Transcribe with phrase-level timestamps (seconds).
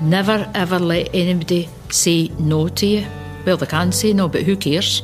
[0.00, 3.06] Never ever let anybody say no to you.
[3.44, 5.02] Well, they can say no, but who cares?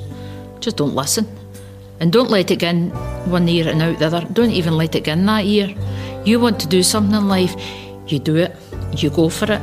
[0.60, 1.26] Just don't listen.
[2.00, 2.90] And don't let it in
[3.30, 4.26] one ear and out the other.
[4.32, 5.74] Don't even let it in that ear.
[6.24, 7.54] You want to do something in life,
[8.06, 8.56] you do it,
[8.96, 9.62] you go for it.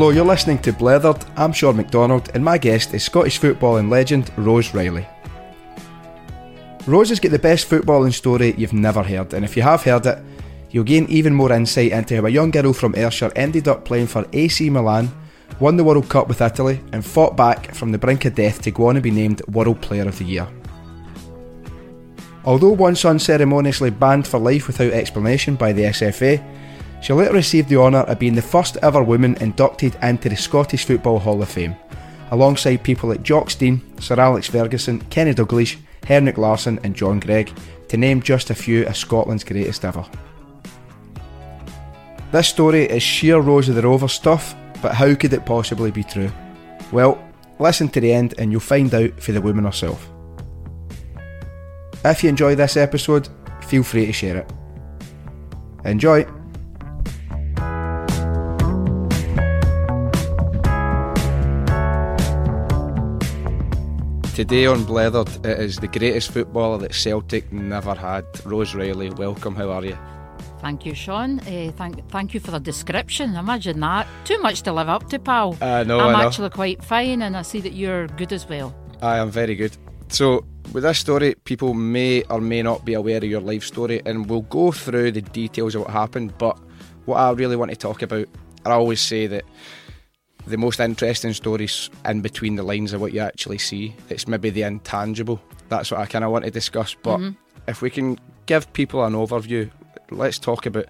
[0.00, 1.22] Hello, you're listening to Blethered.
[1.36, 5.06] I'm Sean McDonald, and my guest is Scottish footballing legend Rose Reilly.
[6.86, 10.06] Rose has got the best footballing story you've never heard, and if you have heard
[10.06, 10.18] it,
[10.70, 14.06] you'll gain even more insight into how a young girl from Ayrshire ended up playing
[14.06, 15.12] for AC Milan,
[15.60, 18.70] won the World Cup with Italy, and fought back from the brink of death to
[18.70, 20.48] go on and be named World Player of the Year.
[22.46, 26.42] Although once unceremoniously banned for life without explanation by the SFA,
[27.00, 30.84] she later received the honour of being the first ever woman inducted into the Scottish
[30.84, 31.74] Football Hall of Fame,
[32.30, 37.52] alongside people like Jock Stein, Sir Alex Ferguson, Kenny Dalglish, Henrik Larsson, and John Greig,
[37.88, 40.04] to name just a few of Scotland's greatest ever.
[42.32, 46.04] This story is sheer Rose of the Rover stuff, but how could it possibly be
[46.04, 46.30] true?
[46.92, 47.22] Well,
[47.58, 50.08] listen to the end and you'll find out for the woman herself.
[52.04, 53.28] If you enjoy this episode,
[53.66, 54.52] feel free to share it.
[55.84, 56.24] Enjoy!
[64.40, 68.24] Today on Blethered, it is the greatest footballer that Celtic never had.
[68.46, 69.98] Rose Reilly, welcome, how are you?
[70.62, 71.40] Thank you, Sean.
[71.40, 73.36] Uh, thank, thank you for the description.
[73.36, 74.06] Imagine that.
[74.24, 75.58] Too much to live up to, pal.
[75.60, 76.26] I know, I'm I know.
[76.26, 78.74] actually quite fine, and I see that you're good as well.
[79.02, 79.76] I am very good.
[80.08, 84.00] So, with this story, people may or may not be aware of your life story,
[84.06, 86.38] and we'll go through the details of what happened.
[86.38, 86.58] But
[87.04, 88.26] what I really want to talk about,
[88.64, 89.44] I always say that
[90.46, 93.94] the most interesting stories in between the lines of what you actually see.
[94.08, 95.40] It's maybe the intangible.
[95.68, 96.94] That's what I kind of want to discuss.
[96.94, 97.20] But
[97.68, 99.70] if we can give people an overview,
[100.10, 100.86] let's talk about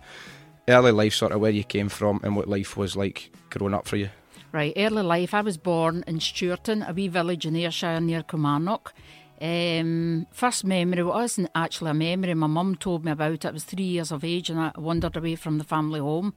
[0.68, 3.86] early life, sort of where you came from and what life was like growing up
[3.86, 4.08] for you.
[4.52, 5.34] Right, early life.
[5.34, 8.92] I was born in Stewarton, a wee village in Ayrshire near Kilmarnock.
[9.40, 12.34] Um, first memory wasn't actually a memory.
[12.34, 13.46] My mum told me about it.
[13.46, 16.34] I was three years of age and I wandered away from the family home.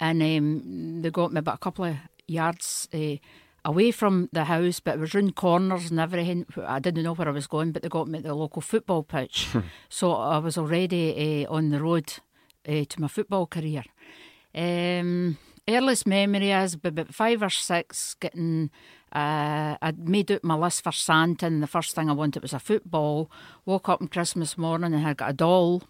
[0.00, 1.96] And um, they got me about a couple of
[2.28, 3.16] yards uh,
[3.64, 6.46] away from the house, but it was round corners and everything.
[6.64, 9.02] I didn't know where I was going, but they got me to the local football
[9.02, 9.48] pitch.
[9.88, 12.12] so I was already uh, on the road
[12.68, 13.84] uh, to my football career.
[14.54, 15.38] Um,
[15.68, 18.70] earliest memory is about five or six getting.
[19.12, 22.52] Uh, I'd made out my list for Santa, and the first thing I wanted was
[22.52, 23.30] a football.
[23.64, 25.82] Woke up on Christmas morning and I got a doll.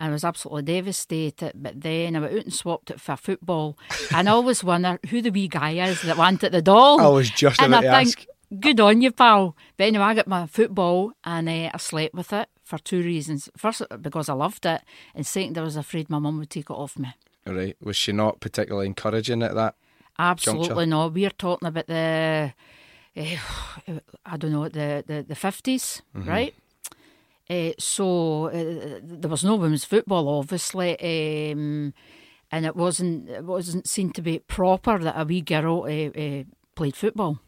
[0.00, 3.76] I was absolutely devastated, but then I went out and swapped it for football.
[4.14, 7.00] and I always wonder who the wee guy is that wanted the doll.
[7.00, 8.26] I was just and about I to think,
[8.60, 9.54] good on you, pal.
[9.76, 13.50] But anyway, I got my football and uh, I slept with it for two reasons.
[13.56, 14.80] First, because I loved it,
[15.14, 17.12] and second, I was afraid my mum would take it off me.
[17.46, 17.76] Right.
[17.82, 19.74] Was she not particularly encouraging at that?
[20.18, 20.86] Absolutely Juncture.
[20.86, 21.12] not.
[21.14, 22.52] We're talking about the,
[23.16, 23.36] eh,
[24.26, 26.28] I don't know, the the the 50s Mm-hmm.
[26.28, 26.54] right?
[27.50, 30.92] Uh, so uh, there was no women's football, obviously,
[31.52, 31.92] um,
[32.52, 36.44] and it wasn't it wasn't seen to be proper that a wee girl uh, uh,
[36.76, 37.40] played football.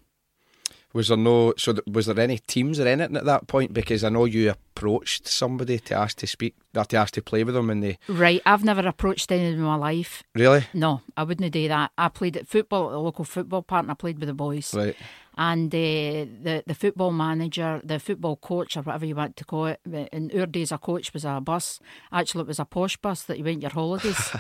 [0.92, 1.54] Was there no?
[1.56, 3.72] So th- was there any teams or anything at that point?
[3.72, 7.44] Because I know you approached somebody to ask to speak, or to ask to play
[7.44, 10.22] with them, and they Right, I've never approached anyone in my life.
[10.34, 11.92] really No, I wouldn't do that.
[11.96, 14.74] I played at football at the local football park, and I played with the boys.
[14.74, 14.96] right.
[15.36, 19.66] And uh, the the football manager, the football coach, or whatever you want to call
[19.66, 19.80] it.
[20.12, 21.80] In our days, a coach was a bus.
[22.12, 24.30] Actually, it was a posh bus that you went your holidays.
[24.34, 24.38] uh,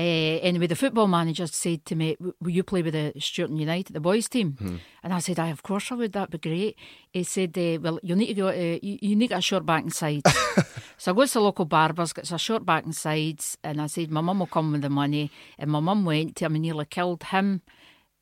[0.00, 4.00] anyway, the football manager said to me, "Will you play with the Stewarton United, the
[4.00, 6.12] boys team?" And I said, "I of course I would.
[6.12, 6.76] That'd be great."
[7.10, 8.48] He said, uh, "Well, you need to go.
[8.48, 10.30] Uh, you, you need to get a short back and sides."
[10.98, 13.86] so I goes to the local barbers, gets a short back and sides, and I
[13.86, 16.62] said, "My mum will come with the money." And my mum went to him and
[16.62, 17.62] nearly killed him.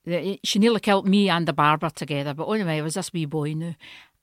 [0.04, 3.24] The- She nearly killed me and the barber together, but anyway, it was this wee
[3.26, 3.74] boy now.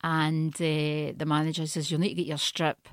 [0.01, 2.87] And uh, the manager says, You'll need to get your strip.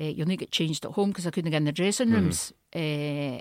[0.00, 2.10] Uh, you'll need to get changed at home because I couldn't get in the dressing
[2.10, 2.52] rooms.
[2.74, 2.78] Uh,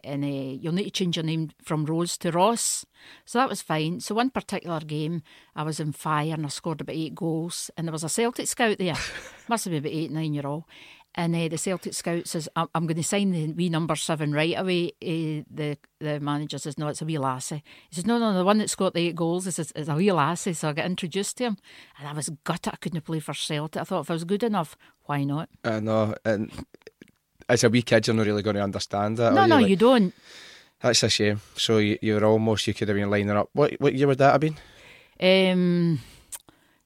[0.03, 2.85] and uh, you'll need to change your name from Rose to Ross.
[3.25, 4.00] So that was fine.
[4.01, 5.24] So, one particular game,
[5.56, 7.71] I was in fire and I scored about eight goals.
[7.75, 8.95] And there was a Celtic scout there,
[9.50, 10.65] must have been about eight, nine year old.
[11.15, 14.33] And uh, the Celtic scout says, I'm, I'm going to sign the wee number seven
[14.33, 14.94] right away.
[15.01, 17.63] Uh, the the manager says, No, it's a wee lassie.
[17.89, 20.12] He says, No, no, the one that's got the eight goals is, is a wee
[20.12, 20.54] lassie.
[20.54, 21.57] So I got introduced to him.
[22.00, 23.81] And I was gutted I couldn't play for Celtic.
[23.81, 25.50] I thought if I was good enough, why not?
[25.63, 26.51] I know, and
[27.48, 29.33] as a wee kid, you're not really going to understand that.
[29.33, 30.13] no, are no, Like, you don't.
[30.81, 31.42] That's a shame.
[31.56, 33.50] So you, you were almost you could have been lining up.
[33.54, 34.57] What what year would that have been?
[35.19, 36.00] Um,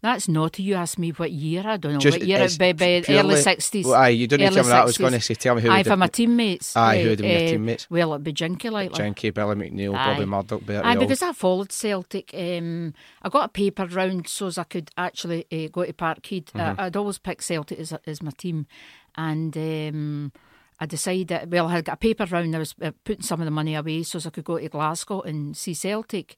[0.01, 0.61] that's naughty.
[0.63, 1.63] You asked me what year.
[1.65, 2.39] I don't know Just- what year.
[2.41, 3.85] it's It, be, be purely- early sixties.
[3.85, 4.81] Well, aye, you didn't Early tell me that.
[4.81, 6.77] I was going to say, tell me who Aye, would for my teammates.
[6.77, 7.89] Aye, eh, who would have been your teammates?
[7.89, 8.93] Well, it'd be Jinky like.
[8.93, 12.31] Jinky, Billy McNeill, Bobby Murdoch, Bertie Aye, because I followed Celtic.
[12.33, 16.45] Um, I got a paper round so as I could actually uh, go to Parkhead.
[16.51, 16.59] Mm-hmm.
[16.59, 18.67] Uh, I'd always pick Celtic as, as my team,
[19.15, 20.31] and um,
[20.79, 21.51] I decided.
[21.51, 22.55] Well, I had got a paper round.
[22.55, 24.69] I was uh, putting some of the money away so as I could go to
[24.69, 26.37] Glasgow and see Celtic,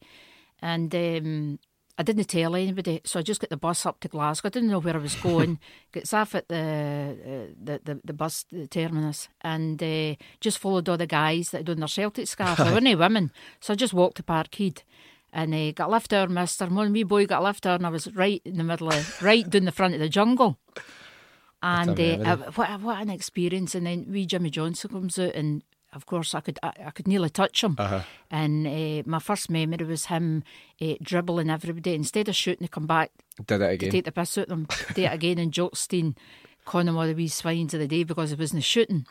[0.62, 0.96] and.
[0.96, 1.60] Um,
[2.00, 4.48] I didn't tell anybody, so I just got the bus up to Glasgow.
[4.48, 5.60] I didn't know where I was going.
[5.92, 10.88] Gets off at the uh, the, the the bus the terminus, and uh, just followed
[10.88, 12.58] all the guys that had on their Celtic scarves.
[12.64, 14.84] There weren't any women, so I just walked to Parkhead.
[15.32, 16.66] And uh, got left there, mister.
[16.68, 19.48] One wee boy got left there, and I was right in the middle of, right
[19.48, 20.58] down the front of the jungle.
[21.62, 23.76] And What uh, uh, what, what an experience!
[23.76, 25.64] And then wee Jimmy Johnstone comes out, and
[25.94, 27.76] of course I could I, I could nearly touch him.
[27.78, 28.02] Uh-huh.
[28.30, 30.44] And uh, my first memory was him
[30.82, 31.96] uh, dribbling everybody.
[31.96, 33.12] Instead of shooting, to come back
[33.46, 33.92] Did it again.
[33.92, 35.40] take the piss out of them, do it again.
[35.40, 36.16] And Jock Stein
[36.66, 39.06] calling him all the wee swines of the day because he wasn't shooting.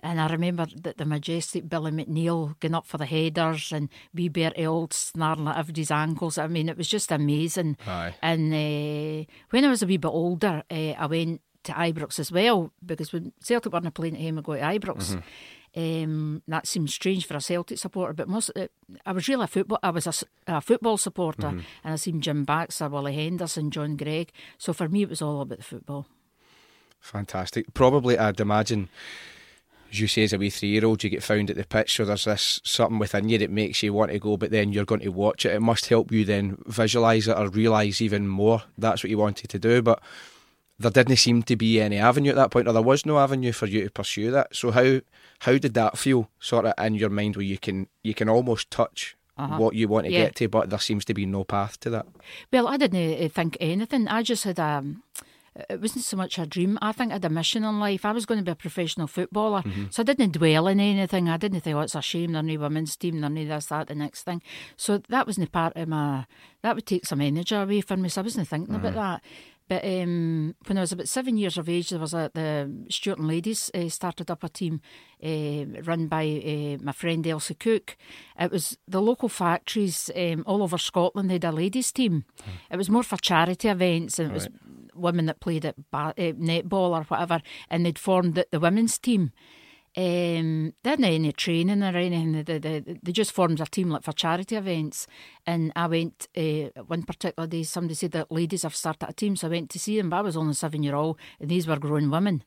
[0.00, 4.28] And I remember that the majestic Billy McNeill going up for the headers and wee
[4.28, 6.38] Bertie Auld snarling at everybody's ankles.
[6.38, 7.76] I mean, it was just amazing.
[7.84, 8.14] Aye.
[8.22, 12.30] And uh, when I was a wee bit older, uh, I went to Ibrox as
[12.30, 15.20] well because when Celtic weren't playing at home, I go to Ibrox.
[15.78, 18.66] Um, that seems strange for a Celtic supporter, but most uh,
[19.06, 19.78] I was really a football.
[19.80, 24.32] I was a, a football supporter, and I seen Jim Baxter, Willie Henderson, John Greig.
[24.58, 26.06] So for me, it was all about the football.
[27.00, 27.72] Fantastic.
[27.74, 28.88] Probably, I'd imagine,
[29.92, 31.94] as you say, as a wee three year old, you get found at the pitch,
[31.94, 34.84] so there's this something within you that makes you want to go, but then you're
[34.84, 35.54] going to watch it.
[35.54, 39.48] It must help you then visualise it or realise even more that's what you wanted
[39.50, 39.80] to do.
[39.80, 40.02] But
[40.78, 43.52] there didn't seem to be any avenue at that point, or there was no avenue
[43.52, 44.54] for you to pursue that.
[44.54, 45.00] So how
[45.40, 48.70] how did that feel, sort of in your mind, where you can you can almost
[48.70, 49.56] touch uh-huh.
[49.56, 50.26] what you want to Yeah.
[50.26, 52.06] get to, but there seems to be no path to that.
[52.52, 54.08] Well, I didn't uh, think anything.
[54.08, 54.84] I just had a.
[55.68, 56.78] It wasn't so much a dream.
[56.80, 58.04] I think I had a mission in life.
[58.04, 59.86] I was going to be a professional footballer, mm-hmm.
[59.90, 61.28] so I didn't dwell in anything.
[61.28, 63.88] I didn't think, "Oh, it's a shame they're no women's team, they're no this, that,
[63.88, 64.40] the next thing."
[64.76, 66.26] So that wasn't part of my.
[66.62, 68.08] That would take some energy away from me.
[68.08, 69.00] So I wasn't thinking about mm-hmm.
[69.00, 69.22] that.
[69.68, 73.28] But um, when I was about seven years of age, there was a, the Stewarton
[73.28, 74.80] Ladies uh, started up a team
[75.22, 77.96] uh, run by uh, my friend Elsie Cook.
[78.40, 81.28] It was the local factories um, all over Scotland.
[81.28, 82.24] They had a ladies team.
[82.70, 84.48] It was more for charity events, and it was
[84.94, 88.98] women that played at ba- uh, netball or whatever, and they'd formed the, the women's
[88.98, 89.32] team.
[89.98, 92.44] Um, they hadn't any training or anything.
[92.44, 95.08] They, they, they, just formed a team like for charity events.
[95.44, 97.64] And I went uh, one particular day.
[97.64, 100.08] Somebody said that ladies have started a team, so I went to see them.
[100.08, 102.44] But I was only seven year old, and these were grown women.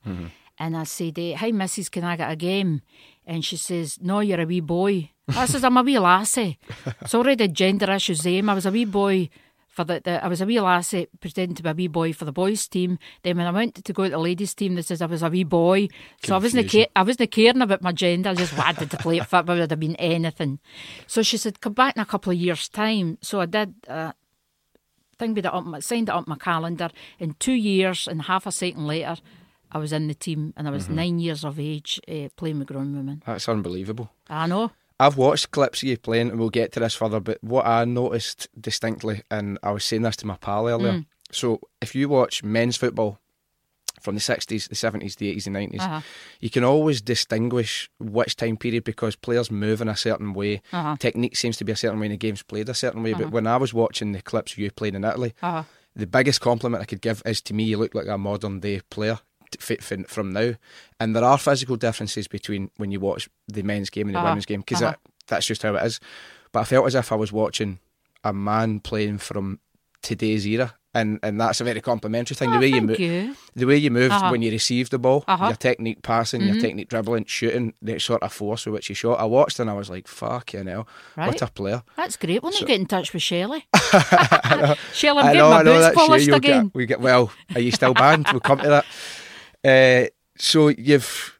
[0.58, 2.80] And I said, eh, "Hi, Missus, can I get a game?"
[3.26, 6.58] And she says, "No, you're a wee boy." I says, "I'm a wee lassie."
[7.06, 8.42] so already gender issues there.
[8.48, 9.28] I was a wee boy
[9.72, 12.26] for the, the I was a wee lassie pretending to be a wee boy for
[12.26, 12.98] the boys team.
[13.22, 15.30] Then when I went to go to the ladies team, they says I was a
[15.30, 15.88] wee boy.
[16.24, 16.86] So I wasn't Confusion.
[16.94, 18.30] ca- I wasn't caring about my gender.
[18.30, 19.56] I just wanted to play at football.
[19.56, 20.58] It would have been anything.
[21.06, 23.74] So she said, "Come back in a couple of years' time." So I did.
[23.88, 24.12] Uh,
[25.18, 26.90] thing with it up, my, signed it up my calendar.
[27.18, 29.16] In two years and half a second later,
[29.70, 32.68] I was in the team, and I was nine years of age uh, playing with
[32.68, 33.22] grown women.
[33.24, 34.10] That's unbelievable.
[34.28, 34.72] I know.
[35.04, 37.20] I've watched clips of you playing, and we'll get to this further.
[37.20, 40.92] But what I noticed distinctly, and I was saying this to my pal earlier.
[40.92, 41.06] Mm.
[41.30, 43.18] So if you watch men's football
[44.00, 46.00] from the sixties, the seventies, the eighties, and 90s Uh-huh.
[46.40, 50.60] you can always distinguish which time period because players move in a certain way.
[50.72, 50.96] Uh-huh.
[50.98, 53.12] Technique seems to be a certain way, and the game's played a certain way.
[53.14, 55.62] But when I was watching the clips of you playing in Italy, Uh-huh.
[55.94, 58.80] the biggest compliment I could give is to me, you look like a modern day
[58.90, 59.22] player t- f- f-
[59.60, 60.54] from now.
[61.00, 64.28] And there are physical differences between when you watch the men's game and the Uh-huh.
[64.28, 64.92] women's game because Uh-huh.
[64.92, 66.00] that, that's just how it is.
[66.52, 67.78] But I felt as if I was watching
[68.24, 69.58] a man playing from
[70.02, 70.74] today's era.
[70.94, 72.50] And, and that's a very complimentary thing.
[72.50, 73.34] Oh, the way you move, you.
[73.56, 74.28] the way you move Uh-huh.
[74.30, 75.46] when you receive the ball, Uh-huh.
[75.46, 79.18] your technique passing, your technique dribbling, shooting, the sort of force with which you shot.
[79.18, 80.84] I watched and I was like, "Fuck you know,
[81.16, 81.28] Right.
[81.28, 82.42] what a player!" That's great.
[82.42, 83.64] We'll not get in touch with Shelley.
[84.92, 86.64] Shelley, I'm I getting know, my boots polished again.
[86.66, 87.32] Get, we get well.
[87.54, 88.26] Are you still banned?
[88.30, 88.84] we'll come to that.
[89.64, 91.38] Uh, so you've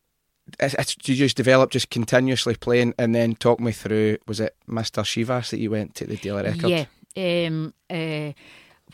[0.60, 4.18] it's, you just developed just continuously playing, and then talk me through.
[4.26, 6.70] Was it Mister Shivas that you went to the Daily Record?
[6.70, 7.46] Yeah.
[7.46, 8.32] Um, uh,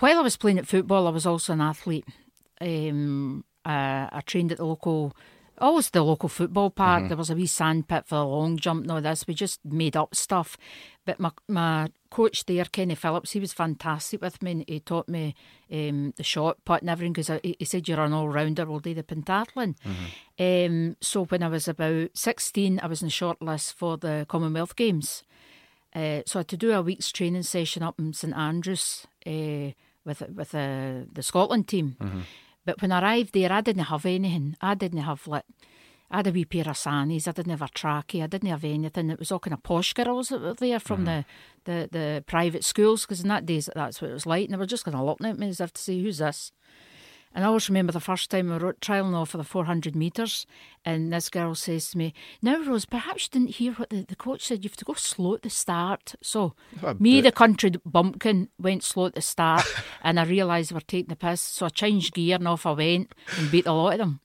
[0.00, 2.06] while I was playing at football, I was also an athlete.
[2.60, 5.14] Um, uh, I trained at the local
[5.60, 7.00] Always the local football park.
[7.00, 7.08] Mm-hmm.
[7.08, 9.26] There was a wee sand pit for the long jump and all this.
[9.26, 10.56] We just made up stuff.
[11.04, 14.64] But my my coach there, Kenny Phillips, he was fantastic with me.
[14.66, 15.34] he taught me
[15.72, 18.66] um, the shot put and everything because he, he, said you're an all rounder.
[18.66, 19.74] We'll do the pentathlon.
[20.38, 20.68] Mm-hmm.
[20.70, 24.26] Um, so when I was about 16, I was in the short list for the
[24.28, 25.22] Commonwealth Games.
[25.94, 29.72] Uh, so I had to do a week's training session up in St Andrews uh,
[30.04, 31.96] with with uh, the Scotland team.
[32.00, 32.20] Mm-hmm.
[32.68, 34.54] But when I arrived there, I didn't have anything.
[34.60, 35.46] I didn't have like.
[36.10, 37.26] I had a wee pair of sannies.
[37.26, 38.22] I didn't have a trackie.
[38.22, 39.08] I didn't have anything.
[39.08, 41.22] It was all kind of posh girls that were there from mm-hmm.
[41.64, 44.44] the, the, the private schools because in that days that's what it was like.
[44.44, 46.52] And they were just kind of looking at me as if to say, "Who's this?"
[47.34, 50.46] And I always remember the first time we were trialling off for the 400 metres,
[50.84, 54.16] and this girl says to me, Now, Rose, perhaps you didn't hear what the, the
[54.16, 54.64] coach said.
[54.64, 56.14] You have to go slow at the start.
[56.22, 59.64] So, oh, me, the country bumpkin, went slow at the start,
[60.02, 61.40] and I realised we were taking the piss.
[61.40, 64.20] So, I changed gear and off I went and beat a lot of them.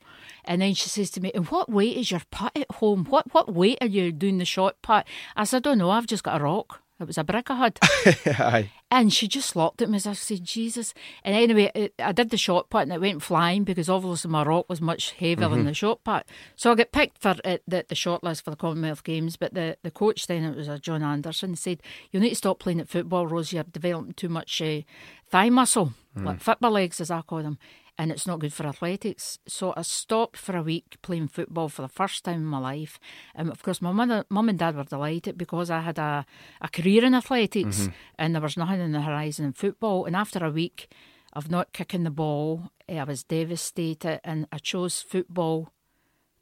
[0.45, 3.05] And then she says to me, "In what weight is your putt at home?
[3.05, 5.07] What what weight are you doing the shot putt?
[5.38, 6.82] I said, I don't know, I've just got a rock.
[7.03, 7.79] It was a brick I had.
[8.39, 8.72] Aye.
[8.89, 10.93] and she just looked at me as I said, Jesus.
[11.24, 14.43] And anyway, it, I did the shot put and it went flying because obviously my
[14.43, 15.57] rock was much heavier mm-hmm.
[15.57, 16.24] than the shot put.
[16.55, 19.38] So I got picked for it, the, the shot list for the Commonwealth Games.
[19.38, 21.81] But the, the coach then, it was a John Anderson, said,
[22.12, 23.53] You need to stop playing at football, Rose.
[23.53, 24.81] You're developing too much uh,
[25.29, 26.25] thigh muscle, mm.
[26.25, 27.57] like football legs, as I call them
[27.97, 29.38] and it's not good for athletics.
[29.47, 33.00] So I stopped for a week playing football for the first time in my life.
[33.35, 36.25] And of course, my mum, mum and dad were delighted because I had a,
[36.62, 37.91] a career in athletics mm-hmm.
[38.17, 40.05] and there was nothing in the horizon in football.
[40.05, 40.89] And after a week
[41.33, 45.71] of not kicking the ball, eh, I was devastated and I chose football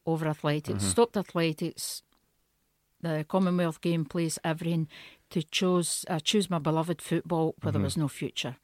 [0.06, 0.80] over athletics.
[0.80, 0.90] Mm-hmm.
[0.90, 2.04] Stopped athletics,
[3.02, 4.88] the Commonwealth game plays everything
[5.32, 7.80] to choose uh, choose my beloved football where mm-hmm.
[7.80, 8.58] there was no future.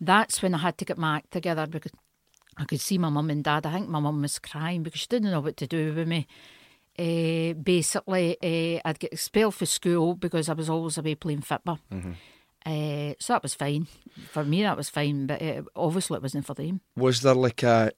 [0.00, 1.92] That's when I had to get my act together because
[2.60, 3.64] I could see my mum and dad.
[3.64, 6.26] I think my mum was crying because she didn't know what to do with me.
[6.98, 11.78] Uh, basically, uh, I'd get expelled from school because I was always away playing football.
[11.90, 12.12] Mm-hmm.
[12.66, 13.86] Uh, so that was fine.
[14.28, 15.40] For me, that was fine, but
[15.74, 16.82] obviously it wasn't for them.
[16.96, 17.92] Was there like a.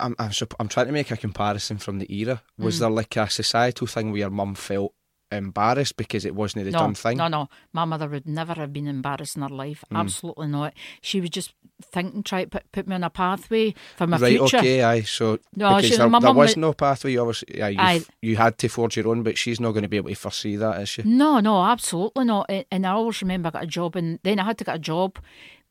[0.00, 2.42] I'm, I'm, I'm trying to make a comparison from the era.
[2.58, 2.80] Was mm.
[2.80, 4.92] there like a societal thing where your mum felt
[5.34, 7.18] embarrassed because it wasn't the no, done thing?
[7.18, 7.48] No, no.
[7.72, 9.84] My mother would never have been embarrassed in her life.
[9.92, 9.98] Mm.
[10.00, 10.74] Absolutely not.
[11.00, 14.38] She was just thinking, try to put, put me on a pathway for my right,
[14.38, 14.56] future.
[14.56, 15.02] Right, okay, aye.
[15.02, 17.12] So no, because she, there, there was no pathway.
[17.12, 19.88] You obviously, yeah, you, you had to forge your own, but she's not going to
[19.88, 21.02] be able to foresee that, is she?
[21.02, 22.50] No, no, absolutely not.
[22.70, 24.78] And I always remember I got a job, and then I had to get a
[24.80, 25.18] job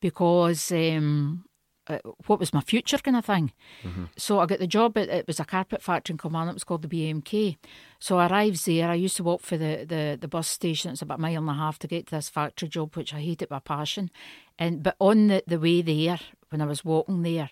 [0.00, 0.70] because.
[0.72, 1.44] Um,
[1.86, 3.52] uh, what was my future kind of thing.
[3.82, 4.04] Mm-hmm.
[4.16, 4.96] So I got the job.
[4.96, 6.52] At, it was a carpet factory in Kilmarnock.
[6.52, 7.56] It was called the BMK.
[7.98, 8.88] So I arrived there.
[8.88, 10.92] I used to walk for the, the, the bus station.
[10.92, 13.20] It's about a mile and a half to get to this factory job, which I
[13.20, 14.10] hated by passion.
[14.58, 17.50] And but on the, the way there, when I was walking there,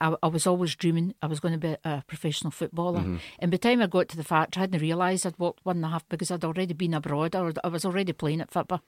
[0.00, 3.00] I, I was always dreaming I was going to be a professional footballer.
[3.00, 3.16] Mm-hmm.
[3.38, 5.76] And by the time I got to the factory, I hadn't realised I'd walked one
[5.76, 8.82] and a half because I'd already been abroad or I was already playing at football.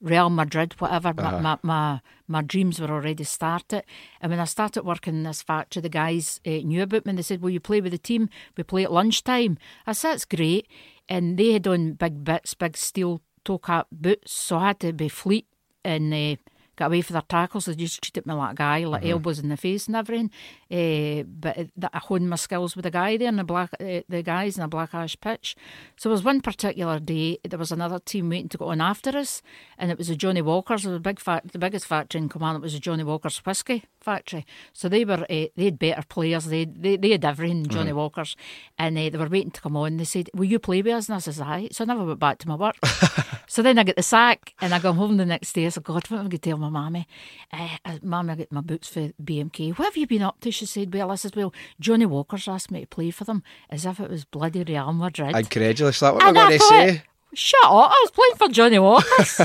[0.00, 1.14] Real Madrid, whatever.
[1.16, 1.40] Uh-huh.
[1.40, 3.84] My, my, my, dreams were already started.
[4.20, 7.18] And when I started working in this factory, the guys uh, knew about me and
[7.18, 8.28] they said, "Well, you play with the team?
[8.56, 9.58] We play at lunchtime.
[9.86, 10.68] I said, That's great.
[11.08, 14.32] And they had on big bits, big steel toe cap boots.
[14.32, 15.46] So I had to be fleet
[15.84, 16.36] and uh,
[16.76, 17.66] got away for their tackles.
[17.66, 19.12] They just treated me like a guy, like mm-hmm.
[19.12, 20.30] elbows in the face and everything.
[20.70, 24.00] Uh, but that I honed my skills with the guy there and the black, uh,
[24.08, 25.56] the guys in the black ash pitch.
[25.96, 29.10] So there was one particular day there was another team waiting to go on after
[29.16, 29.42] us,
[29.78, 30.82] and it was the Johnnie Walkers.
[30.82, 32.56] The big fact, the biggest factory in Command.
[32.56, 34.46] It was the Johnnie Walkers whiskey factory.
[34.72, 36.44] So they were uh, they had better players.
[36.46, 37.66] They they, they had everything.
[37.66, 37.98] Johnnie mm-hmm.
[37.98, 38.36] Walkers,
[38.78, 39.96] and they were waiting to come on.
[39.96, 42.20] They said, "Will you play with us?" And I says, "Aye." So I never went
[42.20, 42.76] back to my work.
[43.46, 45.66] so then I get the sack, and I go home the next day.
[45.66, 47.06] I said, "God, what am I going to tell my mammy.
[47.52, 49.78] Uh, mammy, I get my boots for BMK.
[49.78, 50.50] What have you been up to?
[50.50, 53.86] She said, Well, I said, Well, Johnnie Walker's asked me to play for them as
[53.86, 55.34] if it was bloody Real Madrid.
[55.34, 57.02] Incredulous, that what I'm going to say.
[57.32, 59.40] Shut up, I was playing for Johnnie Walker's.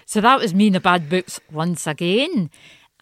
[0.06, 2.50] so that was me in the bad books once again.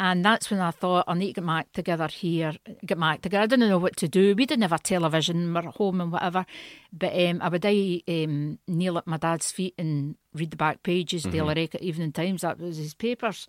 [0.04, 2.54] And that's when I thought, I need to get my act together here,
[2.84, 3.44] get my act together.
[3.44, 4.34] I didn't know what to do.
[4.34, 6.44] We didn't have a television, we were at home and whatever.
[6.92, 10.82] But um, I would I, um, kneel at my dad's feet and read the back
[10.82, 11.30] pages, mm-hmm.
[11.30, 13.46] Daily Record, Evening Times, that was his papers.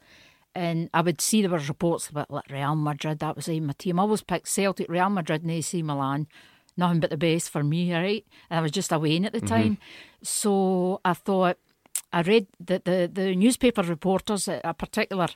[0.53, 3.99] And I would see there were reports about like Real Madrid, that was my team.
[3.99, 6.27] I always picked Celtic, Real Madrid, and AC Milan.
[6.77, 8.27] Nothing but the best for me, right?
[8.51, 9.47] And I was just away at the mm-hmm.
[9.47, 9.77] time.
[10.21, 11.57] So I thought,
[12.11, 15.29] I read that the, the newspaper reporters, a particular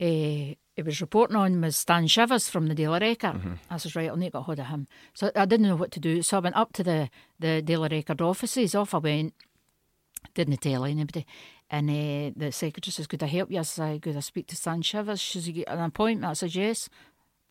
[0.00, 3.34] uh, he was reporting on was Stan Shivas from the Daily Record.
[3.34, 3.52] Mm-hmm.
[3.68, 4.88] I says, right, I'll need to get hold of him.
[5.14, 6.22] So I didn't know what to do.
[6.22, 8.74] So I went up to the, the Daily Record offices.
[8.74, 9.34] Off I went,
[10.34, 11.26] didn't tell anybody.
[11.70, 13.58] And uh, the secretary says, Could I help you?
[13.58, 15.20] I said, Could I speak to Stan Shivas?
[15.20, 16.30] She said, An appointment?
[16.30, 16.88] I said, Yes,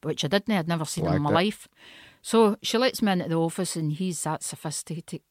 [0.01, 0.53] which I didn't.
[0.53, 1.34] I'd never seen him in my it.
[1.34, 1.68] life.
[2.22, 5.22] So she lets me into the office, and he's that sophisticated,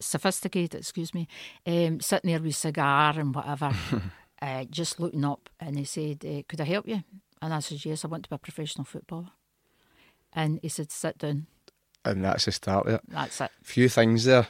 [0.00, 1.26] sophisticated, excuse me,
[1.66, 3.72] um, sitting there with cigar and whatever,
[4.42, 5.48] uh, just looking up.
[5.60, 7.02] And he said, uh, "Could I help you?"
[7.42, 9.30] And I said, "Yes, I want to be a professional footballer."
[10.32, 11.46] And he said, "Sit down."
[12.04, 13.00] And that's the start of it.
[13.08, 13.50] That's it.
[13.62, 14.46] Few things there.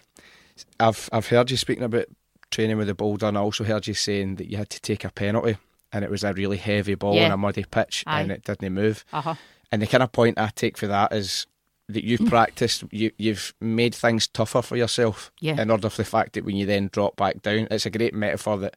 [0.81, 2.07] I've I've heard you speaking about
[2.51, 5.05] training with the boulder, and I also heard you saying that you had to take
[5.05, 5.57] a penalty,
[5.93, 7.27] and it was a really heavy ball Yeah.
[7.27, 8.23] on a muddy pitch, Aye.
[8.23, 9.05] and it didn't move.
[9.13, 9.35] Uh huh.
[9.71, 11.47] And the kind of point I take for that is
[11.89, 15.61] that you've practiced, you, you've made things tougher for yourself Yeah.
[15.61, 18.15] in order for the fact that when you then drop back down, it's a great
[18.15, 18.77] metaphor that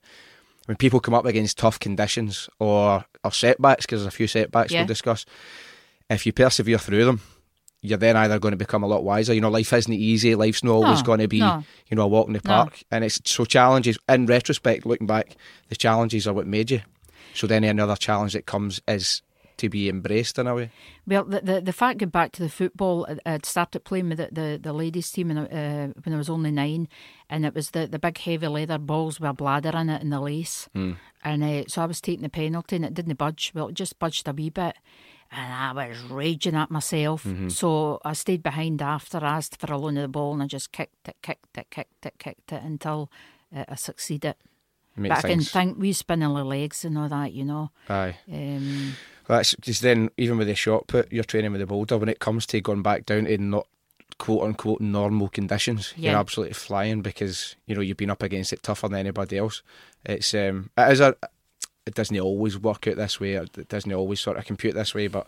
[0.66, 4.72] when people come up against tough conditions or, or setbacks, because there's a few setbacks
[4.72, 4.82] Yeah.
[4.82, 5.26] we'll discuss,
[6.10, 7.22] if you persevere through them,
[7.82, 9.34] you're then either going to become a lot wiser.
[9.34, 10.36] You know, life isn't easy.
[10.36, 11.64] Life's not always No, going to be, no.
[11.90, 12.50] you know, a walk in the No.
[12.52, 12.84] park.
[12.92, 15.36] And it's so challenges, in retrospect, looking back,
[15.70, 16.82] the challenges are what made you.
[17.34, 19.24] So then another challenge that comes is
[19.62, 20.70] to be embraced in a way.
[21.08, 24.18] Well, the, the the fact going back to the football, I- I'd started playing with
[24.18, 26.88] the, the, the ladies team and, uh, when I was only nine,
[27.30, 30.12] and it was the, the big heavy leather balls with a bladder in it and
[30.12, 30.94] the lace, Hmm.
[31.24, 33.52] and uh, so I was taking the penalty and it didn't budge.
[33.56, 34.76] Well, it just budged a wee bit,
[35.32, 37.24] and I was raging at myself.
[37.24, 37.50] Mm-hmm.
[37.50, 40.48] So I stayed behind after, I asked for a loan of the ball, and I
[40.48, 43.10] just kicked it, kicked it, kicked it, kicked it until
[43.56, 44.36] uh, I succeeded.
[44.98, 47.72] Make but I can think we spinning the legs and all that, you know.
[47.90, 48.18] aye.
[48.30, 48.92] Um,
[49.28, 51.98] that's just then, even with the shot put, you're training with a boulder.
[51.98, 53.68] When it comes to going back down to not
[54.18, 58.64] quote unquote normal conditions, you're absolutely flying because you know you've been up against it
[58.64, 59.62] tougher than anybody else.
[60.06, 61.16] It's um, it is a,
[61.86, 63.34] it doesn't always work out this way.
[63.34, 65.28] It doesn't always sort of compute this way, but.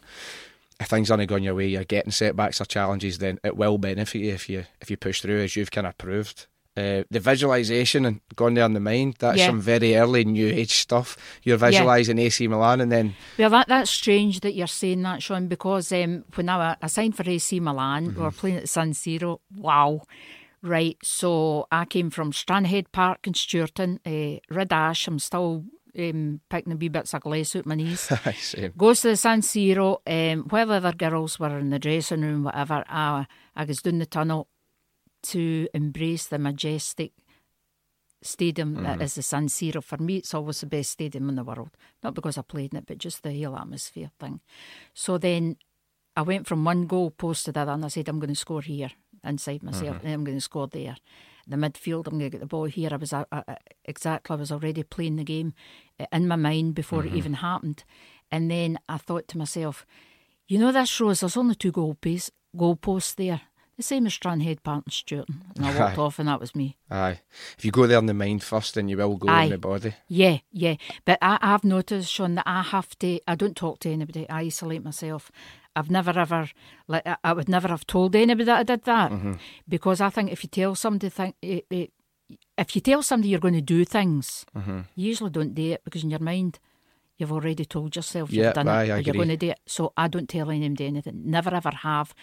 [0.79, 4.19] If things aren't going your way, you're getting setbacks or challenges, then it will benefit
[4.19, 6.47] you if you if you push through, as you've kind of proved.
[6.75, 9.45] Uh, the visualization and going there in the mind, that's Yeah.
[9.47, 11.15] some very early new age stuff.
[11.43, 15.47] You're visualizing AC Milan and then Well, that that's strange that you're saying that, Sean,
[15.47, 18.93] because um, when I, I signed for AC Milan, we were playing at the San
[18.93, 19.39] Siro.
[19.55, 20.01] Wow.
[20.63, 25.07] Right, so I came from Stranhead Park in Stewarton, uh, Red Ash.
[25.09, 25.65] I'm still
[25.99, 28.09] um, picking a wee bits of glass out my knees.
[28.77, 29.97] Goes to the San Siro.
[30.07, 33.99] Um, while the other girls were in the dressing room, whatever, I, I was down
[33.99, 34.47] the tunnel
[35.23, 37.11] to embrace the majestic
[38.21, 39.83] stadium that is the San Siro.
[39.83, 41.71] For me, it's always the best stadium in the world.
[42.01, 44.39] Not because I played in it, but just the whole atmosphere thing.
[44.93, 45.57] So then
[46.15, 48.35] I went from one goal post to the other and I said, I'm going to
[48.35, 48.91] score here
[49.25, 50.95] inside myself, and I'm going to score there.
[51.47, 52.89] The midfield, I'm going to get the ball here.
[52.91, 53.41] I was uh, uh,
[53.83, 55.53] exactly, I was already playing the game
[55.99, 57.83] uh, in my mind before it even happened.
[58.31, 59.85] And then I thought to myself,
[60.47, 63.41] you know, this shows there's only two goal, pace, goal posts there.
[63.77, 65.43] The same as Stranhead Park and Stewarton.
[65.55, 66.01] And I walked Aye.
[66.01, 66.77] off, and that was me.
[66.91, 67.21] Aye.
[67.57, 69.45] If you go there in the mind first, then you will go Aye.
[69.45, 69.93] in the body.
[70.07, 70.75] Yeah, yeah.
[71.05, 74.29] But I, I've noticed, Sean, that I have to, I don't talk to anybody.
[74.29, 75.31] I isolate myself.
[75.75, 76.49] I've never ever,
[76.87, 79.11] like, I- I would never have told anybody that I did that.
[79.67, 81.87] Because I think if you tell somebody, think, eh, eh,
[82.59, 86.03] if you tell somebody you're going to do things, you usually don't do it because
[86.03, 86.59] in your mind,
[87.17, 89.49] you've already told yourself Yeah, you've done aye, it I or you're going to do
[89.49, 89.59] it.
[89.65, 91.23] So I don't tell anybody anything.
[91.25, 92.13] Never ever have,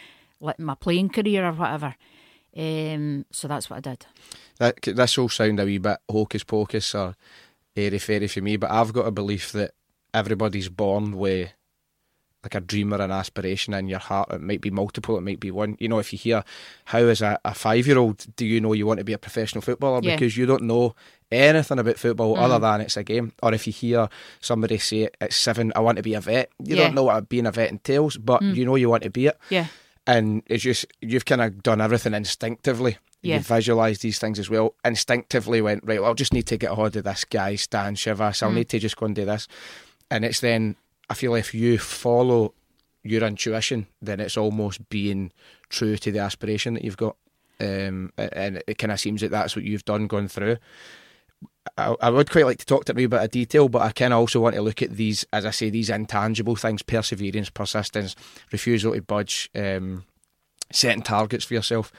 [0.40, 1.94] like my playing career or whatever.
[2.56, 4.06] Um, so that's what I did.
[4.58, 7.14] That this will sound a wee bit hocus pocus or
[7.76, 9.72] airy fairy for me, but I've got a belief that
[10.12, 11.50] everybody's born with
[12.42, 14.32] like a dream or an aspiration in your heart.
[14.32, 15.76] It might be multiple, it might be one.
[15.78, 16.42] You know, if you hear
[16.86, 19.18] how as a, a five year old do you know you want to be a
[19.18, 20.16] professional footballer Yeah.
[20.16, 20.94] because you don't know
[21.30, 23.32] anything about football other than it's a game.
[23.42, 24.08] Or if you hear
[24.40, 26.84] somebody say at seven, I want to be a vet, you Yeah.
[26.84, 29.38] don't know what being a vet entails, but you know you want to be it.
[29.50, 29.66] Yeah.
[30.10, 32.98] And it's just you've kind of done everything instinctively.
[33.22, 33.36] Yeah.
[33.36, 34.74] You've visualised these things as well.
[34.84, 36.00] Instinctively went right.
[36.00, 38.42] Well, I'll just need to get a hold of this guy, Stan Shivas.
[38.42, 39.46] I'll need to just go and do this,
[40.10, 40.76] and it's then
[41.08, 42.54] I feel if you follow
[43.02, 45.32] your intuition, then it's almost being
[45.68, 47.16] true to the aspiration that you've got,
[47.60, 50.56] um, and it kind of seems that that's what you've done going through.
[51.76, 53.92] I, I would quite like to talk to a wee bit of detail, but I
[53.92, 57.50] kind of also want to look at these, as I say, these intangible things: perseverance,
[57.50, 58.16] persistence,
[58.52, 60.04] refusal to budge, um,
[60.72, 61.92] setting targets for yourself.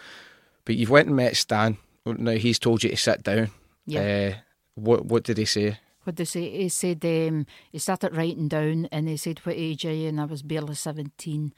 [0.65, 1.77] But you've went and met Stan.
[2.05, 3.49] Now he's told you to sit down.
[3.85, 4.01] Yeah.
[4.33, 4.37] Uh,
[4.75, 5.77] what what did he say?
[6.03, 6.49] What they say?
[6.49, 10.09] He said um, he started writing down and he said, What age are you?
[10.09, 11.53] And I was barely 17,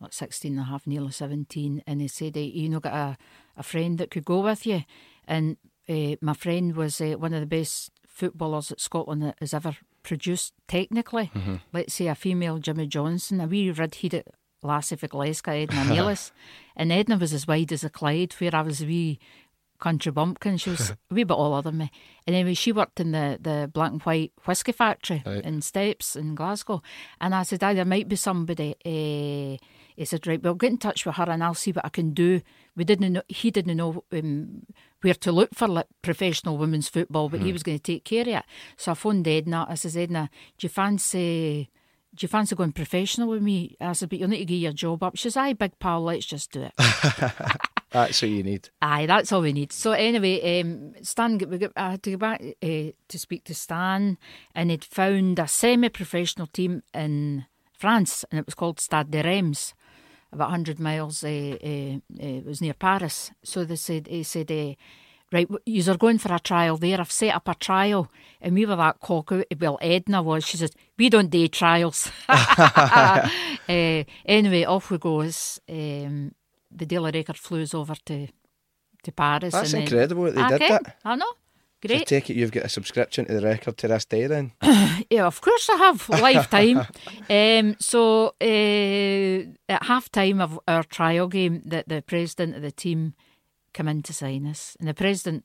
[0.00, 1.82] like 16 and a half, nearly 17.
[1.86, 3.18] And he said, "Eh, You know, got a,
[3.56, 4.84] a friend that could go with you.
[5.26, 5.56] And
[5.90, 10.52] uh, my friend was uh, one of the best footballers that Scotland has ever produced,
[10.68, 11.30] technically.
[11.72, 14.24] Let's say a female Jimmy Johnstone, a wee red headed
[14.62, 16.32] lassie for Glasgow, Edna Neillis.
[16.76, 19.18] and Edna was as wide as a Clyde, where I was a wee
[19.78, 20.58] country bumpkin.
[20.58, 21.90] She was a wee bit older than me.
[22.26, 25.42] And anyway, she worked in the, the black and white whisky factory Right.
[25.44, 26.82] in Stepps in Glasgow.
[27.20, 28.74] And I said, Aye, there might be somebody.
[28.84, 29.56] Uh,
[30.00, 32.14] he said, right, well, get in touch with her and I'll see what I can
[32.14, 32.40] do.
[32.74, 34.62] We didn't know, he didn't know um,
[35.02, 38.22] where to look for like, professional women's football, but he was going to take care
[38.22, 38.44] of it.
[38.78, 39.66] So I phoned Edna.
[39.68, 41.68] I says, Edna, do you fancy,
[42.14, 43.76] do you fancy going professional with me?
[43.78, 45.18] I said, but you'll need to give your job up.
[45.18, 46.72] She says, aye, big pal, let's just do it.
[47.90, 48.70] That's what you need.
[48.80, 49.72] Aye, that's all we need.
[49.72, 53.54] So anyway, um, Stan, we got, I had to go back uh, to speak to
[53.54, 54.16] Stan,
[54.54, 59.74] and he'd found a semi-professional team in France, and it was called Stade de Reims,
[60.32, 61.24] about hundred miles.
[61.24, 63.30] Uh, uh, it was near Paris.
[63.42, 64.74] So they said, he said, uh,
[65.32, 67.00] right, you are going for a trial there.
[67.00, 69.46] I've set up a trial, and we were that cock out.
[69.58, 70.44] Well, Edna was.
[70.44, 72.10] She says we don't do trials.
[72.28, 73.28] uh,
[73.68, 75.60] anyway, off we goes.
[75.68, 76.34] Um,
[76.70, 78.28] the Daily Record flew us over to
[79.02, 79.52] to Paris.
[79.52, 80.96] That's incredible that they I did that.
[81.04, 81.32] I know.
[81.88, 84.52] So I take it you've got a subscription to the record to this day then.
[85.10, 86.86] Yeah, of course I have lifetime.
[87.30, 92.70] um, so uh, at half time of our trial game, that the president of the
[92.70, 93.14] team
[93.72, 95.44] come in to sign us, and the president.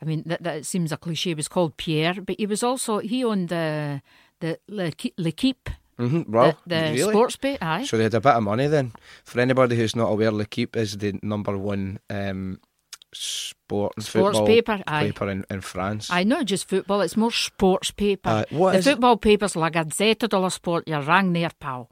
[0.00, 1.34] I mean, that, that seems a cliche.
[1.34, 4.02] Was called Pierre, but he was also he owned the
[4.40, 7.12] the L'Equipe, L'Equipe hmm Well, the, the really?
[7.12, 7.56] sports pay.
[7.60, 8.92] Aye, So they had a bit of money then.
[9.24, 12.58] For anybody who's not aware, L'Equipe is the number one um,
[13.12, 14.82] sports, sports football paper.
[14.86, 16.08] Paper in, in France.
[16.10, 17.00] I know just football.
[17.02, 18.28] It's more sports paper.
[18.30, 18.90] Uh, what the is it?
[18.92, 21.90] football papers, La Gazzetta dello Sport, you rang there, pal.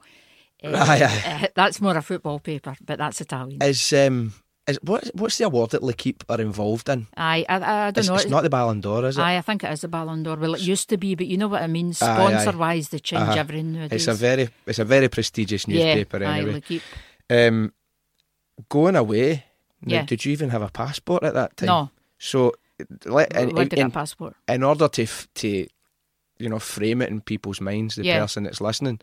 [0.63, 1.39] Uh, Aye, aye.
[1.43, 3.61] uh, that's more a football paper, but that's Italian.
[3.63, 4.33] Is um
[4.67, 7.07] is what what's the award that L'Equipe are involved in?
[7.17, 8.15] Aye, I, I, I don't It's, know.
[8.15, 9.21] it's not the Ballon d'Or, is it?
[9.21, 10.35] Aye, I think it is the Ballon d'Or.
[10.37, 11.93] Well, it used to be, but you know what I mean.
[11.99, 12.41] Aye, aye.
[12.43, 13.39] Sponsor wise, they change Uh-huh.
[13.39, 14.07] everything nowadays.
[14.07, 16.51] It's a very it's a very prestigious newspaper yeah, anyway.
[16.51, 16.83] Aye, L'Equipe.
[17.31, 17.73] Um,
[18.69, 19.45] going away.
[19.83, 20.05] Now, Yeah.
[20.05, 21.67] Did you even have a passport at that time?
[21.67, 21.89] No,
[22.19, 22.53] So,
[23.05, 24.35] let, in, where to get a in, passport?
[24.47, 25.67] in order to f- to
[26.39, 28.19] you know frame it in people's minds, the Yeah.
[28.21, 28.99] person that's listening,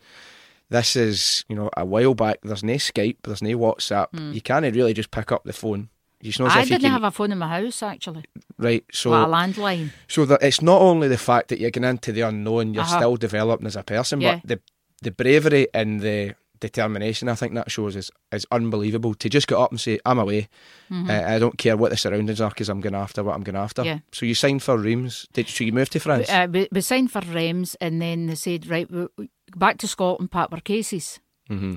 [0.69, 2.39] this is you know a while back.
[2.43, 3.17] There's no Skype.
[3.23, 4.07] There's no WhatsApp.
[4.33, 5.89] You can't really just pick up the phone.
[6.21, 6.47] You Hmm.
[6.47, 8.25] I didn't can, have a phone in my house actually.
[8.57, 8.83] right.
[8.91, 9.91] So, a landline.
[10.09, 12.97] so that it's not only the fact that you're getting into the unknown, you're Uh-huh.
[12.97, 14.39] still developing as a person, Yeah.
[14.43, 14.59] but the
[15.01, 19.13] the bravery and the determination I think that shows is is unbelievable.
[19.15, 20.49] To just get up and say, "I'm away.
[20.91, 23.55] Uh, I don't care what the surroundings are because I'm going after what I'm going
[23.55, 23.89] after." Mm-hmm.
[23.89, 23.99] Yeah.
[24.11, 25.27] So you signed for Reims.
[25.33, 26.29] Did so you move to France?
[26.29, 29.87] Uh, we, we signed for Reims, and then they said, right, we, we, back to
[29.87, 31.19] Scotland, pack our cases.
[31.47, 31.75] hmm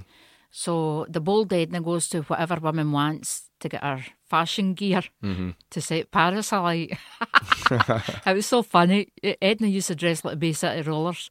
[0.50, 5.50] So the bold Edna goes to whatever woman wants to get her fashion gear hmm
[5.70, 6.96] to set Paris alight.
[7.70, 9.08] it was so funny.
[9.40, 11.30] Edna used to dress like a Bay City rollers,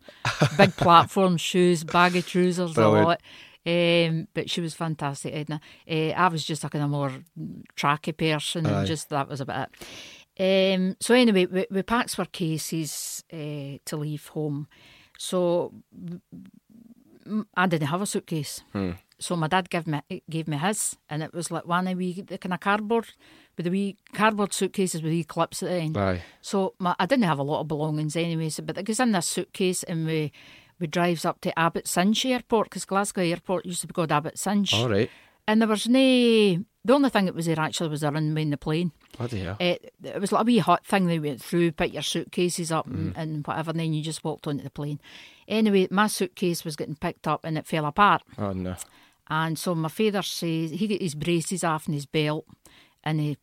[0.57, 3.21] big platform shoes, baggy trousers, a lot.
[3.63, 5.61] Um, but she was fantastic, Edna.
[5.89, 7.11] Uh, I was just a kind of more
[7.75, 8.79] tracky person, Aye.
[8.79, 10.73] and just that was about it.
[10.75, 14.67] Um, so anyway, we, we packed our cases uh, to leave home.
[15.19, 15.73] So
[17.55, 18.63] I didn't have a suitcase.
[18.73, 18.91] Hmm.
[19.21, 22.21] So my dad gave me gave me his, and it was like one of wee
[22.21, 23.07] the kind of cardboard
[23.55, 25.97] with the wee cardboard suitcases with wee clips at the end.
[25.97, 26.23] Aye.
[26.41, 28.49] So my, I didn't have a lot of belongings anyway.
[28.49, 30.31] So, but it goes in this suitcase, and we
[30.79, 34.89] we drives up to Abbotsinch Airport because Glasgow Airport used to be called Abbotsinch, All
[34.89, 35.09] right.
[35.47, 36.65] and there was no.
[36.83, 38.91] The only thing that was there actually was the runway in the plane.
[39.15, 39.55] Bloody hell.
[39.59, 42.87] It, it was like a wee hot thing they went through, pick your suitcases up
[42.89, 42.93] Mm.
[42.93, 44.99] and, and whatever, and then you just walked onto the plane.
[45.47, 48.23] Anyway, my suitcase was getting picked up and it fell apart.
[48.39, 48.75] Oh no.
[49.29, 52.45] And so my father says he got his braces off and his belt
[53.03, 53.37] and he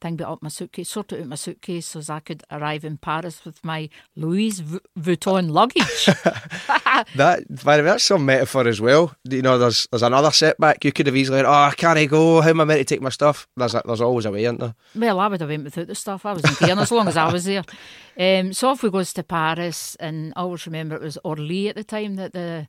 [0.00, 2.98] thinged it up my suitcase, sorted out my suitcase so as I could arrive in
[2.98, 4.60] Paris with my Louis
[4.98, 6.08] Vuitton luggage.
[7.14, 9.14] That by the way, that's some metaphor as well.
[9.24, 10.84] You know, there's there's another setback.
[10.84, 12.40] You could have easily, oh, I can't go.
[12.40, 13.46] How am I meant to take my stuff?
[13.56, 14.74] There's a, there's always a way, isn't there?
[14.96, 16.26] well, I would have went without the stuff.
[16.26, 17.62] I was in Cairn as long as I was there.
[18.18, 21.76] Um, so off we goes to Paris, and I always remember it was Orly at
[21.76, 22.66] the time that the,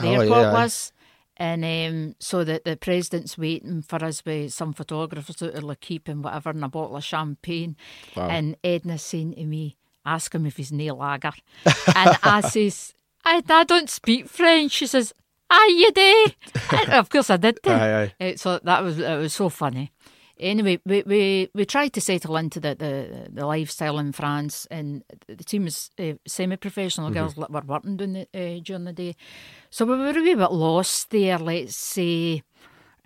[0.00, 0.92] the Oh, airport yeah, was.
[1.42, 6.06] And um, so that the president's waiting for us with some photographers out of L'Equipe
[6.06, 7.76] and whatever, and a bottle of champagne.
[8.14, 8.28] Wow.
[8.28, 9.76] And Edna's saying to me,
[10.06, 11.32] ask him if he's nail lager.
[11.66, 14.70] and I says, I, I don't speak French.
[14.70, 15.12] She says,
[15.50, 16.32] Aye, you.
[16.80, 17.58] And of course I did.
[17.66, 18.34] Aye, aye.
[18.36, 19.91] So that was it was so funny.
[20.42, 25.04] Anyway, we, we, we tried to settle into the, the, the lifestyle in France, and
[25.28, 29.14] the team was uh, semi-professional girls that were working during the, uh, during the day.
[29.70, 31.38] So we were a wee bit lost there.
[31.38, 32.42] Let's say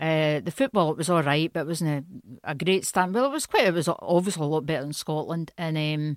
[0.01, 2.07] uh, the football it was all right, but it wasn't
[2.45, 3.15] a, a great stand.
[3.15, 3.67] Well, it was quite.
[3.67, 6.17] It was obviously a lot better in Scotland, and um,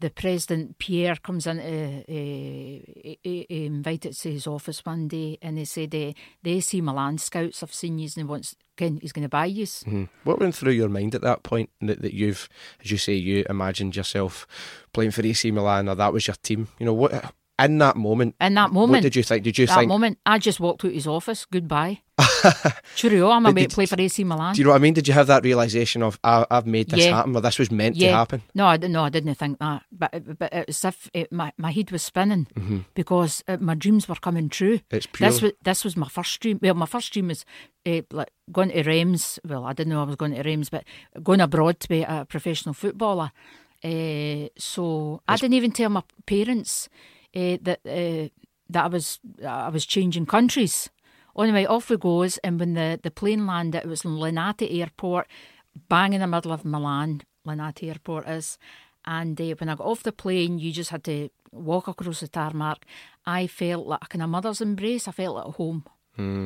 [0.00, 5.58] the president Pierre comes in uh, he, he invited to his office one day, and
[5.58, 9.12] he said, uh, "The AC Milan scouts have seen you, and he wants, Ken, he's
[9.12, 10.08] going to buy you." Mhm.
[10.24, 12.48] What went through your mind at that point that, that you've,
[12.82, 14.46] as you say, you imagined yourself
[14.92, 16.68] playing for AC Milan or that was your team?
[16.78, 19.44] You know, what in that moment, In that moment, what did you think?
[19.44, 19.88] Did you that think?
[19.88, 21.46] moment, I just walked out his office.
[21.46, 22.00] Goodbye.
[22.96, 24.54] Cheerio, I'm about to play for AC Milan.
[24.54, 24.94] Do you know what I mean?
[24.94, 27.16] Did you have that realization of I, I've made this Yeah.
[27.16, 28.10] happen, or this was meant yeah.
[28.10, 28.42] to happen?
[28.54, 29.82] No, I, no, I didn't think that.
[29.92, 33.74] But but it was as if it, my my head was spinning because uh, my
[33.74, 34.78] dreams were coming true.
[34.78, 34.96] Mm-hmm.
[34.96, 35.30] It's pure.
[35.30, 36.58] This was this was my first dream.
[36.62, 37.44] Well, my first dream was
[37.86, 39.38] uh, like going to Reims.
[39.44, 40.84] Well, I didn't know I was going to Reims, but
[41.22, 43.32] going abroad to be a professional footballer.
[43.82, 46.88] Uh, so I didn't even tell my parents
[47.36, 48.28] uh, that uh,
[48.70, 50.90] that I was I was changing countries.
[51.36, 55.26] Anyway, off we goes, and when the, the plane landed, it was in Linate Airport,
[55.88, 57.22] bang in the middle of Milan.
[57.44, 58.56] Linate Airport is,
[59.04, 62.28] and uh, when I got off the plane, you just had to walk across the
[62.28, 62.86] tarmac.
[63.26, 65.08] I felt like a kind of mother's embrace.
[65.08, 65.84] I felt at home.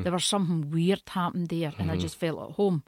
[0.02, 2.82] There was something weird happened there, and I just felt at home.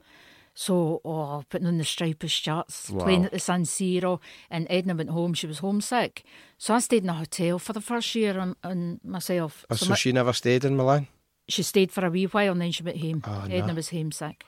[0.53, 5.09] So, oh, putting on the striped shirts, playing at the San Siro, and Edna went
[5.09, 5.33] home.
[5.33, 6.23] She was homesick,
[6.57, 9.65] so I stayed in a hotel for the first year on, on myself.
[9.69, 11.07] Oh, So so my- she never stayed in Milan.
[11.47, 13.23] she stayed for a wee while, and then she went home.
[13.25, 13.55] Oh, no.
[13.55, 14.43] Edna was homesick,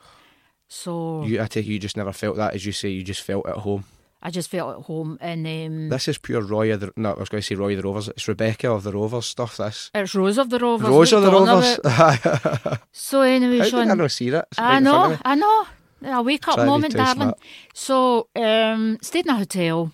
[0.68, 2.90] so You, I take you just never felt that, as you say.
[2.90, 3.84] You just felt at home.
[4.22, 5.18] I just felt at home.
[5.20, 6.92] And um, This is pure Roy of the.
[6.96, 8.08] No, I was going to say Roy of the Rovers.
[8.08, 9.56] It's Rebecca of the Rovers stuff.
[9.58, 10.88] This it's Rose of the Rovers.
[10.88, 12.78] Rose of the Rovers.
[12.92, 14.48] So anyway, Sean, I not see that?
[14.50, 15.16] It's I know.
[15.24, 15.66] I know.
[16.04, 17.32] A wake up Try moment, darling.
[17.72, 19.92] So, um, stayed in a hotel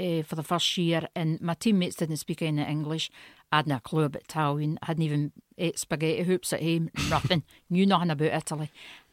[0.00, 3.10] uh, for the first year, and my teammates didn't speak any English.
[3.52, 4.78] I hadn't a clue about Italian.
[4.82, 6.90] I hadn't even ate spaghetti hoops at home.
[7.10, 7.42] Nothing.
[7.68, 8.70] Knew nothing about Italy.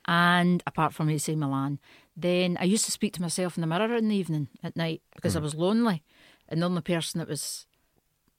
[0.07, 1.77] And apart from AC Milan,
[2.15, 5.01] then I used to speak to myself in the mirror in the evening at night
[5.13, 5.39] because Hmm.
[5.39, 6.03] I was lonely,
[6.47, 7.65] and the only person that was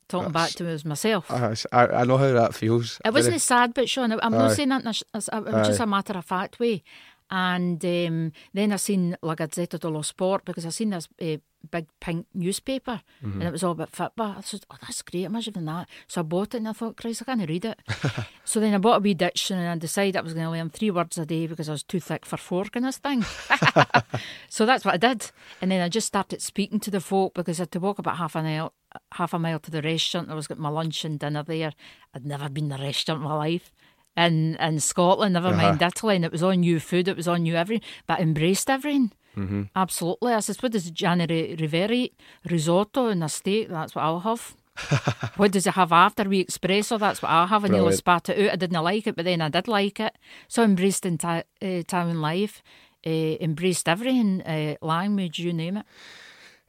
[0.09, 1.31] talking back to me was myself.
[1.31, 2.99] Uh, I, I know how that feels.
[3.05, 4.11] It wasn't a sad bit, Sean.
[4.11, 4.39] I'm Aye.
[4.39, 4.81] not saying that.
[4.83, 6.83] in a sh- as- It was just a matter of fact way.
[7.31, 11.37] And um, then I seen La Gazzetta dello Sport because I seen this uh,
[11.71, 13.41] big pink newspaper Mm-hmm.
[13.41, 14.35] and it was all about football.
[14.39, 15.25] I said, "Oh, that's great!
[15.25, 17.79] Imagine that." So I bought it and I thought, "Christ, I can't read it."
[18.45, 20.71] so then I bought a wee dictionary and I decided I was going to learn
[20.71, 23.23] three words a day because I was too thick for fork in this thing.
[24.49, 25.31] so that's what I did.
[25.61, 28.17] And then I just started speaking to the folk because I had to walk about
[28.17, 28.73] half an hour,
[29.13, 30.31] half a mile to the restaurant.
[30.31, 31.73] I was getting my lunch and dinner there.
[32.15, 33.73] I'd never been in a restaurant in my life.
[34.17, 37.43] In, in Scotland, never mind Italy, and it was on new food, it was on
[37.43, 39.13] new everything, but embraced everything.
[39.37, 39.63] Mm-hmm.
[39.77, 40.33] Absolutely.
[40.35, 42.21] I said, what does Gianni Ri- Rivera eat?
[42.45, 44.57] Risotto and a steak, that's what I'll have.
[45.37, 46.25] what does it have after?
[46.25, 48.53] We espresso, that's what I have, and he'll spat it out.
[48.53, 50.17] I didn't like it, but then I did like it.
[50.49, 52.63] So I embraced Ita- uh, Italian life,
[53.07, 55.87] uh, embraced everything, uh, language, you name it.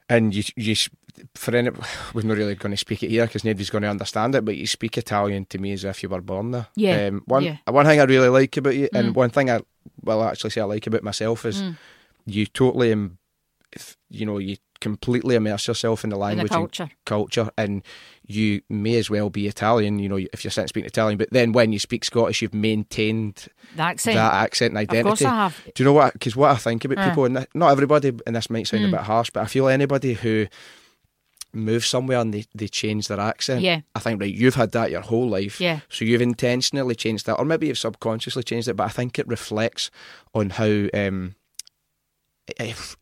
[0.08, 0.74] And you, you,
[1.34, 1.70] for any,
[2.14, 4.44] we're not really going to speak it here because nobody's going to understand it.
[4.44, 6.66] But you speak Italian to me as if you were born there.
[6.74, 7.56] Yeah, Um, one, yeah.
[7.66, 9.60] one thing I really like about you, and one thing I,
[10.02, 11.76] will actually say I like about myself is Mm.
[12.26, 12.88] you totally,
[14.10, 16.90] you know, you completely immerse yourself in the In the language and culture.
[17.06, 17.82] culture, and
[18.26, 19.98] you may as well be Italian.
[20.00, 23.46] You know, if you're sitting speaking Italian, but then when you speak Scottish, you've maintained
[23.76, 24.16] The accent.
[24.16, 25.08] that accent and of identity.
[25.08, 25.62] course I have.
[25.74, 26.14] Do you know what?
[26.14, 27.08] Because what I think about Uh.
[27.08, 28.68] people, and not everybody, and this might Mm.
[28.68, 30.46] sound a bit harsh, but I feel anybody who
[31.52, 33.60] moves somewhere and they, they change their accent.
[33.62, 33.80] Yeah.
[33.94, 35.60] I think right, you've had that your whole life.
[35.60, 35.80] Yeah.
[35.88, 38.74] So you've intentionally changed that, or maybe you've subconsciously changed it.
[38.74, 39.90] But I think it reflects
[40.34, 41.34] on how um,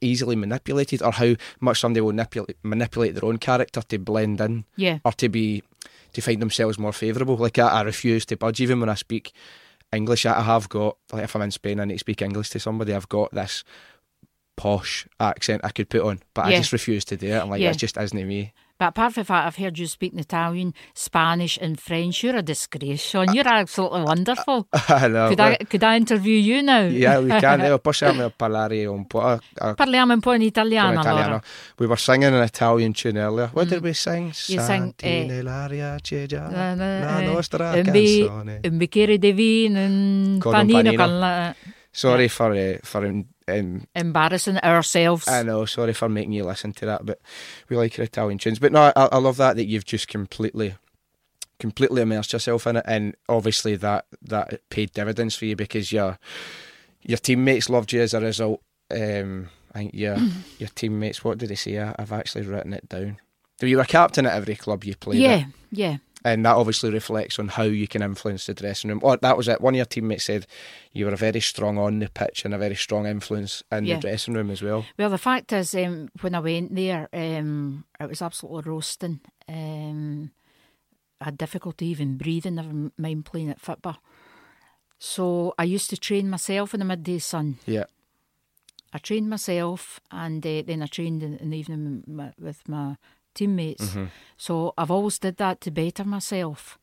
[0.00, 4.64] easily manipulated, or how much somebody will manipulate manipulate their own character to blend in
[4.76, 4.98] Yeah.
[5.04, 5.62] or to be
[6.12, 7.36] to find themselves more favourable.
[7.36, 9.32] Like I, I refuse to budge even when I speak
[9.92, 10.26] English.
[10.26, 12.60] I have got like if I'm in Spain and I need to speak English to
[12.60, 13.64] somebody, I've got this
[14.56, 17.40] posh accent I could put on, but I just refuse to do it.
[17.42, 17.70] I'm like, Yeah.
[17.70, 18.52] it just isn't me.
[18.78, 22.22] But apart from that, I've heard you speaking Italian, Spanish, and French.
[22.24, 23.34] You're a disgrace, Sean.
[23.34, 24.68] You're absolutely wonderful.
[24.88, 25.28] I know.
[25.28, 26.84] Could I, could I interview you now?
[26.86, 27.60] Yeah, we can.
[27.60, 29.18] Eh, Possiamo parlare un po'.
[29.20, 31.24] uh, uh, Parliamo un po' in italiano, italiano.
[31.24, 31.42] allora.
[31.78, 33.50] We were singing an Italian tune earlier.
[33.52, 34.30] What did we sing?
[34.30, 34.48] Mm.
[34.48, 38.60] You sang, eh, nell'aria c'è già Eh, la eh, nostra un, bi- canzone.
[38.64, 41.04] un bicchiere di vino, un Con un panino, panino.
[41.04, 41.54] con la-
[41.92, 43.04] Sorry for uh, for
[43.94, 45.28] embarrassing ourselves.
[45.28, 47.20] I know, sorry for making you listen to that, but
[47.68, 48.58] we like your Italian tunes.
[48.58, 50.74] But no, I, I love that that you've just completely,
[51.58, 56.18] completely immersed yourself in it, and obviously that that paid dividends for you because your
[57.02, 58.62] your teammates loved you as a result.
[58.90, 60.16] Um, I think your
[60.58, 61.24] your teammates.
[61.24, 61.78] What did they say?
[61.78, 63.18] I, I've actually written it down.
[63.60, 65.20] So you were captain at every club you played.
[65.20, 65.96] yeah, at, yeah.
[66.24, 69.00] And that obviously reflects on how you can influence the dressing room.
[69.02, 69.60] Or that was it.
[69.60, 70.46] One of your teammates said
[70.92, 73.96] you were very strong on the pitch and a very strong influence in Yeah.
[73.96, 74.84] the dressing room as well.
[74.98, 79.20] Well, the fact is, um, when I went there, um, it was absolutely roasting.
[79.48, 80.30] Um,
[81.20, 83.98] I had difficulty even breathing, never mind playing at football.
[84.98, 87.58] So I used to train myself in the midday sun.
[87.66, 87.84] Yeah.
[88.92, 92.68] I trained myself, and uh, then I trained in, in the evening with my, with
[92.68, 92.96] my
[93.34, 93.90] teammates.
[93.90, 94.06] Mm-hmm.
[94.36, 96.78] So I've always did that to better myself.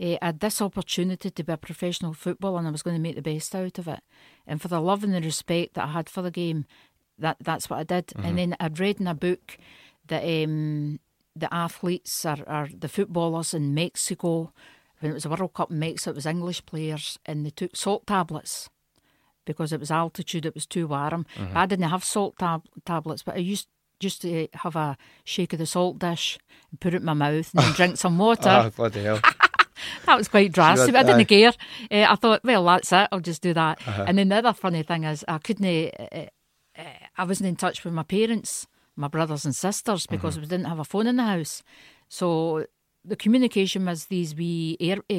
[0.00, 3.02] Uh, I had this opportunity to be a professional footballer, and I was going to
[3.02, 4.00] make the best out of it.
[4.46, 6.66] And for the love and the respect that I had for the game,
[7.18, 8.08] that that's what I did.
[8.08, 8.26] Mm-hmm.
[8.26, 9.58] And then I'd read in a book
[10.08, 11.00] that um,
[11.36, 14.52] the athletes are, are the footballers in Mexico.
[15.00, 17.74] When it was a World Cup in Mexico, it was English players, and they took
[17.76, 18.70] salt tablets
[19.44, 21.26] because it was altitude, it was too warm.
[21.36, 21.56] Mm-hmm.
[21.56, 23.66] I didn't have salt tab- tablets, but I used
[24.02, 26.38] just to have a shake of the salt dish
[26.70, 28.50] and put it in my mouth and then drink some water.
[28.66, 29.20] Oh, bloody hell.
[30.06, 31.52] That was quite drastic, I didn't care.
[31.90, 33.08] Uh, I thought, well, that's it.
[33.10, 33.80] I'll just do that.
[33.86, 34.04] Uh-huh.
[34.06, 35.66] And then the other funny thing is, I couldn't.
[35.66, 36.26] Uh,
[36.78, 36.82] uh,
[37.18, 40.42] I wasn't in touch with my parents, my brothers and sisters, because Mm-hmm.
[40.42, 41.62] we didn't have a phone in the house.
[42.08, 42.66] So
[43.04, 45.12] the communication was these wee air uh,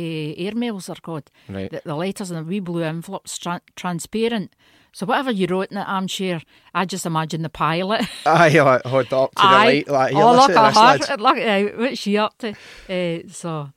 [0.46, 1.30] airmails are called.
[1.50, 1.70] Right.
[1.70, 4.56] The, the letters in the wee blue envelopes, tra- transparent.
[4.94, 6.42] So whatever you wrote in the armchair,
[6.74, 8.06] I just imagine the pilot.
[8.28, 9.66] Aye, like, hold up to the Aye.
[9.66, 9.88] light.
[9.88, 11.18] Like, oh, look at her.
[11.18, 12.50] Look at what's she up to.
[12.88, 13.70] Uh, so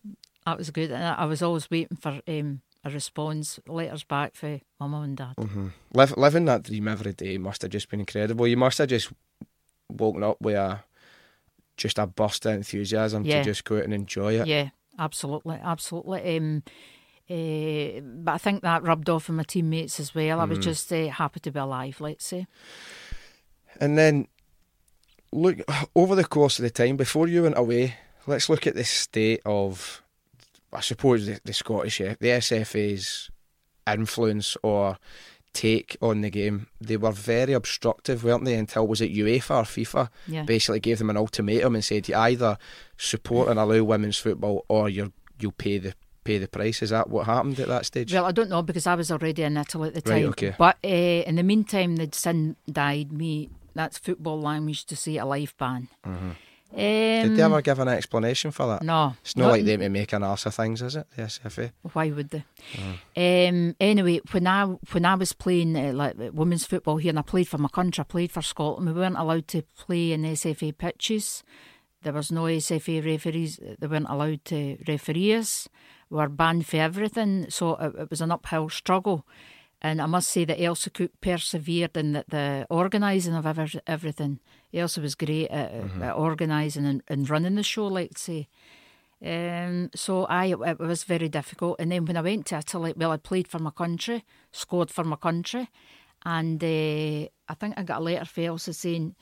[0.44, 0.90] that was good.
[0.90, 5.04] And I I was always waiting for um, a response, letters back for my mum
[5.04, 5.36] and dad.
[5.38, 5.68] Mm-hmm.
[5.94, 8.46] Liv- living that dream every day must have just been incredible.
[8.46, 9.10] You must have just
[9.90, 10.84] woken up with a
[11.78, 13.38] just a burst of enthusiasm Yeah.
[13.38, 14.46] to just go out and enjoy it.
[14.46, 16.36] Yeah, absolutely, absolutely.
[16.36, 16.62] Um,
[17.28, 20.40] uh, but I think that rubbed off on my teammates as well.
[20.40, 20.50] I Mm.
[20.50, 22.46] was just uh, happy to be alive, let's say.
[23.80, 24.28] And then
[25.32, 25.58] look
[25.94, 27.94] over the course of the time before you went away.
[28.26, 30.02] Let's look at the state of,
[30.72, 33.30] I suppose, the, the Scottish, F- the SFA's
[33.92, 34.96] influence or
[35.52, 36.66] take on the game.
[36.80, 38.54] They were very obstructive, weren't they?
[38.54, 40.42] Until was it UEFA or FIFA Yeah.
[40.44, 42.58] basically gave them an ultimatum and said you either
[42.96, 45.94] support and allow women's football or you're you'll pay the
[46.26, 46.82] pay the price.
[46.82, 48.12] Is that what happened at that stage?
[48.12, 50.14] Well, I don't know because I was already in Italy at the time.
[50.14, 50.54] Right, okay.
[50.58, 50.88] But uh,
[51.28, 53.50] in the meantime, they'd sin died me.
[53.74, 55.88] That's football language to say a life ban.
[56.72, 58.82] Um, Did they ever give an explanation for that?
[58.82, 59.14] No.
[59.22, 61.06] It's not like they to make an arse of things, is it?
[61.16, 61.70] The SFA.
[61.92, 62.44] Why would they?
[63.48, 67.22] Um, anyway, when I when I was playing uh, like women's football here, and I
[67.22, 68.86] played for my country, I played for Scotland.
[68.86, 71.44] We weren't allowed to play in SFA pitches.
[72.02, 73.58] There was no SFA referees.
[73.78, 75.68] They weren't allowed to referee us.
[76.10, 77.46] We were banned for everything.
[77.50, 79.26] So it, it was an uphill struggle.
[79.82, 84.40] And I must say that Elsie Cook persevered in the, the organising of ever, everything.
[84.72, 88.48] Elsie was great at, at organising and, and running the show, like say.
[89.24, 91.76] Um, so I it was very difficult.
[91.78, 95.04] And then when I went to Italy, well, I played for my country, scored for
[95.04, 95.70] my country,
[96.24, 99.14] and uh, I think I got a letter from Elsie saying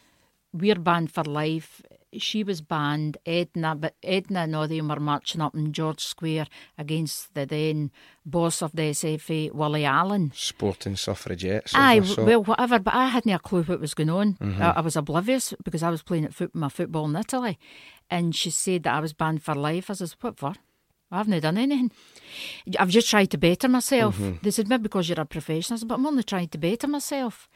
[0.53, 1.83] we're banned for life.
[2.19, 3.19] She was banned.
[3.27, 6.47] Edna, but Edna and all them were marching up in George Square
[6.79, 7.91] against the then
[8.25, 10.33] boss of the SFA, Willie Allan.
[10.35, 11.75] Sporting suffragettes.
[11.75, 11.79] Eh?
[11.79, 12.79] Aye, a well, whatever.
[12.79, 14.35] But I hadn't a clue what was going on.
[14.35, 14.63] Mm-hmm.
[14.63, 17.59] I, I was oblivious because I was playing at foot, my football in Italy,
[18.11, 19.91] and she said that I was banned for life.
[19.91, 20.55] I says, "What for?
[21.11, 21.93] I haven't done anything.
[22.79, 24.39] I've just tried to better myself." Mm-hmm.
[24.43, 26.89] They said, "Maybe because you're a professional," I said, but I'm only trying to better
[26.89, 27.49] myself.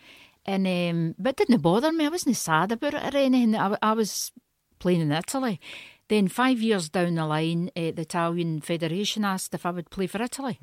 [0.44, 2.06] And um, but it didn't bother me.
[2.06, 3.54] I wasn't sad about it or anything.
[3.54, 4.32] I, I was
[4.78, 5.60] playing in Italy.
[6.08, 10.06] Then five years down the line, uh, the Italian Federation asked if I would play
[10.06, 10.58] for Italy.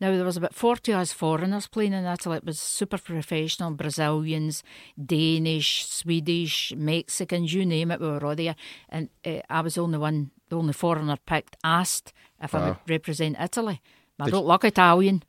[0.00, 2.36] Now there was about forty of us foreigners playing in Italy.
[2.36, 4.62] It was super professional, Brazilians,
[5.02, 8.00] Danish, Swedish, Mexicans, you name it.
[8.00, 8.56] We were all there,
[8.90, 11.56] and uh, I was the only one, the only foreigner picked.
[11.64, 13.80] Asked if I would represent Italy.
[14.18, 15.22] I Did don't look Italian.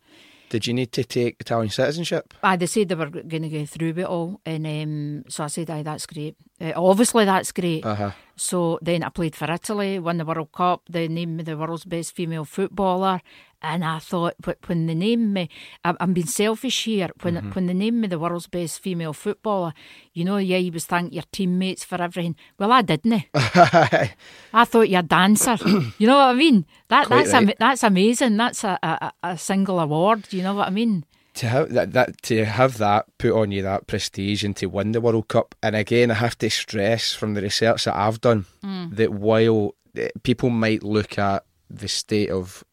[0.50, 2.34] Did you need to take Italian citizenship?
[2.42, 5.44] Aye, they said they were going to go through with it all, and um, so
[5.44, 6.36] I said, "Aye, that's great.
[6.62, 8.12] Uh, obviously, that's great." Uh huh.
[8.36, 10.84] So then I played for Italy, won the World Cup.
[10.90, 13.22] They named me the world's best female footballer,
[13.62, 15.50] and I thought, but when they named me,
[15.84, 17.10] I- I'm being selfish here.
[17.22, 19.74] When when they named me the world's best female footballer,
[20.14, 22.36] you know, yeah, you was thank your teammates for everything.
[22.60, 23.24] Well, I didn't.
[23.34, 25.58] I thought you're a dancer.
[25.98, 26.66] you know what I mean?
[26.90, 27.56] That Quite that's right.
[27.60, 28.38] that's amazing.
[28.38, 30.24] That's a, a a single award.
[30.30, 31.06] Do You know what I mean?
[31.36, 34.92] to have that, that to have that put on you that prestige and to win
[34.92, 38.48] the World Cup and again I have to stress from the research that I've done
[38.94, 42.64] that while eh, people might look at the state of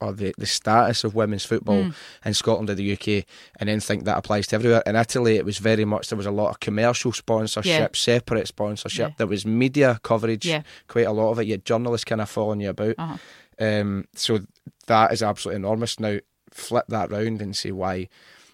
[0.00, 1.90] or the, the status of women's football
[2.24, 3.24] in Scotland or the UK
[3.58, 4.82] and then think that applies to everywhere.
[4.86, 9.08] In Italy it was very much there was a lot of commercial sponsorship, separate sponsorship,
[9.10, 9.14] Yeah.
[9.18, 10.62] there was media coverage, Yeah.
[10.86, 11.46] quite a lot of it.
[11.46, 12.94] You had journalists kind of following you about.
[12.96, 13.16] Uh-huh.
[13.60, 14.40] Um, so
[14.86, 15.98] that is absolutely enormous.
[15.98, 16.18] Now,
[16.52, 18.08] flip that round and say why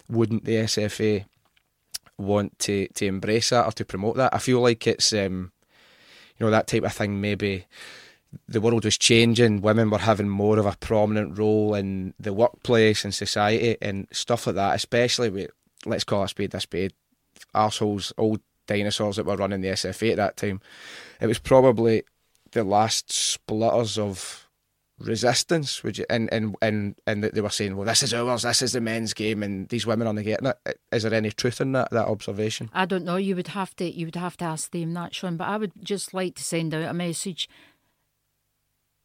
[0.09, 1.27] wouldn't the SFA
[2.19, 4.35] want to, to embrace that or to promote that?
[4.35, 5.53] I feel like it's um,
[6.39, 7.21] you know that type of thing.
[7.21, 7.67] Maybe
[8.49, 9.61] the world was changing.
[9.61, 14.47] Women were having more of a prominent role in the workplace and society and stuff
[14.47, 14.75] like that.
[14.75, 15.51] Especially with
[15.87, 16.93] let's call a spade a spade.
[17.55, 20.61] Arseholes, old dinosaurs that were running the SFA at that time.
[21.21, 22.05] It was probably
[22.53, 24.45] the last splitters of
[24.99, 26.05] resistance, you?
[26.09, 28.43] And and and and they were saying, "Well, this is ours.
[28.43, 31.61] This is the men's game, and these women aren't getting it." Is there any truth
[31.61, 32.71] in that that observation?
[32.73, 33.17] I don't know.
[33.17, 35.37] You would have to you would have to ask them that, Sean.
[35.37, 37.49] But I would just like to send out a message.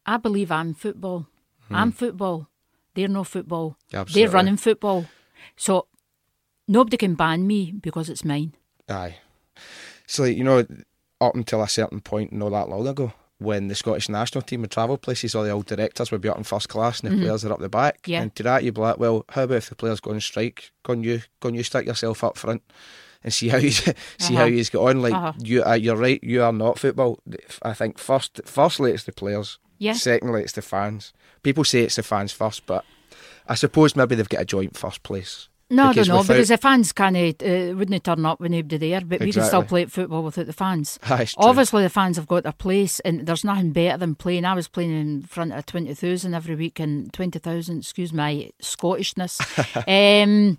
[0.06, 1.26] I believe I'm football.
[1.68, 1.74] Hmm.
[1.74, 2.48] I'm football.
[2.94, 3.76] They're no football.
[3.92, 4.22] Absolutely.
[4.22, 5.06] They're running football.
[5.56, 5.86] So
[6.66, 8.54] nobody can ban me because it's mine.
[8.88, 9.18] Aye.
[10.06, 10.66] So you know,
[11.20, 14.70] up until a certain point, not that long ago, when the Scottish national team would
[14.70, 17.24] travel places, all the old directors would be up in first class and the mm-hmm.
[17.24, 18.06] players are up the back.
[18.06, 18.22] Yeah.
[18.22, 20.72] And to that you'd be like, well, how about if the players go on strike?
[20.84, 22.62] Can you can you stick yourself up front
[23.24, 24.34] and see how you see uh-huh.
[24.36, 25.00] how you get on?
[25.00, 25.32] Like uh-huh.
[25.38, 26.22] you, uh, you're right.
[26.22, 27.18] You are not football.
[27.62, 29.58] I think first, firstly, it's the players.
[29.80, 29.94] Yeah.
[29.94, 31.12] Secondly, it's the fans.
[31.42, 32.84] People say it's the fans first, but
[33.48, 35.48] I suppose maybe they've got a joint first place.
[35.72, 36.34] No, because I don't know, without...
[36.34, 39.26] because the fans can't, uh, wouldn't turn up when nobody there, but exactly.
[39.26, 40.98] we can still play football without the fans.
[41.36, 44.44] Obviously, the fans have got their place, and there's nothing better than playing.
[44.44, 49.40] I was playing in front of 20,000 every week, and 20,000, excuse my Scottishness,
[50.24, 50.58] um,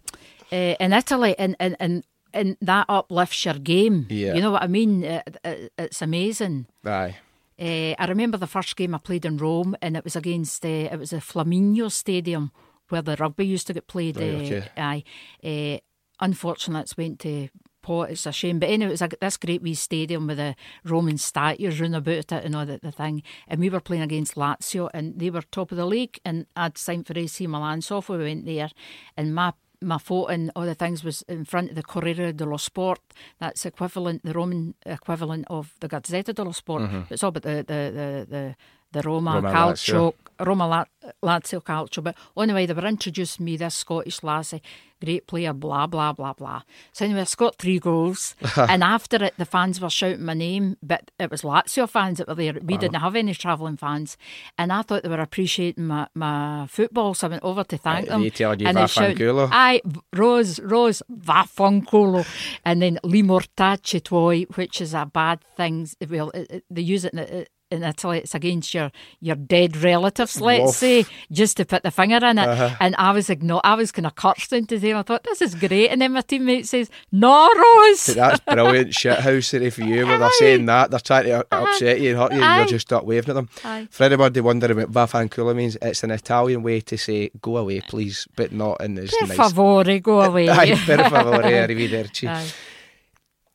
[0.51, 4.07] uh, in Italy, and, and, and, and that uplifts your game.
[4.09, 4.33] Yeah.
[4.33, 5.03] You know what I mean?
[5.03, 6.67] It, it, it's amazing.
[6.85, 7.17] Aye.
[7.59, 10.67] Uh, I remember the first game I played in Rome, and it was against, uh,
[10.69, 12.51] it was the Flaminio Stadium
[12.89, 14.17] where the rugby used to get played.
[14.17, 14.67] Right, okay.
[14.77, 15.03] Aye.
[15.43, 15.79] Uh,
[16.19, 17.49] unfortunately, it's went to
[17.81, 18.11] pot.
[18.11, 18.59] It's a shame.
[18.59, 22.31] But anyway, it was a, this great wee stadium with the Roman statues running about
[22.31, 23.23] it and all that the thing.
[23.47, 26.19] And we were playing against Lazio and they were top of the league.
[26.23, 27.81] And I'd signed for AC Milan.
[27.81, 28.69] So off we went there.
[29.17, 32.99] And my my foot and the things was in front of the Corriere dello Sport.
[33.39, 36.83] That's equivalent, the Roman equivalent of the Gazzetta dello Sport.
[36.83, 37.13] Mm-hmm.
[37.13, 38.55] It's all about the the the, the
[38.91, 40.13] the Roma, Roma Calcio.
[40.45, 40.85] Roma La-
[41.23, 42.03] Lazio Calcio.
[42.03, 44.61] But anyway, they were introducing me this Scottish lassie,
[45.03, 46.61] great player, blah, blah, blah, blah.
[46.91, 48.35] So anyway, I scored three goals.
[48.55, 52.27] and after it, the fans were shouting my name, but it was Lazio fans that
[52.27, 52.53] were there.
[52.53, 52.79] We wow.
[52.79, 54.17] didn't have any travelling fans.
[54.57, 58.07] And I thought they were appreciating my, my football, so I went over to thank
[58.07, 58.21] them.
[58.21, 59.81] They you and they shouted, Aye,
[60.13, 62.25] Rose, Rose, vaffanculo.
[62.65, 65.87] and then li mortacci tuoi, which is a bad thing.
[66.09, 70.39] Well, it, it, they use it in in Italy, it's against your, your dead relatives,
[70.41, 70.75] let's Wolf.
[70.75, 72.47] say, just to put the finger in it.
[72.47, 72.75] Uh-huh.
[72.79, 74.97] And I was igno- I was kind of cursing to them.
[74.97, 75.89] I thought, this is great.
[75.89, 78.05] And then my teammate says, No, Rose.
[78.07, 80.91] That's brilliant shit housery for you where they're saying that.
[80.91, 83.49] They're trying to upset you and hurt you, and you're just stuck waving at them.
[83.63, 83.87] Aye.
[83.89, 88.27] For anybody wondering what Vaffanculo means, it's an Italian way to say, Go away, please,
[88.35, 89.37] but not in this per nice.
[89.37, 90.49] favore, go away.
[90.49, 92.27] Aye, per favore, arrivederci.
[92.29, 92.51] Aye.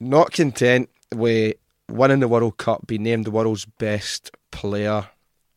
[0.01, 1.57] Not content with
[1.91, 5.09] winning the World Cup, being named the world's best player,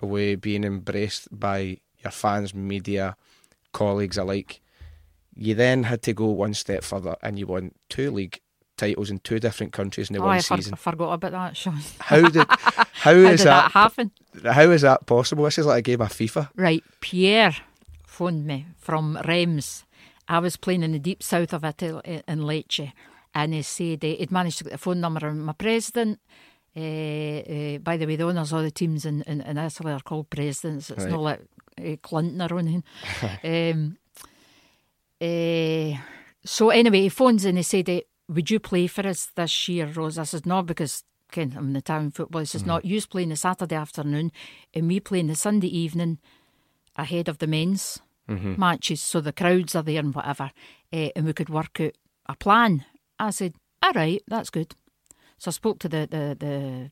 [0.02, 3.16] away being embraced by your fans, media,
[3.74, 4.62] colleagues alike.
[5.34, 8.42] You then had to go one step further and you won two league
[8.78, 10.74] titles in two different countries in the oh, one I season.
[10.74, 11.80] I forgot about that, Sean.
[12.00, 14.12] How did how, how is did that, that happen?
[14.44, 15.44] How is that possible?
[15.46, 16.50] This is like a game of FIFA.
[16.56, 17.56] Right, Pierre
[18.08, 19.86] phoned me from Reims.
[20.28, 22.94] I was playing in the deep south of Italy in Lecce
[23.34, 26.20] and he said uh, he'd managed to get the phone number of my president.
[26.76, 30.00] Uh, uh, by the way, the owners of the teams in, in, in Italy are
[30.00, 30.90] called presidents.
[30.92, 31.12] It's right.
[31.12, 31.42] not like
[31.80, 32.84] uh, Clinton or anything.
[33.44, 33.98] um,
[36.46, 40.18] so anyway, he phones and he said, "Would you play for us this year, Rose?"
[40.18, 42.40] I said, "No, because." Ken, I'm the town football.
[42.40, 42.68] He says, mm.
[42.68, 44.32] "Not you playing the Saturday afternoon,
[44.74, 46.18] and me playing the Sunday evening,
[46.96, 48.60] ahead of the men's mm-hmm.
[48.60, 50.52] matches, so the crowds are there and whatever,
[50.92, 51.94] uh, and we could work out
[52.26, 52.84] a plan
[53.20, 53.54] I said,
[53.84, 54.76] all right, that's good.
[55.38, 56.92] So I spoke to the the the,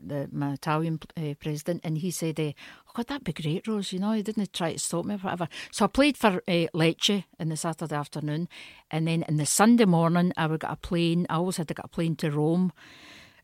[0.00, 2.52] the my Italian uh, president, and he said, uh,
[2.88, 3.92] "Oh God, that'd be great, Rose.
[3.92, 6.66] You know, he didn't try to stop me or whatever." So I played for uh,
[6.74, 8.48] Lecce in the Saturday afternoon,
[8.90, 11.26] and then in the Sunday morning, I would get a plane.
[11.28, 12.72] I always had to get a plane to Rome.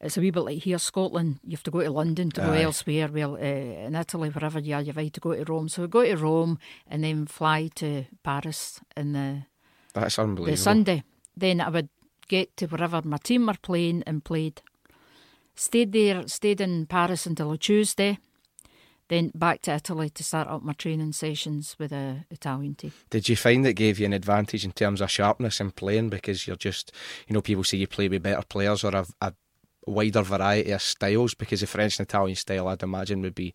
[0.00, 1.40] It's a wee bit like here, Scotland.
[1.44, 2.46] You have to go to London to Aye.
[2.46, 3.08] go elsewhere.
[3.12, 5.68] Well, uh, in Italy, wherever you are, you've had to go to Rome.
[5.68, 9.46] So we go to Rome and then fly to Paris in the
[9.92, 10.50] that's unbelievable.
[10.50, 11.02] The Sunday.
[11.36, 11.88] Then I would
[12.28, 14.62] get to wherever my team were playing and played.
[15.54, 18.18] Stayed there, stayed in Paris until a Tuesday.
[19.08, 22.92] Then back to Italy to start up my training sessions with the Italian team.
[23.10, 26.46] Did you find it gave you an advantage in terms of sharpness in playing because
[26.46, 26.90] you're just,
[27.28, 29.34] you know, people say you play with better players or a, a
[29.86, 33.54] wider variety of styles because the French and Italian style, I'd imagine, would be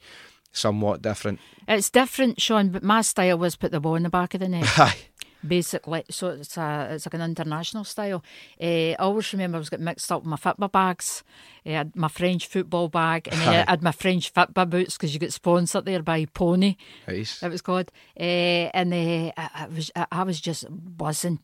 [0.51, 1.39] somewhat different.
[1.67, 4.49] It's different, Sean, but my style was put the ball in the back of the
[4.49, 4.67] net.
[5.45, 6.03] basically.
[6.09, 8.23] So it's a it's like an international style.
[8.61, 11.23] Uh, I always remember I was getting mixed up with my football bags.
[11.65, 15.13] I had my French football bag, and then I had my French football boots because
[15.13, 16.75] you get sponsored there by Pony.
[17.07, 17.43] Nice.
[17.43, 21.39] It was called, uh, and uh, I, I was I was just buzzing.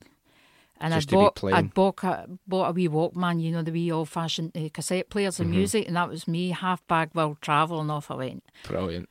[0.78, 1.42] And to bought.
[1.42, 5.10] I'd bought a, bought a wee Walkman, you know, the wee old fashioned uh, cassette
[5.10, 5.50] players Mm-hmm.
[5.52, 8.44] music, and that was me, half bag while travelling off I went.
[8.64, 9.08] Brilliant.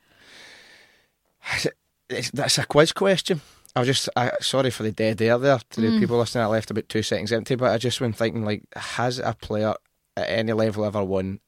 [2.33, 3.41] That's a quiz question.
[3.75, 5.93] I was just I, sorry for the dead air there to Mm.
[5.95, 6.43] the people listening.
[6.43, 9.73] I left about two seconds empty, but I just went thinking like, has a player
[10.15, 11.39] at any level ever won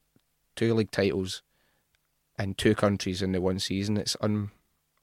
[0.56, 1.42] two league titles
[2.38, 3.96] in two countries in the one season?
[3.98, 4.52] It's un,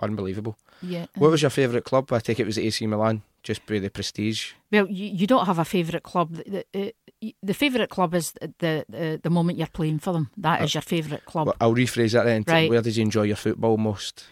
[0.01, 0.59] unbelievable.
[0.83, 1.07] Yeah.
[1.17, 2.13] What was your favourite club?
[2.13, 4.53] I take it was AC Milan, just by the prestige.
[4.71, 6.35] Well, you, you don't have a favourite club.
[6.35, 10.31] The, the, uh, the favourite club is the, the the moment you're playing for them.
[10.37, 11.47] That is uh, your favourite club.
[11.47, 12.45] Well, I'll rephrase that then.
[12.47, 12.69] Right.
[12.69, 14.27] Where did you enjoy your football most?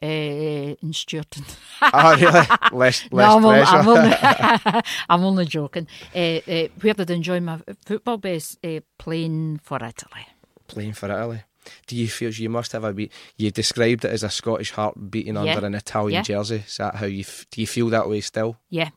[0.00, 1.44] Uh, in Stewarton.
[1.82, 2.46] oh, really?
[2.72, 3.60] Less, less no, I'm only.
[3.62, 4.16] I'm only,
[5.08, 5.88] I'm only joking.
[6.14, 6.18] Uh,
[6.48, 8.58] uh, where did I enjoy my football best?
[8.64, 10.26] Uh, playing for Italy.
[10.68, 11.42] playing for Italy.
[11.86, 13.12] Do you feel you must have a beat?
[13.36, 15.40] You described it as a Scottish heart beating Yeah.
[15.54, 16.22] under an Italian Yeah.
[16.22, 16.62] jersey.
[16.66, 17.60] Is that how you f- do?
[17.60, 18.56] You feel that way still?
[18.70, 18.90] Yeah,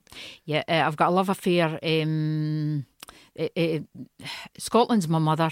[0.45, 0.64] yeah.
[0.70, 1.80] I've got a love affair.
[1.84, 2.86] Um,
[4.58, 5.52] Scotland's my mother,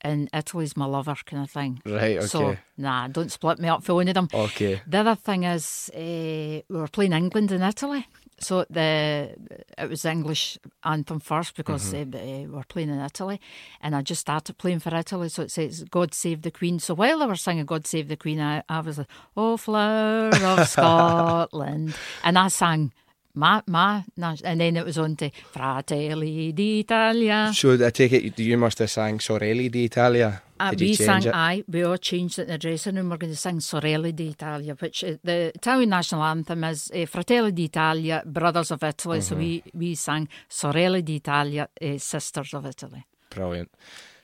[0.00, 1.80] and Italy's my lover, kind of thing.
[1.84, 2.18] Right.
[2.18, 2.26] Okay.
[2.26, 4.28] So nah, don't split me up for one of them.
[4.32, 4.80] okay.
[4.86, 8.06] The other thing is, uh, we were playing England and Italy.
[8.40, 9.34] So the
[9.76, 13.40] it was the English anthem first because uh, uh, we were playing in Italy,
[13.80, 15.28] and I just started playing for Italy.
[15.28, 18.16] So it says "God Save the Queen." So while they were singing "God Save the
[18.16, 22.92] Queen," I, I was like, "Oh, flower of Scotland," and I sang
[23.38, 24.04] my my,
[24.44, 28.90] and then it was on to "Fratelli d'Italia." So I take it you must have
[28.90, 30.42] sang Sorelli d'Italia.
[30.60, 31.32] Uh, we sang, it?
[31.32, 33.10] aye, we all changed it in the dressing room.
[33.10, 37.52] We're going to sing Sorelli d'Italia, which uh, the Italian national anthem is uh, Fratelli
[37.52, 39.20] d'Italia, Brothers of Italy.
[39.20, 39.78] So we, Mm-hmm.
[39.78, 43.04] we sang Sorelli d'Italia, uh, Sisters of Italy.
[43.30, 43.70] Brilliant.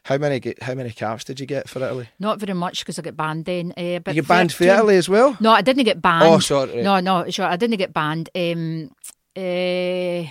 [0.05, 2.09] How many how many caps did you get for Italy?
[2.18, 3.72] Not very much because I got banned then.
[3.76, 5.36] Uh, but you get banned for Italy as well.
[5.40, 6.24] No, I didn't get banned.
[6.28, 6.82] Oh, sorry.
[6.82, 8.28] No, no, sure, I didn't get banned.
[8.34, 8.90] Um,
[9.36, 10.28] uh,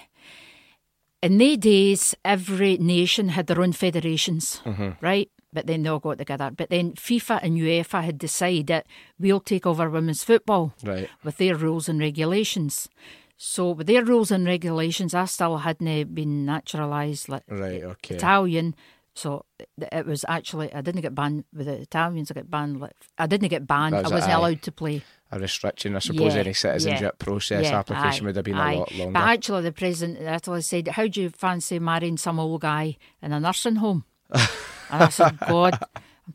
[1.22, 4.62] in the days, every nation had their own federations,
[5.02, 5.30] right?
[5.54, 6.52] But then they all got together.
[6.52, 8.86] But then FIFA and UEFA had decided that
[9.20, 11.10] we'll take over women's football Right.
[11.24, 12.90] with their rules and regulations.
[13.38, 17.84] So with their rules and regulations, I still hadn't been naturalised like Right.
[17.84, 18.16] Okay.
[18.16, 18.76] Italian.
[19.16, 19.46] So
[19.92, 22.32] it- was actually I didn't get banned with the Italians.
[22.32, 22.80] I got banned.
[22.80, 23.96] Like, I didn't get banned.
[23.96, 25.04] Was I wasn't allowed to play.
[25.32, 25.96] A restriction.
[25.96, 28.74] I suppose Yeah, any citizenship yeah, process yeah, application aye, would have been aye.
[28.74, 29.14] a lot longer.
[29.14, 32.98] But actually, the president of Italy said, "How do you fancy marrying some old guy
[33.22, 35.78] in a nursing home?" and I said, "God."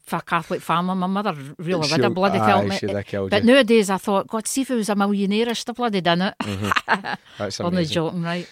[0.04, 3.02] For a Catholic family, my mother really would have bloody aye, killed me.
[3.04, 3.50] killed but you.
[3.54, 6.20] nowadays, I thought, God, see if he was a millionaire, I should have bloody done
[6.20, 6.34] it.
[6.42, 7.14] Mm-hmm.
[7.38, 7.94] That's Only amazing.
[7.94, 8.46] joking, right?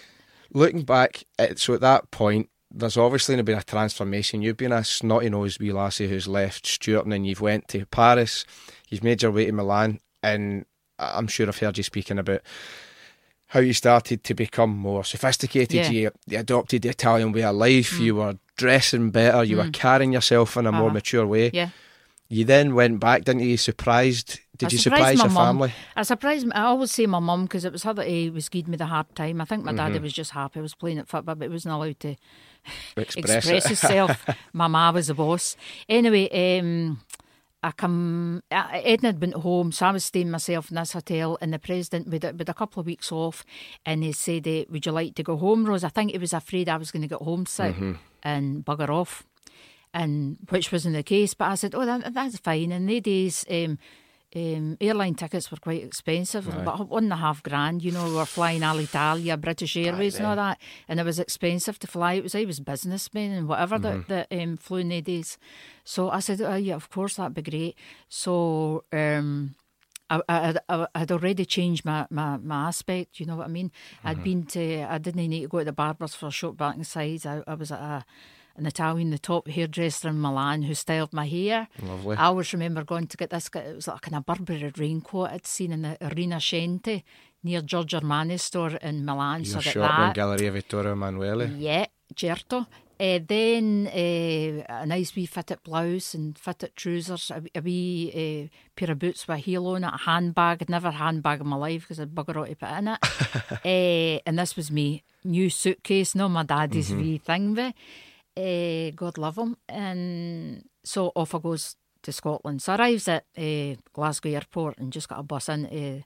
[0.55, 1.25] Looking back,
[1.57, 4.43] so at that point, there's obviously been a transformation.
[4.43, 7.87] You've been a snotty nosed wee lassie who's left Stewarton, and then you've went to
[7.87, 8.45] Paris.
[8.89, 10.67] You've made your way to Milan, and
[10.99, 12.43] I'm sure I've heard you speaking about
[13.51, 15.77] how you started to become more sophisticated.
[15.77, 15.91] Yeah.
[15.91, 17.99] You, you adopted the Italian way of life.
[18.01, 19.45] You were dressing better.
[19.45, 20.95] You were carrying yourself in a more Uh-huh.
[20.95, 21.51] mature way.
[21.55, 21.69] Yeah.
[22.29, 23.57] You then went back, didn't you?
[23.57, 24.41] Surprised?
[24.57, 25.47] Did I you surprise your mum.
[25.59, 25.73] family?
[25.95, 26.45] I surprised.
[26.53, 28.87] I always say my mum because it was her that uh, was giving me the
[28.87, 29.41] hard time.
[29.41, 29.77] I think my Mm-hmm.
[29.93, 32.17] daddy was just happy I was playing at football, but he wasn't allowed to
[32.97, 34.19] Express, express
[34.53, 35.57] my ma was the boss.
[35.89, 37.01] Anyway, um,
[37.63, 38.43] I come.
[38.51, 42.09] Edna had been home, so I was staying myself in this hotel, and the president
[42.09, 43.45] with a, with a couple of weeks off,
[43.85, 46.33] and he said, eh, "Would you like to go home, Rose?" I think he was
[46.33, 47.93] afraid I was going to get homesick Mm-hmm.
[48.23, 49.25] and bugger off,
[49.93, 51.35] and which wasn't the case.
[51.35, 53.45] But I said, "Oh, that, that's fine." In the days.
[53.51, 53.79] Um,
[54.37, 57.83] um, airline tickets were quite expensive, about one and a half grand.
[57.83, 61.79] You know, we were flying Alitalia, British Airways, and all that, and it was expensive
[61.79, 62.15] to fly.
[62.15, 65.39] It was I was businessmen and whatever that, that um, flew in the days.
[65.85, 67.77] So I said, oh, yeah, of course, that'd be great.
[68.09, 69.55] So um,
[70.11, 73.49] I, I, I, I had already changed my, my, my aspect, you know what I
[73.49, 73.73] mean?
[74.05, 76.75] I'd been to, I didn't need to go to the barbers for a short back
[76.77, 77.25] and sides.
[77.25, 78.05] I, I was at a,
[78.59, 81.69] an Italian, the top hairdresser in Milan, who styled my hair.
[81.83, 82.17] Lovely.
[82.17, 85.31] I always remember going to get this, it was like a kind of Burberry raincoat
[85.31, 87.03] I'd seen in the Rinascente
[87.43, 89.45] near Giorgio Armani's store in Milan.
[89.45, 90.13] so Your I got shop in.
[90.15, 91.49] Galleria Vittorio Emanuele.
[91.57, 91.87] Yeah,
[92.17, 92.67] certo.
[92.99, 98.49] Uh, then uh, a nice wee fitted blouse and fitted trousers, a, wee- a wee
[98.51, 100.63] uh, pair of boots with a heel on it, a handbag.
[100.63, 104.23] I'd never handbag in my life because I'd bugger all to put in it.
[104.27, 107.55] and this was me new suitcase, not my daddy's wee thing.
[107.55, 107.75] With.
[108.37, 109.57] Uh, God love him.
[109.69, 112.63] And so off I goes to Scotland.
[112.63, 116.05] So I arrives at uh, Glasgow Airport and just got a bus into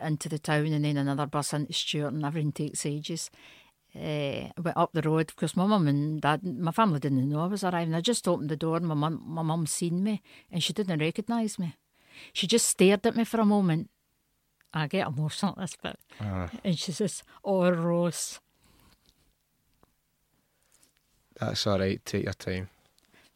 [0.00, 3.30] into the town and then another bus into Stewarton and everything takes ages.
[3.94, 7.46] Uh, went up the road because my mum and dad, my family didn't know I
[7.46, 7.94] was arriving.
[7.94, 11.00] I just opened the door and my mum, my mum seen me and she didn't
[11.00, 11.74] recognise me.
[12.32, 13.90] She just stared at me for a moment.
[14.72, 15.96] I get emotional at this bit.
[16.20, 18.40] Uh, And she says, Oh, Rose.
[21.40, 22.00] That's all right.
[22.04, 22.68] Take your time.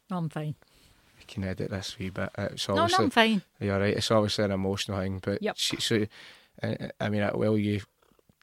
[0.09, 0.55] No, I'm fine.
[1.19, 2.29] You can edit this wee bit.
[2.37, 3.41] It's No, no, I'm fine.
[3.59, 3.95] you're right.
[3.95, 5.55] It's obviously an emotional thing, but Yep.
[5.57, 6.05] she, so
[6.63, 7.81] uh, I mean, uh, well, you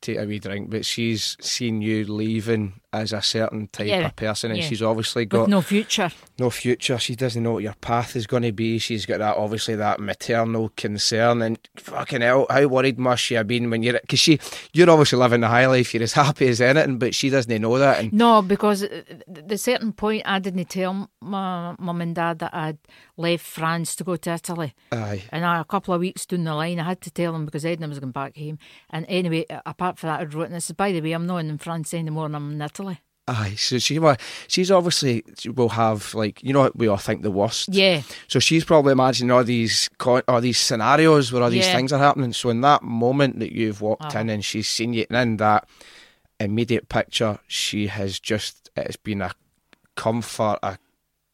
[0.01, 4.17] take a wee drink, but she's seen you leaving as a certain type Yeah, of
[4.17, 4.67] person, and yeah.
[4.67, 6.11] she's obviously got With no future.
[6.39, 6.99] no future.
[6.99, 8.79] She doesn't know what your path is going to be.
[8.79, 13.47] She's got that obviously that maternal concern and fucking hell, how worried must she have
[13.47, 14.39] been when you're because she
[14.73, 15.93] you're obviously living the high life.
[15.93, 18.01] You're as happy as anything, but she doesn't know that.
[18.01, 22.55] And No, because uh, the certain point I didn't tell my mum and dad that
[22.55, 22.79] I'd
[23.19, 24.75] left France to go to Italy.
[24.93, 27.45] aye, And I, a couple of weeks down the line, I had to tell them
[27.45, 28.59] because Edna was going back home.
[28.91, 30.71] And anyway, apart from that, I'd written this.
[30.73, 32.78] By the way, I'm not in France anymore and I'm in Italy.
[33.29, 33.55] Aye.
[33.57, 34.01] So she
[34.49, 37.69] she's obviously she will have like you know we all think the worst.
[37.71, 41.77] Yeah, So she's probably imagining all these con- all these scenarios where all these Yeah.
[41.77, 42.33] things are happening.
[42.33, 44.21] So in that moment that you've walked Uh-huh.
[44.21, 45.69] in and she's seen you and in that
[46.41, 49.33] immediate picture, she has just it's been a
[49.97, 50.79] comfort, a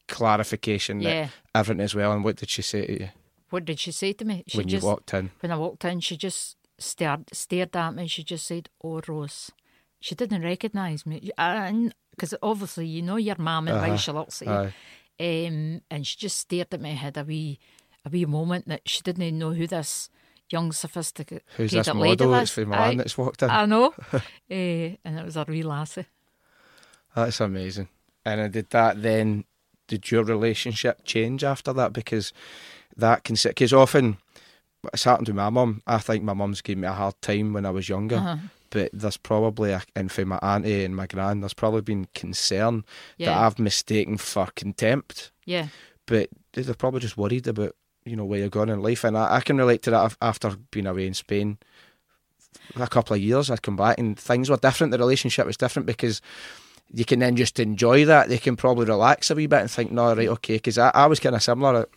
[0.07, 1.09] clarification yeah.
[1.25, 2.11] that everything is well.
[2.11, 3.09] And what did she say to you
[3.49, 4.43] What did she say to me?
[4.47, 5.31] She when just you walked in?
[5.41, 8.07] when I walked in, she just stared stared at me.
[8.07, 9.51] She just said, "Oh, Rose."
[10.05, 11.31] She didn't recognise me,
[12.11, 13.89] because obviously you know your mum and Uh-huh.
[13.89, 14.71] why she looks at you.
[15.47, 16.91] Um, and she just stared at me.
[16.93, 17.57] Had a wee,
[18.05, 20.09] a wee moment that she didn't even know who this
[20.51, 22.37] young, sophisticated Who's this lady model was.
[22.39, 23.49] that's from Milan Aye, that's walked in?
[23.49, 24.19] I know, uh,
[24.51, 26.05] and it was a wee lassie.
[27.15, 27.87] That's amazing.
[28.23, 29.45] And uh, did that then?
[29.87, 31.93] Did your relationship change after that?
[31.93, 32.31] Because
[32.95, 34.17] that can because often
[34.93, 35.81] it's happened to my mum.
[35.87, 38.17] I think my mum's gave me a hard time when I was younger.
[38.17, 38.37] Uh-huh.
[38.75, 42.83] But there's probably, a, and for my auntie and my gran, there's probably been concern
[43.27, 45.31] that I've mistaken for contempt.
[45.45, 45.67] yeah,
[46.05, 47.73] But they're probably just worried about,
[48.03, 49.05] you know, where you're going in life.
[49.05, 51.57] And I, I can relate to that after being away in Spain
[52.75, 53.49] a couple of years.
[53.49, 54.91] I'd come back and things were different.
[54.91, 56.21] The relationship was different because
[56.93, 58.27] you can then just enjoy that.
[58.27, 60.55] They can probably relax a wee bit and think, no, right, okay.
[60.55, 61.87] Because I, I was kind of similar.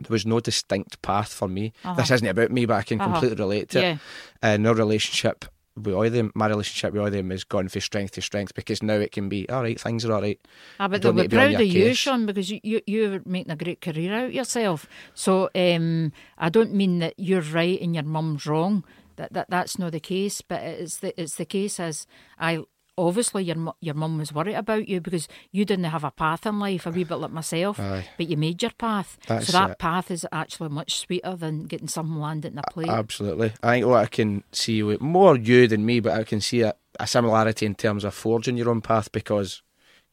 [0.00, 1.72] There was no distinct path for me.
[1.84, 1.94] Uh-huh.
[1.94, 3.10] This isn't about me, but I can Uh-huh.
[3.12, 3.96] completely relate to it yeah,
[4.42, 5.44] and our relationship
[5.76, 8.82] with all them, my relationship with all them has gone from strength to strength because
[8.82, 10.40] now it can be all right, things are all right.
[10.78, 11.96] Ah, but they'll be to be on proud of you, case.
[11.96, 14.86] Sean, because you, you you're making a great career out of yourself.
[15.14, 18.84] So um, I don't mean that you're right and your mum's wrong.
[19.16, 20.40] That that that's not the case.
[20.40, 22.06] But it's the it's the case as
[22.38, 22.64] I
[23.06, 26.46] obviously your mu- your mum was worried about you because you didn't have a path
[26.46, 27.78] in life, a wee bit like myself.
[27.78, 28.06] Aye.
[28.16, 29.18] But you made your path.
[29.26, 29.78] That's so that it.
[29.78, 32.88] path is actually much sweeter than getting something landed in a plate.
[32.88, 33.52] Absolutely.
[33.62, 36.62] I think what I can see with more you than me, but I can see
[36.62, 39.62] a, a similarity in terms of forging your own path because,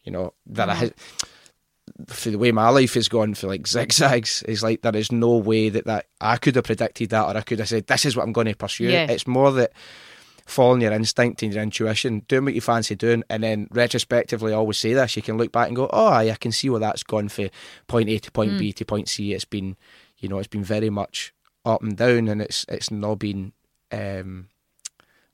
[0.03, 0.93] you know, that I had,
[2.07, 5.37] for the way my life has gone for like zigzags, it's like there is no
[5.37, 8.15] way that, that I could have predicted that or I could have said, this is
[8.15, 8.85] what I'm going to pursue.
[8.85, 9.09] Yeah.
[9.09, 9.73] It's more that
[10.47, 14.55] following your instinct and your intuition, doing what you fancy doing, and then retrospectively, I
[14.55, 17.03] always say this, you can look back and go, oh, I can see where that's
[17.03, 17.49] gone for
[17.87, 19.33] point A to point B to point C.
[19.33, 19.75] It's been,
[20.17, 21.33] you know, it's been very much
[21.65, 23.51] up and down, and it's it's not been,
[23.91, 24.47] um,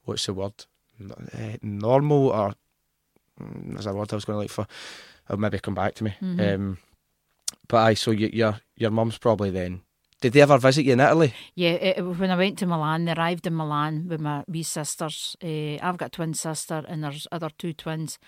[0.03, 0.65] what's the word,
[1.33, 2.55] eh, normal or
[3.39, 4.65] mm, there's a word I was going to look for.
[5.29, 6.15] I'll maybe come back to me.
[6.21, 6.55] Mhm.
[6.55, 6.77] Um,
[7.67, 9.81] but I so you, your your mum's probably then.
[10.23, 11.33] Did they ever visit you in Italy?
[11.53, 15.35] Yeah, it, when I went to Milan, they arrived in Milan with my wee sisters.
[15.43, 18.19] Uh, I've got a twin sister, and there's other two twins,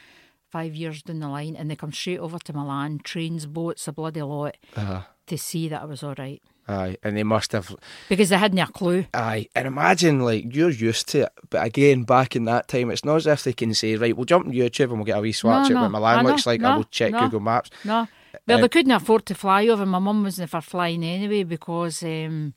[0.52, 3.94] five years down the line, and they come straight over to Milan, trains, boats, a
[3.94, 6.44] bloody lot, Uh, to see that I was all right.
[6.68, 7.76] Aye, and they must have
[8.10, 9.06] Because they hadn't a clue.
[9.14, 13.06] Aye, and imagine like you're used to it, but again, back in that time, it's
[13.06, 15.22] not as if they can say, "Right, we'll jump on YouTube and we'll get a
[15.22, 17.12] wee swatch No, at what no, Milan I know, looks like, no, and we'll check
[17.12, 17.20] no.
[17.22, 18.08] Google Maps." No.
[18.48, 19.86] Well, Uh, they couldn't afford to fly over.
[19.86, 22.54] My mum wasn't for flying anyway because um,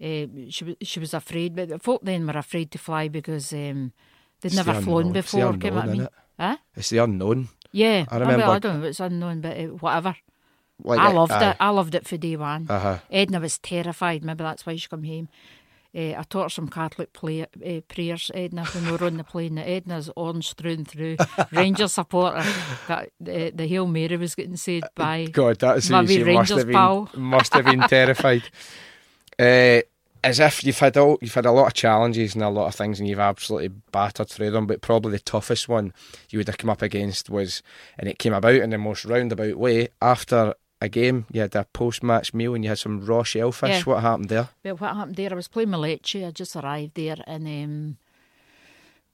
[0.00, 1.56] uh, she was she was afraid.
[1.56, 3.92] But the folk then were afraid to fly because um,
[4.40, 5.52] they'd never the flown unknown- it's the before.
[5.72, 6.08] What I mean?
[6.38, 6.56] Huh?
[6.76, 7.48] It's the unknown.
[7.72, 8.04] Yeah.
[8.08, 10.16] I Oh, well, remember- I don't know if it's unknown, but uh, whatever.
[10.82, 11.50] Like I loved aye.
[11.50, 11.56] it.
[11.60, 12.66] I loved it for day one.
[12.68, 12.98] Uh huh.
[13.10, 14.24] Edna was terrified.
[14.24, 15.28] Maybe that's why she come home.
[15.96, 19.24] Uh, I taught her some Catholic play, uh, prayers, Edna, when we were on the
[19.24, 19.56] plane.
[19.56, 21.16] Edna's orange through and through.
[21.52, 22.44] Ranger supporter.
[22.86, 25.24] Got, uh, the Hail Mary was getting said by.
[25.32, 26.18] God, that's My wee easy.
[26.24, 27.10] Must Rangers have been pal.
[27.14, 28.42] must have been terrified.
[29.38, 29.80] Uh,
[30.22, 32.74] as if you've had all, you've had a lot of challenges and a lot of
[32.74, 34.66] things, and you've absolutely battered through them.
[34.66, 35.94] But probably the toughest one
[36.28, 37.62] you would have come up against was,
[37.98, 40.54] and it came about in the most roundabout way after
[40.86, 41.26] a game.
[41.30, 43.70] You had a post-match meal and you had some raw shellfish.
[43.70, 43.82] Yeah.
[43.82, 44.48] What happened there?
[44.64, 45.32] Well, what happened there?
[45.32, 46.26] I was playing Lecce.
[46.26, 47.46] I just arrived there and.
[47.46, 47.96] Um,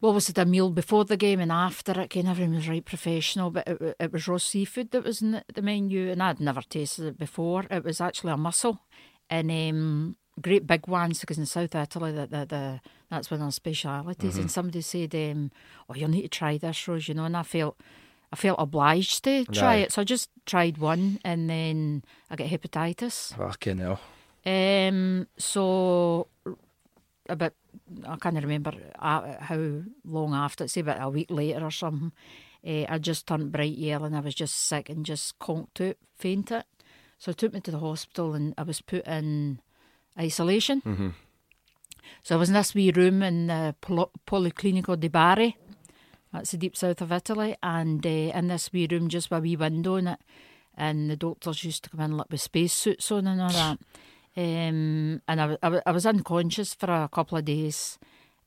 [0.02, 2.16] what was it, a meal before the game and after it?
[2.16, 5.44] Of everything was right professional, but it, it was raw seafood that was in the,
[5.54, 7.66] the menu, and I'd never tasted it before.
[7.70, 8.80] It was actually a mussel,
[9.30, 12.80] and um, great big ones because in South Italy that the, the,
[13.12, 14.32] that's one of our specialities.
[14.32, 14.40] Mm-hmm.
[14.40, 15.52] And somebody said, um,
[15.88, 17.76] "Oh, you'll need to try this, Rose," you know, and I felt.
[18.32, 19.78] I felt obliged to try Aye.
[19.78, 23.36] it, so I just tried one, and then I got hepatitis.
[23.36, 24.00] Fucking hell.
[24.44, 26.28] Um, so
[27.28, 27.52] about
[28.06, 30.66] I can't remember uh, how long after.
[30.68, 32.12] Say about a week later or something.
[32.66, 35.96] Uh, I just turned bright yellow and I was just sick and just conked out,
[36.16, 36.64] fainted.
[37.18, 39.60] So it took me to the hospital and I was put in
[40.18, 40.82] isolation.
[40.84, 41.08] Mm-hmm.
[42.22, 45.56] So I was in this wee room in the Pol- Policlinico di Bari.
[46.32, 47.56] That's the deep south of Italy.
[47.62, 50.20] And uh, in this wee room, just with a wee window in it.
[50.76, 53.78] And the doctors used to come in like with spacesuits on and all that.
[54.34, 57.98] Um, and I, I, I was unconscious for a couple of days.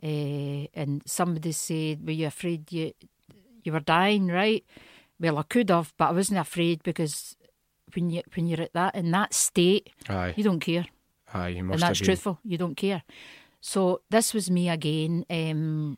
[0.01, 2.91] Uh, and somebody said, Were you afraid you,
[3.63, 4.65] you were dying, right?
[5.19, 7.37] Well, I could have, but I wasn't afraid because
[7.93, 10.33] when, you, when you're at that in that state, Aye.
[10.35, 10.87] you don't care
[11.33, 12.39] Aye, you must and that's truthful.
[12.43, 13.03] You don't care.
[13.59, 15.25] So this was me again.
[15.29, 15.97] Um,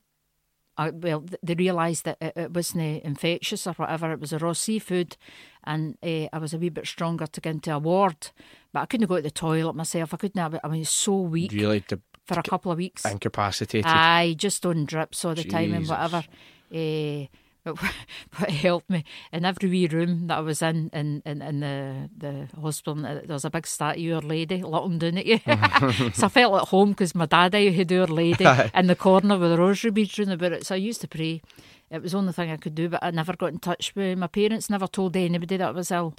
[0.77, 4.11] I, well, they realised that it, it wasn't infectious or whatever.
[4.11, 5.17] It was a raw seafood,
[5.63, 8.29] and uh, I was a wee bit stronger to get into a ward.
[8.71, 10.13] But I couldn't go to the toilet myself.
[10.13, 10.39] I couldn't.
[10.39, 11.83] Have, I mean, so weak Really
[12.25, 13.05] for a couple of weeks.
[13.05, 13.85] incapacitated.
[13.89, 16.23] Aye, just on drips all the time and whatever.
[16.71, 17.27] Eh,
[18.31, 21.59] but what helped me in every wee room that I was in in, in, in
[21.59, 25.25] the, the hospital, uh, there was a big statue of Our Lady looking down at
[25.25, 25.39] you.
[26.13, 29.51] so I felt at home because my daddy had Our Lady in the corner with
[29.51, 30.65] the rosary beads round about it.
[30.65, 31.41] So I used to pray.
[31.89, 34.17] It was the only thing I could do, but I never got in touch with
[34.17, 36.15] my parents, never told anybody that I was ill.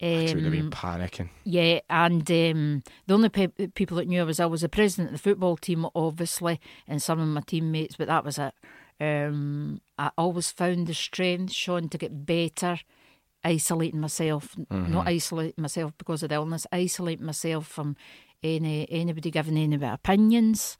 [0.00, 1.28] She would have been Um, panicking.
[1.44, 5.08] yeah, and um, the only pe- people that knew I was ill was the president
[5.08, 8.52] of the football team, obviously, and some of my teammates, but that was it.
[9.02, 12.78] Um, I always found the strength, Sean, to get better
[13.44, 17.96] isolating myself, not isolating myself because of the illness, isolating myself from
[18.42, 20.78] any anybody giving any of opinions.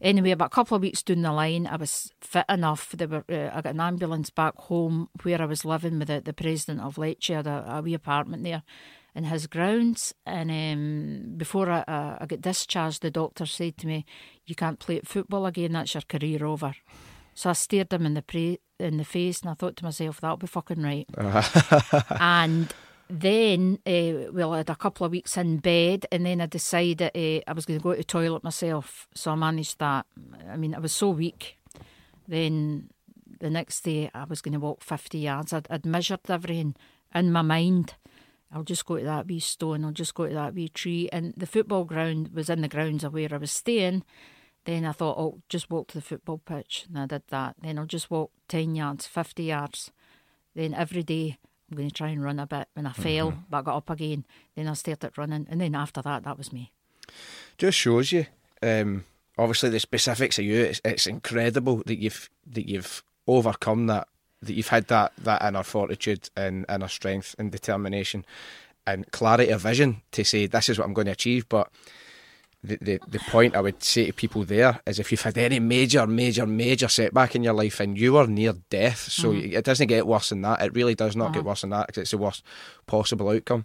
[0.00, 2.90] Anyway, about a couple of weeks down the line, I was fit enough.
[2.92, 6.22] They were, uh, I got an ambulance back home where I was living with the,
[6.22, 7.30] the president of Lecce.
[7.30, 8.62] I had a, a wee apartment there
[9.14, 10.14] in his grounds.
[10.24, 14.06] And um, before I, I, I got discharged, the doctor said to me,
[14.46, 15.72] "You can't play at football again.
[15.72, 16.74] That's your career over."
[17.40, 20.20] So I stared him in the pre- in the face, and I thought to myself,
[20.20, 21.08] "That'll be fucking right."
[22.20, 22.70] and
[23.08, 27.16] then, uh, well, I had a couple of weeks in bed, and then I decided
[27.16, 29.08] uh, I was going to go to the toilet myself.
[29.14, 30.04] So I managed that.
[30.50, 31.56] I mean, I was so weak.
[32.28, 32.90] Then
[33.40, 35.54] the next day, I was going to walk 50 yards.
[35.54, 36.76] I'd, I'd measured everything
[37.14, 37.94] in my mind.
[38.52, 41.08] I'll just go to that wee stone, I'll just go to that wee tree.
[41.10, 44.04] And the football ground was in the grounds of where I was staying.
[44.70, 46.86] Then I thought, oh, just walk to the football pitch.
[46.88, 47.56] And I did that.
[47.60, 49.90] Then I'll just walk 10 yards, 50 yards.
[50.54, 52.68] Then every day, I'm going to try and run a bit.
[52.74, 54.24] When I fell, but I got up again.
[54.54, 55.48] Then I started running.
[55.50, 56.70] And then after that, that was me.
[57.58, 58.26] Just shows you.
[58.62, 59.06] Um,
[59.36, 60.60] obviously, the specifics of you.
[60.60, 64.06] It's, it's incredible that you've that you've overcome that.
[64.40, 68.24] That you've had that that inner fortitude and inner strength and determination,
[68.86, 71.48] and clarity of vision to say this is what I'm going to achieve.
[71.48, 71.72] But
[72.62, 75.58] the, the the point I would say to people there is if you've had any
[75.58, 79.56] major, major, major setback in your life and you are near death, so mm-hmm.
[79.56, 80.60] it doesn't get worse than that.
[80.60, 81.48] It really does not get uh-huh.
[81.48, 82.42] worse than that because it's the worst
[82.86, 83.64] possible outcome.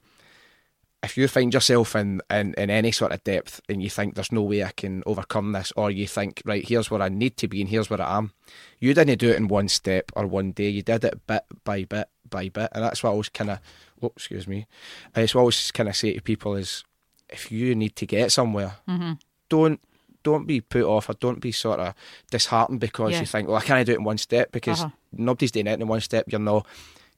[1.03, 4.31] If you find yourself in, in, in any sort of depth and you think there's
[4.31, 7.47] no way I can overcome this, or you think, right, here's where I need to
[7.47, 8.31] be and here's where I am,
[8.79, 10.69] you didn't do it in one step or one day.
[10.69, 12.69] You did it bit by bit by bit.
[12.71, 13.59] And that's what I always kind of,
[14.01, 14.65] oh, excuse me,
[15.15, 16.83] it's what I always kind of say to people is
[17.29, 18.75] if you need to get somewhere,
[19.49, 19.79] don't
[20.23, 21.93] don't be put off or don't be sort of
[22.31, 23.19] disheartened because Yeah.
[23.19, 24.89] you think, well, I can't do it in one step because Uh-huh.
[25.11, 26.25] nobody's doing it in one step.
[26.27, 26.65] You're not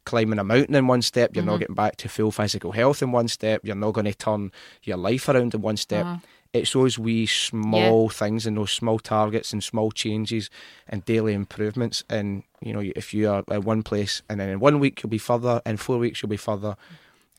[0.03, 1.34] climbing a mountain in one step.
[1.34, 1.51] You're Mm-hmm.
[1.51, 3.62] not getting back to full physical health in one step.
[3.64, 4.51] You're not going to turn
[4.84, 6.05] your life around in one step.
[6.05, 6.18] Uh-huh.
[6.51, 10.49] It's those wee small things and those small targets and small changes
[10.89, 12.03] and daily improvements.
[12.10, 15.10] And you know, if you are at one place and then in one week you'll
[15.10, 16.76] be further, in four weeks you'll be further,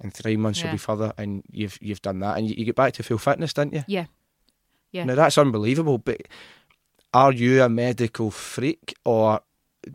[0.03, 0.67] in three months Yeah.
[0.67, 3.19] you'll be further, and you've you've done that, and you, you get back to full
[3.19, 3.85] fitness, didn't you?
[3.87, 4.07] Yeah.
[4.93, 5.05] Yeah.
[5.05, 5.99] Now that's unbelievable.
[5.99, 6.23] But
[7.15, 9.41] are you a medical freak, or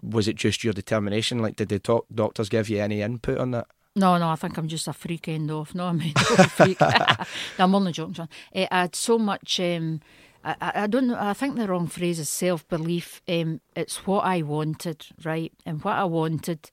[0.01, 1.39] was it just your determination?
[1.39, 3.67] Like, did the doc- doctors give you any input on that?
[3.95, 5.75] No, no, I think I'm just a freak end off.
[5.75, 6.81] No, I'm a freak.
[6.81, 6.95] no,
[7.59, 8.29] I'm only joking, John.
[8.55, 9.59] I had so much.
[9.59, 10.01] Um,
[10.43, 11.17] I, I I don't know.
[11.19, 13.21] I think the wrong phrase is self belief.
[13.27, 15.53] Um, it's what I wanted, right?
[15.65, 16.71] And what I wanted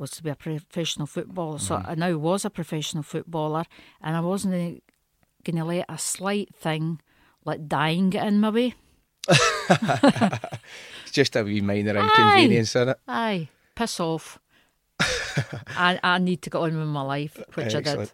[0.00, 1.58] was to be a professional footballer.
[1.58, 1.90] So mm-hmm.
[1.90, 3.64] I now was a professional footballer,
[4.02, 4.82] and I wasn't
[5.44, 7.00] going to let a slight thing
[7.44, 8.74] like dying get in my way.
[11.10, 12.98] It's just a wee minor inconvenience, isn't it?
[13.08, 14.38] Aye, piss off.
[15.76, 17.86] I, I need to get on with my life, which I did.
[17.88, 18.12] Excellent.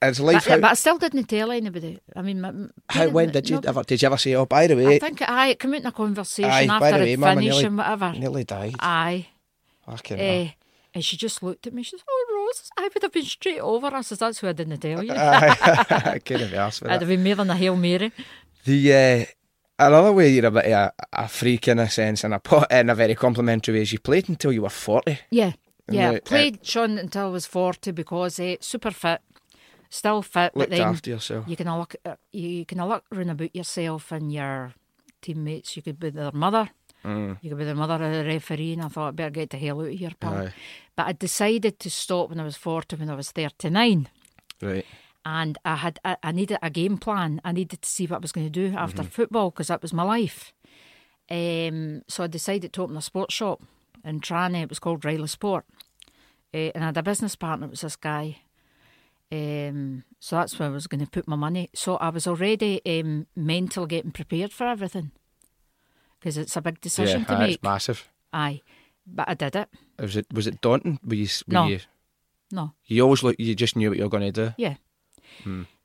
[0.00, 0.44] It's life.
[0.44, 2.00] But, how, but I still didn't tell anybody.
[2.16, 2.52] I mean, my,
[2.88, 3.82] how when did you no, ever?
[3.82, 4.96] Did you ever say, "Oh, by the way"?
[4.96, 7.62] I think aye, it came out in a conversation Aye, by after the way, finished
[7.62, 8.12] and whatever.
[8.12, 8.76] nearly died"?
[8.78, 9.26] Aye.
[9.84, 10.26] Fucking hell.
[10.26, 10.50] Eh,
[10.98, 11.84] and she just looked at me.
[11.84, 14.52] She said, "Oh, Rose, I would have been straight over." I says, "That's who I
[14.52, 15.12] didn't tell you.
[15.16, 17.00] I couldn't be asked for I'd that.
[17.02, 18.10] have been more than a hail mary."
[18.64, 19.26] The
[19.78, 22.38] uh, another way you're a bit of a, a freak in a sense, and I
[22.38, 23.82] put it in a very complimentary way.
[23.82, 25.20] Is you played until you were forty.
[25.30, 25.52] Yeah,
[25.88, 26.08] yeah.
[26.08, 29.20] Right, uh, Played Sean until I was forty because eh, super fit,
[29.88, 31.44] still fit, but then after yourself.
[31.46, 34.74] you can look uh, you can look round about yourself and your
[35.22, 35.76] teammates.
[35.76, 36.70] You could be their mother.
[37.04, 37.38] Mm.
[37.40, 39.56] You could be the mother of the referee, and I thought I'd better get the
[39.56, 40.34] hell out of here, pal.
[40.34, 40.52] Aye.
[40.96, 44.08] But I decided to stop when I was 40, when I was 39.
[44.60, 44.84] Right.
[45.24, 47.40] And I had I, I needed a game plan.
[47.44, 49.92] I needed to see what I was going to do after football because that was
[49.92, 50.52] my life.
[51.30, 53.62] Um, so I decided to open a sports shop
[54.04, 54.62] in Trani.
[54.62, 55.66] It was called Reilly Sport.
[56.54, 58.38] Uh, and I had a business partner, it was this guy.
[59.30, 61.68] Um, so that's where I was going to put my money.
[61.74, 65.10] So I was already um, mentally getting prepared for everything
[66.18, 67.54] because it's a big decision yeah, to aye, make.
[67.54, 68.08] it's massive.
[68.32, 68.62] Aye,
[69.06, 69.68] but I did it.
[69.98, 70.98] Was it was it daunting?
[71.04, 71.66] Were you, were No.
[71.66, 71.80] you,
[72.52, 73.36] No, you always look.
[73.38, 74.54] You just knew what you were going to do.
[74.58, 74.74] yeah.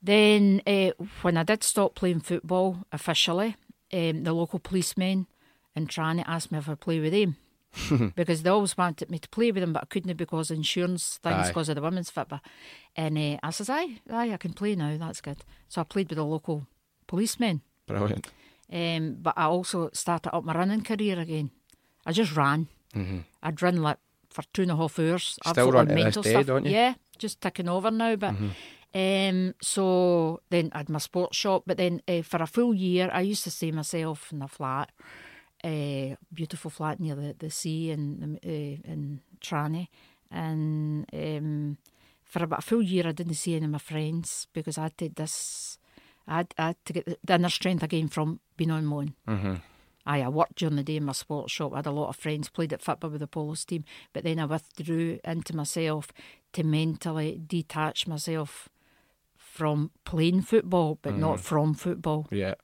[0.01, 3.55] Then uh, when I did stop playing football officially,
[3.93, 5.27] um, the local policemen
[5.75, 7.37] in Trani asked me if I'd play with them.
[8.15, 11.35] because they always wanted me to play with them, but I couldn't because insurance things,
[11.35, 11.47] Aye.
[11.47, 12.39] because of the women's football.
[12.95, 15.43] And uh, I says, aye, aye, I can play now, that's good.
[15.69, 16.67] So I played with the local
[17.07, 17.61] policemen.
[17.87, 18.27] Brilliant.
[18.71, 21.51] Um, but I also started up my running career again.
[22.05, 22.67] I just ran.
[22.93, 23.97] hmm I'd run like
[24.29, 25.37] for two and a half hours.
[25.41, 26.45] Still absolutely run to this day, stuff.
[26.45, 26.71] don't you?
[26.71, 26.75] Mm-hmm.
[26.75, 28.15] Yeah, just ticking over now.
[28.15, 28.35] But
[28.95, 31.63] um, so then I had my sports shop.
[31.65, 34.91] But then uh, for a full year, I used to stay myself in a flat,
[35.63, 38.49] uh, beautiful flat near the, the sea in uh,
[38.91, 39.87] in Trani,
[40.31, 41.77] and um,
[42.23, 44.97] for about a full year, I didn't see any of my friends because I had
[44.97, 45.77] to this.
[46.27, 48.95] I had, I had to get the, the inner strength again from being on my
[48.97, 49.13] own.
[49.27, 49.53] hmm
[50.05, 51.71] Aye, I worked during the day in my sports shop.
[51.71, 54.37] I had a lot of friends, played at football with the Polos team, but then
[54.37, 56.11] I withdrew into myself
[56.51, 58.67] to mentally detach myself
[59.37, 62.27] from playing football, but not from football.
[62.31, 62.55] Yeah.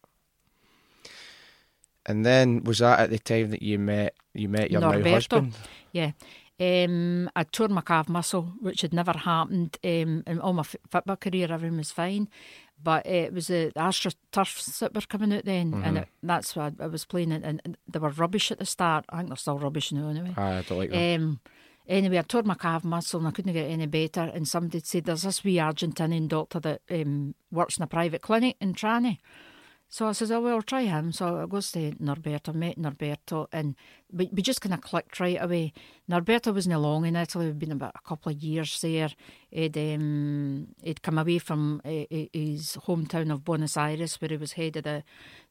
[2.05, 5.55] And then was that at the time that you met you met your now husband?
[5.91, 6.11] Yeah.
[6.59, 10.75] Um, I tore my calf muscle, which had never happened um, in all my f-
[10.89, 11.47] football career.
[11.49, 12.27] Everything was fine,
[12.81, 16.55] but uh, it was the Astra turfs that were coming out then, and it, that's
[16.55, 17.31] what I, I was playing.
[17.31, 19.05] in, And, and they were rubbish at the start.
[19.09, 20.33] I think they're still rubbish now, anyway.
[20.37, 21.15] I don't like that.
[21.15, 21.39] Um,
[21.87, 24.21] anyway, I tore my calf muscle and I couldn't get any better.
[24.21, 28.55] And somebody said there's this wee Argentinian doctor that um, works in a private clinic
[28.61, 29.17] in Trani.
[29.91, 31.11] So I says, oh, well, I'll try him.
[31.11, 33.75] So I goes to Norberto, met Norberto, and
[34.13, 35.73] we, we just kind of clicked right away.
[36.07, 39.09] Norberto wasn't long in Italy, we'd been about a couple of years there.
[39.49, 44.51] He'd, um, he'd come away from uh, his hometown of Buenos Aires, where he was
[44.53, 45.03] head of the,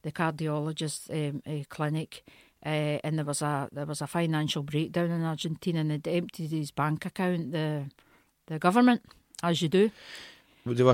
[0.02, 2.22] the cardiologist um, uh, clinic.
[2.64, 6.50] Uh, and there was a there was a financial breakdown in Argentina, and they'd emptied
[6.50, 7.52] his bank account.
[7.52, 7.88] The
[8.46, 9.02] the government,
[9.44, 9.92] as you do,
[10.68, 10.84] Well, They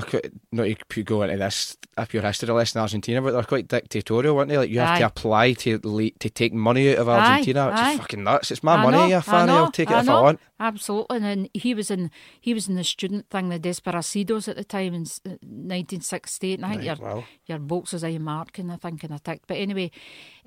[0.51, 4.35] not to go into this a pure history lesson in Argentina, but they're quite dictatorial,
[4.35, 4.57] weren't they?
[4.57, 7.93] Like you have to apply to to take money out of Aye, Argentina, which aye.
[7.93, 8.51] is fucking nuts.
[8.51, 9.51] It's my I money, know, I fanny.
[9.53, 10.17] I'll take it I if know.
[10.17, 10.39] I want.
[10.59, 14.63] Absolutely, and he was in he was in the student thing, the Desperacidos at the
[14.63, 16.59] time in 1968.
[16.59, 17.23] And I think Right, your wow.
[17.45, 19.47] your bolts was I marking, I think, and I ticked.
[19.47, 19.91] But anyway,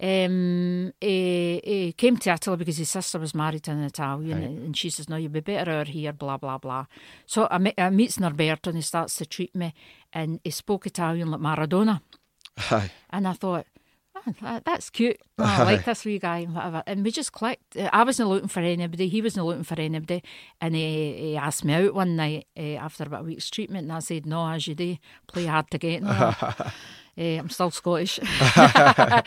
[0.01, 4.51] um, he, he came to Italy because his sister was married to an Italian, Right.
[4.51, 6.87] and she says, "No, you'd be better out here." Blah blah blah.
[7.27, 9.75] So I, me- I meets Norberto, and he starts to treat me,
[10.13, 12.01] and he spoke Italian like Maradona.
[12.71, 12.91] Aye.
[13.11, 13.67] And I thought,
[14.17, 15.19] oh, that, that's cute.
[15.39, 16.83] Oh, I like this wee guy and whatever.
[16.87, 17.77] And we just clicked.
[17.77, 19.09] Uh, I wasn't looking for anybody.
[19.09, 20.23] He wasn't looking for anybody.
[20.61, 23.85] And he, he asked me out one night uh, after about a week's treatment.
[23.85, 24.97] And I said, no, as you do,
[25.27, 26.03] play hard to get.
[26.03, 26.73] and all that.
[27.19, 28.21] Uh, I'm still Scottish.
[28.57, 29.23] uh,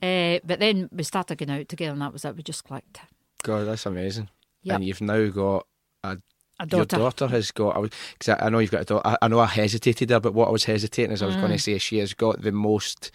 [0.44, 2.36] but then we started going out together and that was it.
[2.36, 3.00] We just clicked.
[3.44, 4.28] God, that's amazing.
[4.62, 4.74] Yep.
[4.74, 5.66] And you've now got
[6.02, 6.18] a
[6.58, 6.96] A Your daughter.
[6.96, 7.76] daughter has got.
[7.76, 9.06] I, was, cause I, I know you've got a daughter.
[9.06, 11.50] I, I know I hesitated there, but what I was hesitating is I was going
[11.50, 11.56] Mm.
[11.56, 13.10] to say she has got the most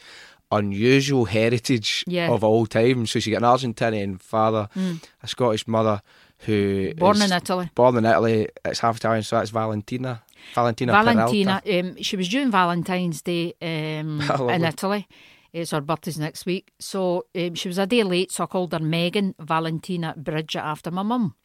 [0.51, 2.29] unusual heritage Yeah.
[2.29, 3.05] of all time.
[3.07, 4.67] So she got an Argentinian father,
[5.23, 6.01] a Scottish mother
[6.39, 6.99] who Mm.
[6.99, 7.69] Born in Italy.
[7.75, 8.47] Born in Italy.
[8.65, 10.21] It's half Italian, so that's Valentina.
[10.55, 10.91] Valentina.
[10.91, 15.07] Valentina, um, she was due on Valentine's Day um, in Italy.
[15.53, 16.71] It's her birthday's next week.
[16.79, 20.89] So um, she was a day late, so I called her Megan Valentina Bridget after
[20.91, 21.35] my mum.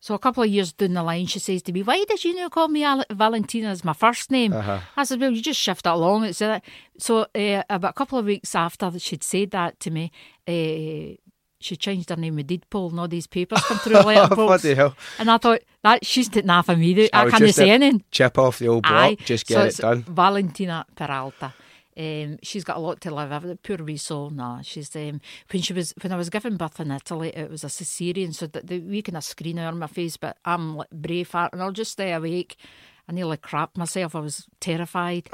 [0.00, 2.34] So a couple of years down the line, she says to me, "Why did you
[2.36, 4.78] not call me Ale- Valentina as my first name?" Uh-huh.
[4.96, 6.60] I said, "Well, you just shift it along." It's uh,
[6.98, 10.12] so uh, about a couple of weeks after that she'd said that to me,
[10.46, 11.16] uh,
[11.58, 14.36] she changed her name with deed poll and all these papers come through letterbox.
[14.62, 14.94] Bloody hell.
[15.18, 17.08] And I thought, that she's half of me.
[17.12, 18.04] I I can't say anything.
[18.10, 19.16] Chip off the old block, Aye.
[19.24, 20.02] just So get it done.
[20.02, 21.54] Valentina Peralta.
[21.98, 23.32] Um, she's got a lot to live.
[23.32, 24.30] I've- Poor wee soul.
[24.30, 25.20] No, she's um,
[25.50, 28.46] when she was when I was giving birth in Italy, it was a cesarean, so
[28.46, 30.16] the, the wee kind of screen on my face.
[30.16, 32.56] But I'm like brave heart, and I'll just stay awake.
[33.08, 34.14] I nearly crapped myself.
[34.16, 35.28] I was terrified.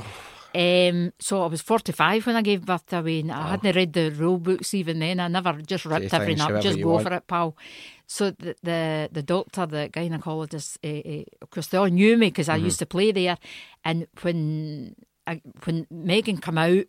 [0.54, 3.30] Um, so I was 45 when I gave birth to Wayne.
[3.30, 5.18] I hadn't read the rule books even then.
[5.20, 6.60] I never just ripped everything up.
[6.62, 7.06] Just go want.
[7.06, 7.56] for it, pal.
[8.06, 12.26] So the the, the doctor, the gynecologist, uh, uh, of course they all knew me
[12.26, 12.64] because I Mm-hmm.
[12.66, 13.38] used to play there.
[13.82, 14.94] And when
[15.26, 16.84] I, when Megan come out,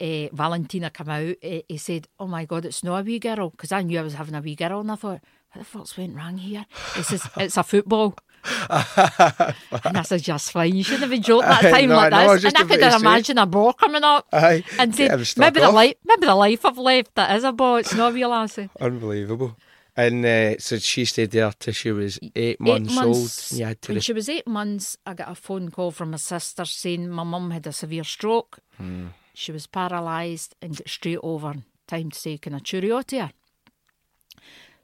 [0.00, 3.50] uh, Valentina come out, uh, he said, "Oh my God, it's not a wee girl,"
[3.50, 5.20] because I knew I was having a wee girl, and I thought,
[5.52, 8.16] "What the fuck's went wrong here?" He says, "It's a football."
[8.70, 10.76] and I said, "Just fine.
[10.76, 12.56] You shouldn't have been joking at a time No, like I know, I this." And
[12.56, 14.64] I could about to imagine a ball coming up Aye.
[14.78, 17.76] and saying, "Maybe the life, maybe the life I've left that is a ball.
[17.76, 19.56] It's not a real lassie." Unbelievable.
[19.96, 23.52] And uh, so she stayed there till she was eight months, eight months.
[23.52, 23.60] old.
[23.60, 27.08] Yeah, when she was eight months, I got a phone call from my sister saying
[27.08, 28.58] my mum had a severe stroke.
[28.76, 29.06] Hmm.
[29.32, 31.54] She was paralysed and got straight over.
[31.86, 33.32] Time to say, can I cheerio to her?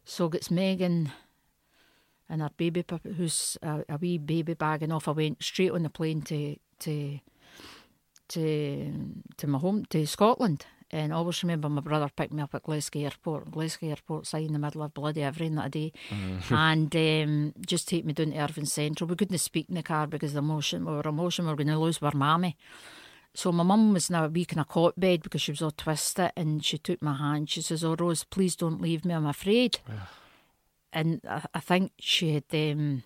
[0.04, 1.12] So gets Megan
[2.28, 2.84] and her baby,
[3.16, 6.56] who's a, a wee baby bag, and off I went straight on the plane to
[6.80, 7.18] to
[8.28, 8.92] to
[9.36, 10.64] to my home to Scotland.
[10.94, 13.50] And I always remember my brother picked me up at Glasgow Airport.
[13.50, 15.92] Glasgow Airport's right in the middle of bloody everything that day.
[16.50, 19.08] And um, just take me down to Irvine Central.
[19.08, 21.68] We couldn't speak in the car because the emotion, we were emotion, we were going
[21.68, 22.56] to lose our mammy.
[23.34, 25.70] So my mum was now a week in a cot bed because she was all
[25.70, 27.48] twisted and she took my hand.
[27.48, 29.78] She says, Oh, Rose, please don't leave me, I'm afraid.
[30.92, 33.02] and I, I think she had um,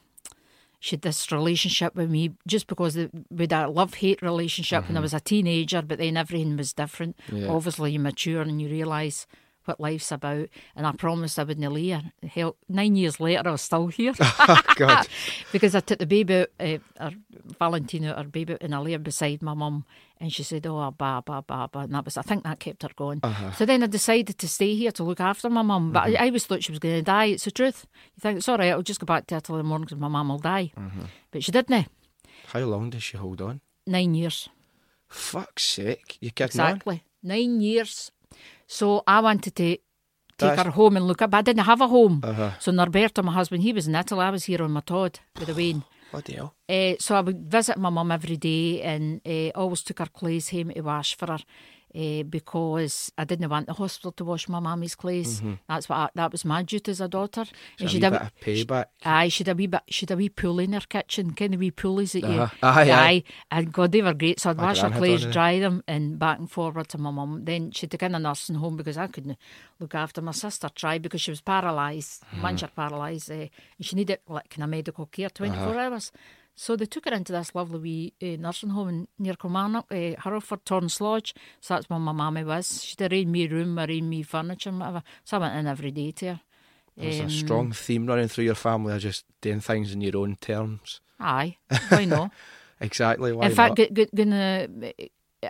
[0.81, 4.97] she had this relationship with me just because the, with that love hate relationship when
[4.97, 5.03] I mm-hmm.
[5.03, 7.17] was a teenager, but then everything was different.
[7.33, 7.49] Yeah.
[7.49, 9.27] Obviously, you mature and you realise
[9.67, 10.49] what life's about.
[10.75, 12.29] And I promised I wouldn't leave her.
[12.29, 15.07] Hell, nine years later, I was still here oh, God.
[15.53, 17.11] because I took the baby out, uh, her,
[17.59, 19.85] Valentina, her baby, out and I lay her beside my mum,
[20.21, 22.83] and she said, "Oh, ba ba ba ba," and that was, I think, that kept
[22.83, 23.21] her going.
[23.23, 23.53] Uh-huh.
[23.53, 26.23] So then I decided to stay here to look after my mum, but I, mm-hmm.
[26.23, 27.27] I always thought she was going to die.
[27.27, 27.87] It's the truth.
[28.15, 28.71] You think it's all right?
[28.73, 31.03] I'll just go back to Italy in the morning because my mum will die, mm-hmm.
[31.31, 31.87] but she didn't.
[32.49, 33.61] How long did she hold on?
[33.87, 34.49] Nine years.
[35.09, 36.19] Fuck's sake.
[36.21, 36.69] You kidding on?
[36.69, 37.05] Exactly.
[37.23, 38.11] Nine years.
[38.67, 39.83] So I wanted to take
[40.39, 42.21] That's- her home and look at, but I didn't have a home.
[42.23, 42.51] Uh-huh.
[42.59, 44.25] So Norberto, my husband, he was in Italy.
[44.25, 45.83] I was here on my tod with the wean.
[46.13, 46.55] Bloody hell.
[46.69, 50.51] Uh, so I would visit my mum every day and uh, always took her clothes
[50.51, 51.39] home to wash for her
[51.97, 55.41] uh, because I didn't want the hospital to wash my mummy's clothes.
[55.69, 57.45] That's what I, that was my duty as a daughter.
[57.45, 57.87] Mm-hmm.
[57.87, 58.85] a wee had bit of payback.
[59.05, 61.71] Aye, she'd a wee bit, she'd a wee pool in her kitchen, kind of wee
[61.71, 62.41] pulleys that you.
[62.43, 62.57] Uh-huh.
[62.63, 63.23] Aye, aye.
[63.51, 64.41] And God, they were great.
[64.41, 65.31] So I'd wash her clothes, one of them.
[65.33, 67.45] dry them, and back and forward to my mum.
[67.45, 69.39] Then she'd take in a nursing home because I couldn't
[69.81, 70.69] look after my sister.
[70.75, 72.43] Tried because she was paralysed, Hmm.
[72.43, 75.81] mancha paralysed, uh, and she needed like kind of medical care twenty four Uh-huh.
[75.93, 76.13] hours.
[76.59, 80.65] So they took her into this lovely wee uh, nursing home near Kilmarnock, uh, Hereford,
[80.65, 81.35] Torrance Lodge.
[81.61, 82.83] So that's where my mammy was.
[82.83, 85.03] She'd arranged me room, arranged me furniture and whatever.
[85.25, 86.41] So I went in every day to her.
[86.97, 90.17] There's Um, a strong theme running through your family of just doing things in your
[90.17, 91.01] own terms.
[91.21, 91.59] Aye,
[91.91, 92.31] why not?
[92.81, 93.33] Exactly.
[93.35, 93.89] Why in fact, not?
[93.89, 94.67] g- g- gonna,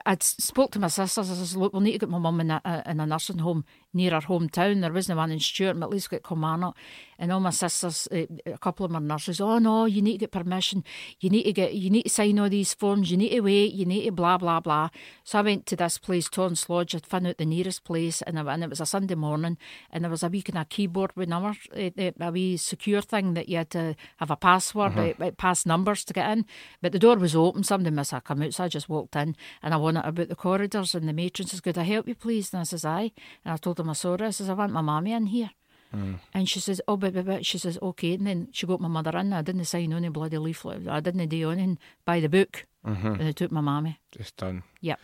[0.04, 1.30] I'd spoke to my sisters.
[1.30, 3.64] I says, "Look, we'll need to get my mum in a- in a nursing home
[3.96, 4.80] near our hometown.
[4.80, 6.76] There wasn't one in Stewarton, but at least get Kilmarnock."
[7.18, 9.40] And all my sisters, uh, a couple of my nurses.
[9.40, 10.84] Oh no, you need to get permission.
[11.18, 11.74] You need to get.
[11.74, 13.10] You need to sign all these forms.
[13.10, 13.72] You need to wait.
[13.72, 14.90] You need to blah blah blah.
[15.24, 16.94] So I went to this place, Torrance Lodge.
[16.94, 19.56] I'd found out the nearest place, and, I, and it was a Sunday morning,
[19.90, 23.00] and there was a wee kind of keyboard with numbers, uh, uh, a wee secure
[23.00, 26.44] thing that you had to have a password, uh, uh, pass numbers to get in.
[26.82, 27.64] But the door was open.
[27.64, 30.36] Somebody must have come out, so I just walked in, and I wanted about the
[30.36, 33.12] corridors, and the matron says, "Could I help you, please?" And I says, "Aye."
[33.44, 35.50] And I told her I says, "I want my mammy in here."
[36.34, 38.14] And she says, oh, but, but, but, she says, okay.
[38.14, 39.32] And then she got my mother in.
[39.32, 40.86] I didn't sign any bloody leaflet.
[40.88, 42.66] I didn't do anything by the book.
[42.84, 43.98] And they took my mammy.
[44.12, 44.62] Just done.
[44.80, 45.00] Yep.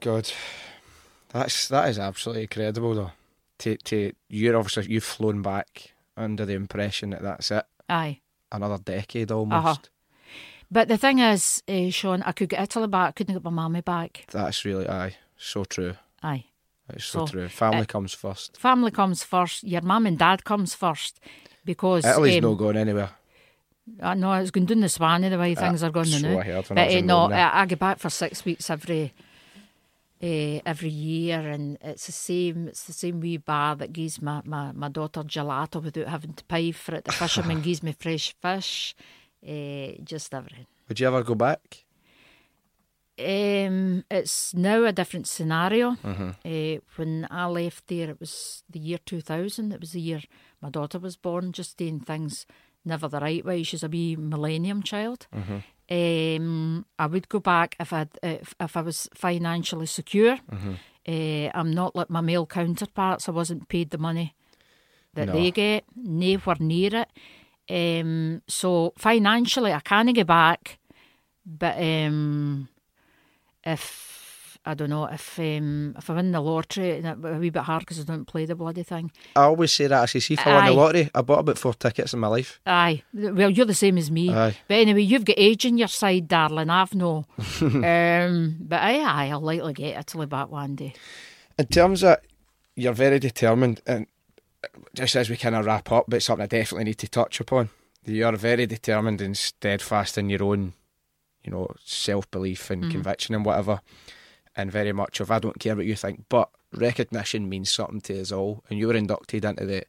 [0.00, 0.30] God,
[1.30, 3.12] that's that is absolutely incredible though.
[3.60, 7.64] To to you're obviously you've flown back under the impression that that's it.
[7.88, 8.20] Aye.
[8.52, 9.66] Another decade almost.
[9.66, 9.76] Uh-huh.
[10.70, 13.08] But the thing is, uh, Sean, I could get Italy back.
[13.08, 14.26] I couldn't get my mammy back.
[14.30, 15.16] That's really aye.
[15.38, 15.94] So true.
[16.22, 16.44] Aye.
[16.94, 17.48] It's so, So, true.
[17.48, 18.56] Family uh, comes first.
[18.58, 19.64] Family comes first.
[19.64, 21.20] Your mum and dad comes first.
[21.64, 23.10] Because Italy's um, no going anywhere.
[24.02, 26.38] I know it's going down the swan the way things are going so now.
[26.38, 29.12] I But uh, no, I, I get back for six weeks every
[30.22, 32.68] uh, every year, and it's the same.
[32.68, 36.44] It's the same wee bar that gives my, my, my daughter gelato without having to
[36.44, 37.04] pay for it.
[37.04, 38.94] The fisherman gives me fresh fish,
[39.46, 40.66] uh, just everything.
[40.88, 41.84] Would you ever go back?
[43.20, 45.92] Um, it's now a different scenario.
[45.92, 46.30] Mm-hmm.
[46.44, 49.72] Uh, when I left there, it was the year 2000.
[49.72, 50.20] It was the year
[50.62, 52.46] my daughter was born, just doing things
[52.84, 53.62] never the right way.
[53.62, 55.26] She's a wee millennium child.
[55.34, 55.58] Mm-hmm.
[55.92, 60.36] Um, I would go back if I if, if I was financially secure.
[60.50, 60.72] Mm-hmm.
[61.08, 63.28] Uh, I'm not like my male counterparts.
[63.28, 64.34] I wasn't paid the money
[65.14, 65.32] that No.
[65.32, 67.08] they get, nowhere near it.
[67.68, 70.78] Um, so financially, I can't go back.
[71.44, 72.68] But um,
[73.72, 74.10] if
[74.66, 77.62] I don't know if um, if I win the lottery, and it's a wee bit
[77.62, 79.10] hard because I don't play the bloody thing.
[79.34, 80.02] I always say that.
[80.02, 80.68] I say, see, if I won Aye.
[80.68, 82.60] the lottery, I bought about four tickets in my life.
[82.66, 84.30] Aye, well, you're the same as me.
[84.30, 84.56] Aye.
[84.68, 86.68] But anyway, you've got age on your side, darling.
[86.68, 87.24] I've no.
[87.62, 90.92] um, but aye, aye, I'll likely get Italy back one day.
[91.58, 92.18] In terms of,
[92.76, 94.06] you're very determined, and
[94.94, 97.70] just as we kind of wrap up, but something I definitely need to touch upon.
[98.04, 100.74] You're very determined and steadfast in your own,
[101.44, 103.80] you know, self belief and conviction and whatever,
[104.56, 108.20] and very much of I don't care what you think, but recognition means something to
[108.20, 108.62] us all.
[108.70, 109.84] And you were inducted into the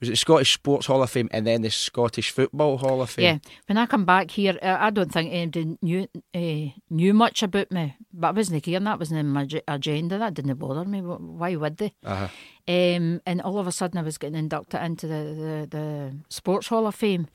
[0.00, 3.24] was it Scottish Sports Hall of Fame and then the Scottish Football Hall of Fame.
[3.24, 7.42] Yeah, when I come back here, uh, I don't think anybody knew uh, knew much
[7.42, 10.18] about me, but I wasn't and That wasn't in my agenda.
[10.18, 11.00] That didn't bother me.
[11.00, 11.94] Why would they?
[12.04, 12.28] Uh-huh.
[12.66, 16.68] Um, and all of a sudden, I was getting inducted into the, the, the Sports
[16.68, 17.28] Hall of Fame,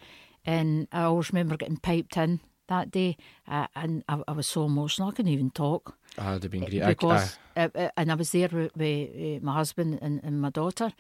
[0.46, 2.40] and I always remember getting piped in
[2.70, 3.18] that day,
[3.48, 6.66] uh, and I, I was so emotional I couldn't even talk Ah, that'd have been
[6.66, 6.82] great.
[6.84, 10.50] I- because, uh, uh, and I was there with, with my husband and, and my
[10.50, 10.92] daughter,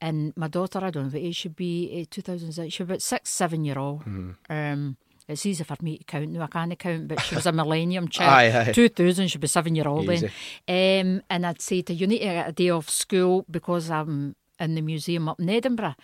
[0.00, 3.02] and my daughter, I don't know what age she'd be, uh, 2006, she was about
[3.02, 4.00] six, seven year old.
[4.04, 4.30] Mm-hmm.
[4.52, 6.42] Um, it's easy for me to count now.
[6.44, 8.32] I can't count, but she was a millennium child.
[8.32, 8.72] Aye, aye.
[8.72, 10.30] 2000, she'd be seven year old Easy.
[10.66, 11.06] then.
[11.16, 13.90] Um, and I'd say to her, you need to get a day off school because
[13.90, 15.96] I'm in the museum up in Edinburgh.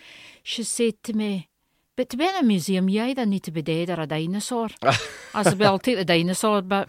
[0.42, 1.48] She said to me,
[1.96, 4.68] but to be in a museum, you either need to be dead or a dinosaur.
[5.34, 6.88] I said, well, I'll take the dinosaur, but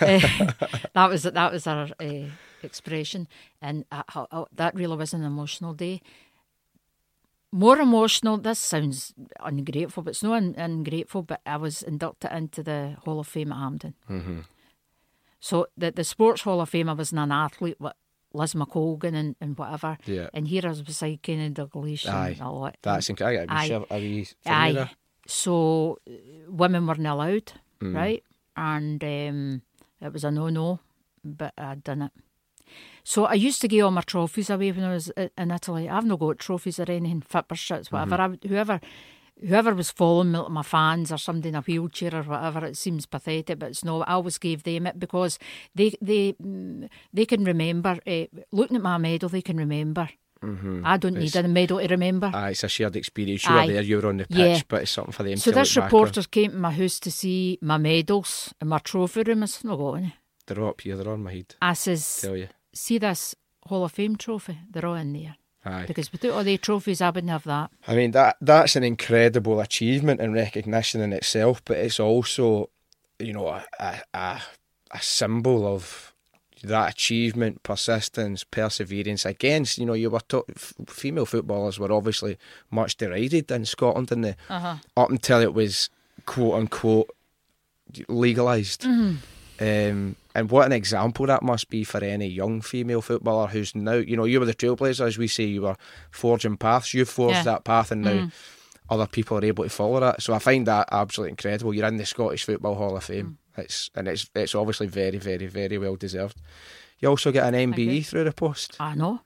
[0.00, 0.18] uh,
[0.94, 2.24] that was that was our uh,
[2.62, 3.28] expression,
[3.60, 6.00] and I, I, I- that really was an emotional day.
[7.50, 8.36] More emotional.
[8.36, 11.22] This sounds ungrateful, but it's not un- ungrateful.
[11.22, 13.94] But I was inducted into the Hall of Fame at Hampden.
[14.10, 14.40] Mm-hmm.
[15.40, 17.94] So the the Sports Hall of Fame, I was an athlete with
[18.32, 19.96] Liz McColgan and, and whatever.
[20.04, 20.28] Yeah.
[20.34, 22.76] And here I was beside Kenny Dalglish Aye, and all that.
[22.82, 23.46] That's incredible.
[23.54, 23.70] Aye.
[23.72, 23.84] Aye.
[23.90, 24.90] A wee thing Aye.
[25.26, 25.98] So
[26.48, 27.94] women weren't allowed, Mm.
[27.94, 28.24] right?
[28.56, 29.62] And um,
[30.00, 30.80] it was a no no,
[31.24, 32.12] but I'd done it.
[33.04, 35.88] So I used to give all my trophies away when I was in Italy.
[35.88, 38.16] I've not got trophies or anything, fipper shits, whatever.
[38.16, 38.46] Mm-hmm.
[38.46, 38.80] I whoever
[39.46, 42.76] whoever was following me, like my fans or somebody in a wheelchair or whatever, it
[42.76, 44.02] seems pathetic, but it's no.
[44.02, 45.38] I always gave them it because
[45.74, 47.98] they they mm, they can remember.
[48.06, 50.08] Uh, looking at my medal, they can remember.
[50.42, 50.82] Mm-hmm.
[50.84, 52.30] I don't need It's- a medal to remember.
[52.32, 53.44] Aye, it's a shared experience.
[53.44, 53.66] You Aye.
[53.66, 54.60] were there, you were on the pitch, Yeah.
[54.68, 57.58] but it's something for them So to this reporter came to my house to see
[57.60, 59.42] my medals and my trophy room.
[59.42, 60.14] I said, no got any.
[60.46, 61.56] They're up here, they're on my head.
[61.60, 62.46] I says, Tell you.
[62.72, 63.34] see this
[63.66, 64.58] Hall of Fame trophy?
[64.70, 65.34] They're all in there.
[65.64, 65.84] Aye.
[65.86, 67.70] Because without all the trophies, I wouldn't have that.
[67.86, 72.70] I mean that that's an incredible achievement and recognition in itself, but it's also,
[73.18, 73.64] you know, a
[74.14, 74.40] a,
[74.92, 76.14] a, symbol of
[76.62, 79.78] that achievement, persistence, perseverance against.
[79.78, 82.36] You know, you were to- f- female footballers were obviously
[82.70, 84.76] much derided in Scotland, and the Uh-huh.
[84.96, 85.90] up until it was
[86.26, 87.10] quote unquote
[88.08, 88.86] legalized.
[89.60, 93.94] Um, and what an example that must be for any young female footballer who's now,
[93.94, 95.76] you know, you were the trailblazer, as we say, you were
[96.10, 96.94] forging paths.
[96.94, 97.42] You forged Yeah.
[97.44, 98.30] that path, and now
[98.88, 100.22] other people are able to follow that.
[100.22, 101.74] So I find that absolutely incredible.
[101.74, 103.38] You're in the Scottish Football Hall of Fame.
[103.56, 106.40] It's and it's it's obviously very, very, very well deserved.
[107.00, 108.76] You also get an MBE through the post.
[108.78, 109.20] I know.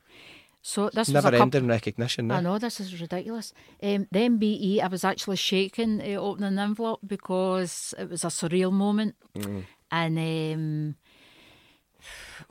[0.65, 1.43] So this was Never a couple.
[1.43, 2.31] ending recognition.
[2.31, 3.53] I know this is ridiculous.
[3.83, 8.29] Um, the MBE, I was actually shaking uh, opening the envelope because it was a
[8.29, 9.65] surreal moment, Mm.
[9.93, 10.95] And um,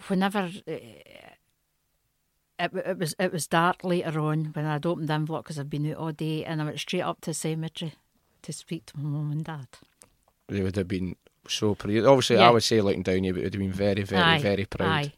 [0.07, 1.07] whenever uh, it,
[2.59, 5.89] it was it was dark later on when I'd opened the envelope because I'd been
[5.91, 7.93] out all day, and I went straight up to the cemetery
[8.43, 9.67] to speak to my mum and dad.
[10.47, 11.15] They would have been
[11.47, 12.05] so proud.
[12.05, 12.47] Obviously, Yeah.
[12.47, 14.89] I would say looking down you, would have been very, very, Aye, very proud.
[14.89, 15.13] Aye.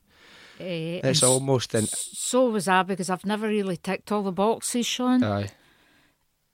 [0.60, 4.86] Uh, It's almost an so was I because I've never really ticked all the boxes,
[4.86, 5.24] Sean.
[5.24, 5.50] aye.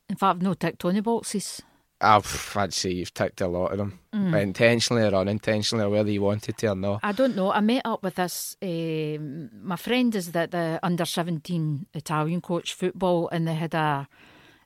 [0.10, 1.62] In fact, I've no ticked any boxes.
[2.02, 4.42] I've, I'd say you've ticked a lot of them, Mm.
[4.42, 7.00] intentionally or unintentionally, or whether you wanted to or not.
[7.04, 7.52] I don't know.
[7.52, 8.56] I met up with this.
[8.62, 14.08] Um, my friend is the, the under seventeen Italian coach football, and they had a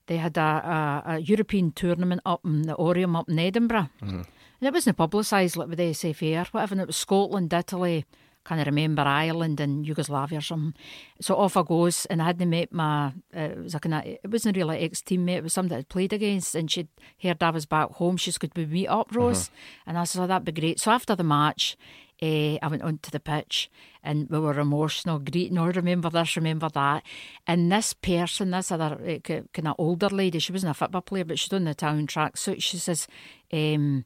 [0.08, 4.26] they had a, a, a European tournament up in the Oriam up in Edinburgh, and
[4.62, 6.74] it wasn't publicised like with the SFA or whatever.
[6.76, 8.06] And it was Scotland, Italy.
[8.46, 10.74] Can't remember Ireland and Yugoslavia or something.
[11.22, 13.14] So off I goes, and I hadn't met my.
[13.36, 14.06] Uh, it was a kind of.
[14.06, 15.38] It wasn't really ex teammate.
[15.38, 16.90] It was somebody I'd played against, and she'd
[17.22, 18.18] heard I was back home.
[18.18, 19.50] She's could we meet up, Rose?
[19.88, 20.80] And I said, oh, that'd be great.
[20.80, 21.78] So after the match,
[22.22, 23.70] uh, I went onto the pitch
[24.04, 27.04] and we were emotional, greeting, oh, remember this, remember that.
[27.48, 29.20] And this person, this other uh,
[29.54, 32.38] kind of older lady, she wasn't a football player, but she's on the town track.
[32.38, 33.08] So she says,
[33.52, 34.06] um,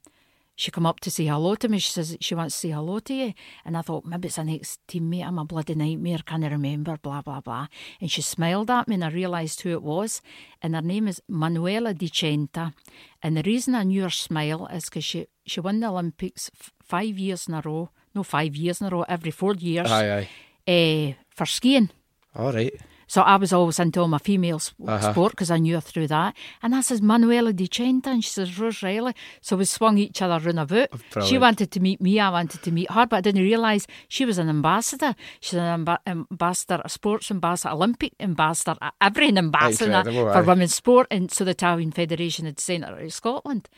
[0.57, 1.77] she come up to say hello to me.
[1.77, 3.33] She says she wants to say hello to you.
[3.63, 5.23] And I thought, maybe it's an ex teammate.
[5.23, 6.17] I'm a bloody nightmare.
[6.25, 6.97] Can I remember?
[6.97, 7.67] Blah, blah, blah.
[8.01, 10.19] And she smiled at me and I realised who it was.
[10.63, 12.73] And her name is Manuela Di Centa.
[13.21, 16.73] And the reason I knew her smile is because she, she won the Olympics f-
[16.81, 17.91] five years in a row.
[18.15, 19.91] No, five years in a row, every four years.
[19.91, 20.27] Aye,
[20.67, 21.13] aye.
[21.13, 21.91] Uh, for skiing.
[22.35, 22.73] All right.
[23.07, 25.11] So I was always into all my female uh-huh.
[25.11, 26.35] sport because I knew her through that.
[26.61, 29.13] And I says Manuela Di Centa and she says Rose Reilly.
[29.41, 30.89] So we swung each other round about.
[31.11, 31.29] Brilliant.
[31.29, 34.25] She wanted to meet me, I wanted to meet her, but I didn't realise she
[34.25, 35.15] was an ambassador.
[35.39, 41.07] She's an amb- ambassador, a sports ambassador, Olympic ambassador, every ambassador for women's sport.
[41.09, 43.69] And so the Italian Federation had sent her to Scotland.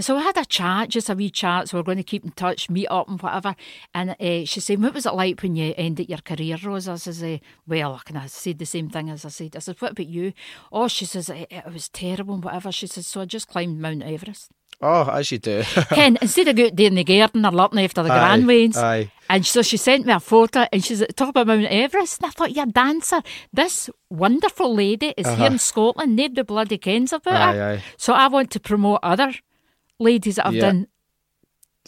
[0.00, 1.68] So we had a chat, just a wee chat.
[1.68, 3.54] So we're going to keep in touch, meet up and whatever.
[3.94, 6.88] And uh, she said, What was it like when you ended your career, Rose?
[6.88, 9.54] I says, uh, Well, I kind of said the same thing as I said.
[9.54, 10.32] I said, What about you?
[10.72, 12.72] Oh, she says, It, it was terrible and whatever.
[12.72, 14.50] She says, So I just climbed Mount Everest.
[14.80, 15.62] Oh, as you do.
[15.90, 18.76] Ken, instead of going there in the garden or looking after the aye, grandwains.
[18.76, 19.12] Aye.
[19.30, 22.20] And so she sent me a photo and she's at the top of Mount Everest.
[22.20, 23.22] And I thought, you're a dancer.
[23.52, 25.36] This wonderful lady is uh-huh.
[25.36, 26.16] here in Scotland.
[26.16, 27.72] Nobody bloody kens about aye, her.
[27.74, 27.82] Aye.
[27.96, 29.32] So I want to promote other
[29.98, 30.60] ladies that have yeah.
[30.60, 30.88] done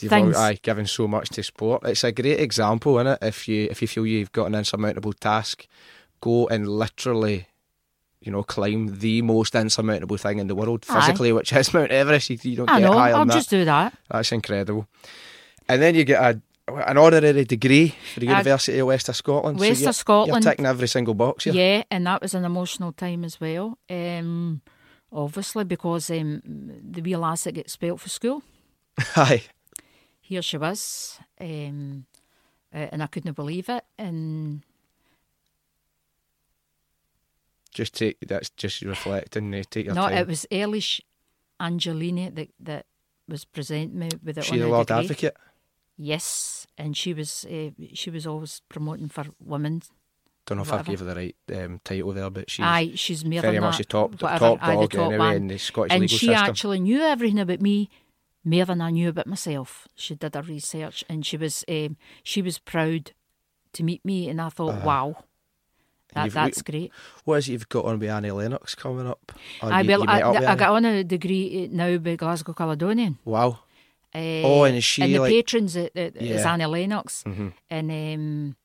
[0.00, 0.36] You've things.
[0.36, 1.82] All, aye, given so much to sport.
[1.84, 3.18] It's a great example, isn't it?
[3.22, 5.66] If you if you feel you've got an insurmountable task,
[6.20, 7.46] go and literally,
[8.20, 11.32] you know, climb the most insurmountable thing in the world physically, aye.
[11.32, 12.28] which is Mount Everest.
[12.28, 13.56] You, you don't I get know, higher I'll than just that.
[13.56, 13.94] do that.
[14.10, 14.86] That's incredible.
[15.68, 19.16] And then you get a an honorary degree for the uh, University of West of
[19.16, 19.58] Scotland.
[19.58, 20.44] West so of Scotland.
[20.44, 21.54] You're ticking every single box here.
[21.54, 23.78] Yeah, and that was an emotional time as well.
[23.88, 24.60] Um,
[25.12, 28.42] obviously, because um, the wee lass that gets expelled for school.
[29.16, 29.44] Aye.
[30.20, 32.06] Here she was, um,
[32.74, 33.84] uh, and I couldn't believe it.
[33.96, 34.62] And
[37.72, 39.52] just take that's just reflecting.
[39.70, 40.18] Take your no, time.
[40.18, 41.00] it was Elish
[41.60, 42.86] Angiolini that that
[43.28, 44.44] was presenting me with it.
[44.44, 45.04] She the Lord degree.
[45.04, 45.36] Advocate.
[45.96, 49.82] Yes, and she was uh, she was always promoting for women
[50.46, 50.88] don't know if whatever.
[50.90, 53.62] I gave her the right um, title there, but she's aye, she's more very than
[53.64, 55.36] much that, the top, whatever, top dog top anyway man.
[55.36, 56.44] in the Scottish and legal she system.
[56.44, 57.90] actually knew everything about me
[58.44, 59.88] more than I knew about myself.
[59.96, 63.12] She did her research, and she was um, she was proud
[63.72, 65.24] to meet me, and I thought, uh, wow.
[66.14, 66.92] That, that's great.
[67.24, 69.32] What is it you've got on with Annie Lennox coming up?
[69.60, 73.18] I, you, well, you I, I got on a degree now by Glasgow Caledonian.
[73.24, 73.58] Wow.
[74.14, 76.36] Uh, oh, and is she and the like, patrons uh, uh, Yeah.
[76.36, 77.52] is Annie Lennox, Mhm.
[77.68, 78.56] and um,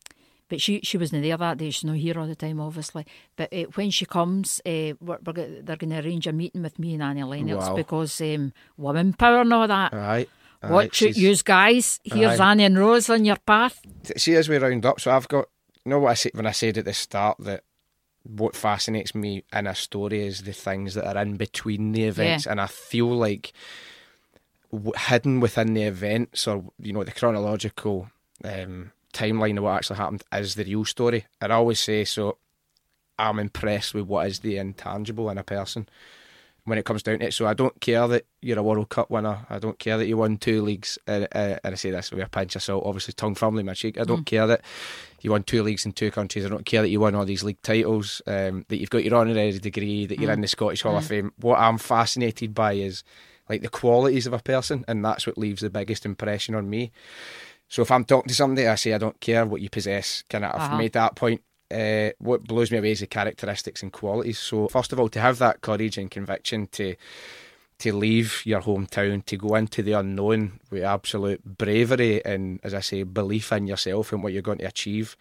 [0.51, 1.69] but she she wasn't there that day.
[1.71, 3.05] She's not here all the time, obviously.
[3.37, 6.77] But uh, when she comes, uh, we're, we're, they're going to arrange a meeting with
[6.77, 7.75] me and Annie Lennox Wow.
[7.75, 9.93] because um, women power and all that.
[9.93, 10.27] Aye,
[10.63, 11.99] Watch it, yous guys.
[12.03, 12.51] Here's Aye.
[12.51, 13.81] Annie and Rose on your path.
[14.17, 15.45] See, as we round up, so I've got,
[15.85, 17.63] you know what I said when I said at the start that
[18.23, 22.45] what fascinates me in a story is the things that are in between the events,
[22.45, 23.53] and I feel like
[24.71, 28.09] w- hidden within the events or you know the chronological
[28.43, 31.25] um, timeline of what actually happened is the real story.
[31.39, 32.37] And I always say so.
[33.19, 35.87] I'm impressed with what is the intangible in a person
[36.63, 37.33] when it comes down to it.
[37.33, 39.45] So I don't care that you're a World Cup winner.
[39.49, 40.97] I don't care that you won two leagues.
[41.07, 43.65] Uh, uh, and I say this with a pinch of salt, obviously tongue firmly in
[43.65, 43.99] my cheek.
[43.99, 44.61] I don't care that
[45.21, 46.45] you won two leagues in two countries.
[46.45, 48.21] I don't care that you won all these league titles.
[48.27, 50.05] Um, that you've got your honorary degree.
[50.05, 51.31] That you're in the Scottish Hall of Fame.
[51.37, 53.03] What I'm fascinated by is
[53.49, 56.91] like the qualities of a person, and that's what leaves the biggest impression on me.
[57.71, 60.23] So if I'm talking to somebody, I say I don't care what you possess.
[60.29, 60.77] Kind of, I've Uh-huh.
[60.77, 61.41] made that point.
[61.73, 64.39] Uh, what blows me away is the characteristics and qualities.
[64.39, 66.95] So first of all, to have that courage and conviction to
[67.79, 72.81] to leave your hometown, to go into the unknown with absolute bravery and, as I
[72.81, 75.15] say, belief in yourself and what you're going to achieve.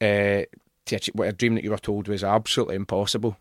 [0.00, 0.42] Uh,
[0.86, 3.36] to achieve what a dream that you were told was absolutely impossible.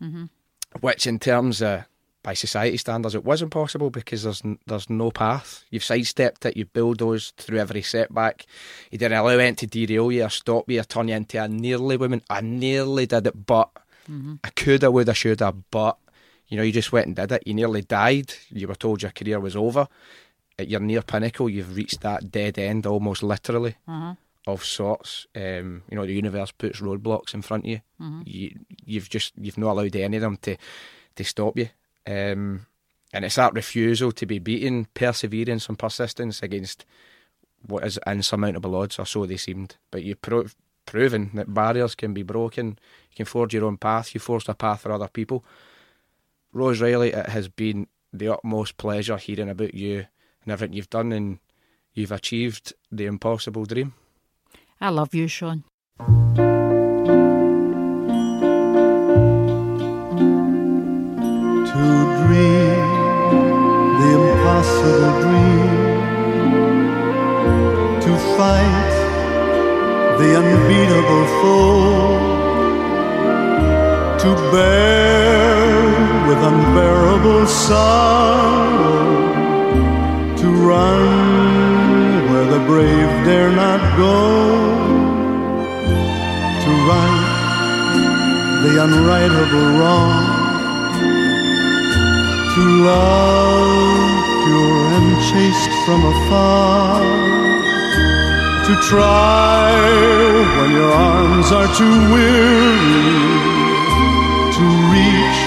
[0.82, 1.86] Which, in terms of
[2.28, 5.64] by society standards, it was impossible because there's n- there's no path.
[5.72, 6.58] You've sidestepped it.
[6.58, 8.46] You've bulldozed through every setback.
[8.92, 11.48] You didn't allow it to derail you or stop you or turn you into a
[11.48, 12.22] nearly woman.
[12.30, 13.70] I nearly did it, but
[14.12, 14.36] mm-hmm.
[14.44, 15.98] I coulda, woulda, shoulda, but
[16.50, 17.48] you know, you just went and did it.
[17.48, 18.34] You nearly died.
[18.50, 19.88] You were told your career was over.
[20.60, 24.52] At your near pinnacle, you've reached that dead end, almost literally, mm-hmm.
[24.52, 25.28] of sorts.
[25.34, 27.82] Um, you know, the universe puts roadblocks in front of you.
[28.02, 28.22] Mm-hmm.
[28.26, 28.60] you.
[28.84, 30.58] You've just you've not allowed any of them to
[31.16, 31.70] to stop you.
[32.08, 32.66] Um,
[33.14, 36.86] and it's that refusal to be beaten, perseverance and persistence against
[37.66, 39.76] what is insurmountable odds, or so they seemed.
[39.92, 40.48] But you've pro-
[40.86, 42.80] proven that barriers can be broken.
[43.12, 44.14] You can forge your own path.
[44.14, 45.44] You forged a path for other people.
[46.54, 50.06] Rose Reilly, it has been the utmost pleasure hearing about you
[50.44, 51.40] and everything you've done, and
[51.94, 53.94] you've achieved the impossible dream.
[54.80, 55.64] I love you, Sean.
[62.24, 62.98] Dream
[64.00, 65.72] the impossible dream,
[68.04, 68.96] to fight
[70.20, 72.18] the unbeatable foe,
[74.24, 75.58] to bear
[76.28, 79.06] with unbearable sorrow,
[80.36, 81.08] to run
[82.32, 84.18] where the brave dare not go,
[86.64, 87.26] to right
[88.64, 90.27] the unrightable wrong,
[92.58, 97.06] to love pure and chaste from afar,
[98.66, 99.70] to try
[100.58, 103.30] when your arms are too weary,
[104.58, 104.66] to
[104.96, 105.42] reach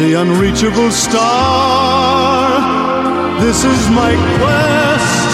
[0.00, 2.60] the unreachable star.
[3.40, 5.28] This is my quest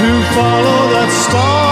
[0.00, 1.65] to follow that star,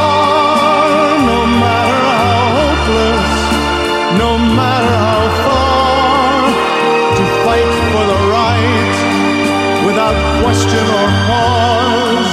[10.44, 12.32] question or pause,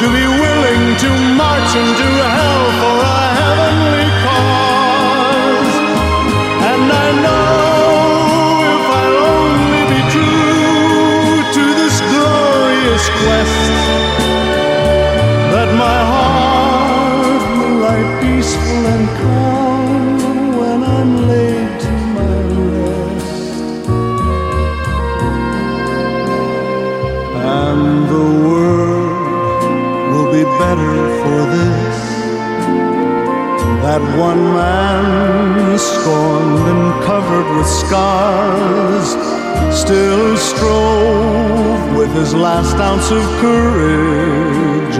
[0.00, 5.74] to be willing to march into hell for a heavenly cause.
[6.70, 7.46] And I know
[8.74, 13.70] if I'll only be true to this glorious quest,
[15.54, 19.55] that my heart will lie peaceful and calm
[33.96, 39.16] That one man, scorned and covered with scars,
[39.74, 44.96] still strove with his last ounce of courage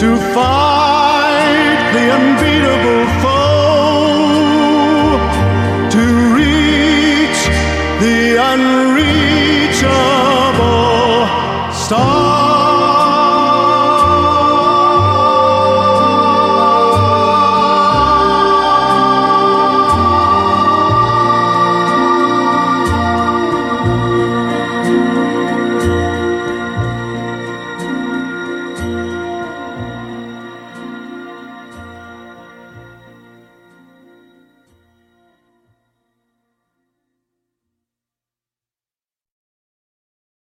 [0.00, 4.34] to fight the unbeatable foe,
[5.94, 6.04] to
[6.34, 7.40] reach
[8.02, 8.18] the
[8.50, 9.30] unreachable
[11.72, 12.45] star.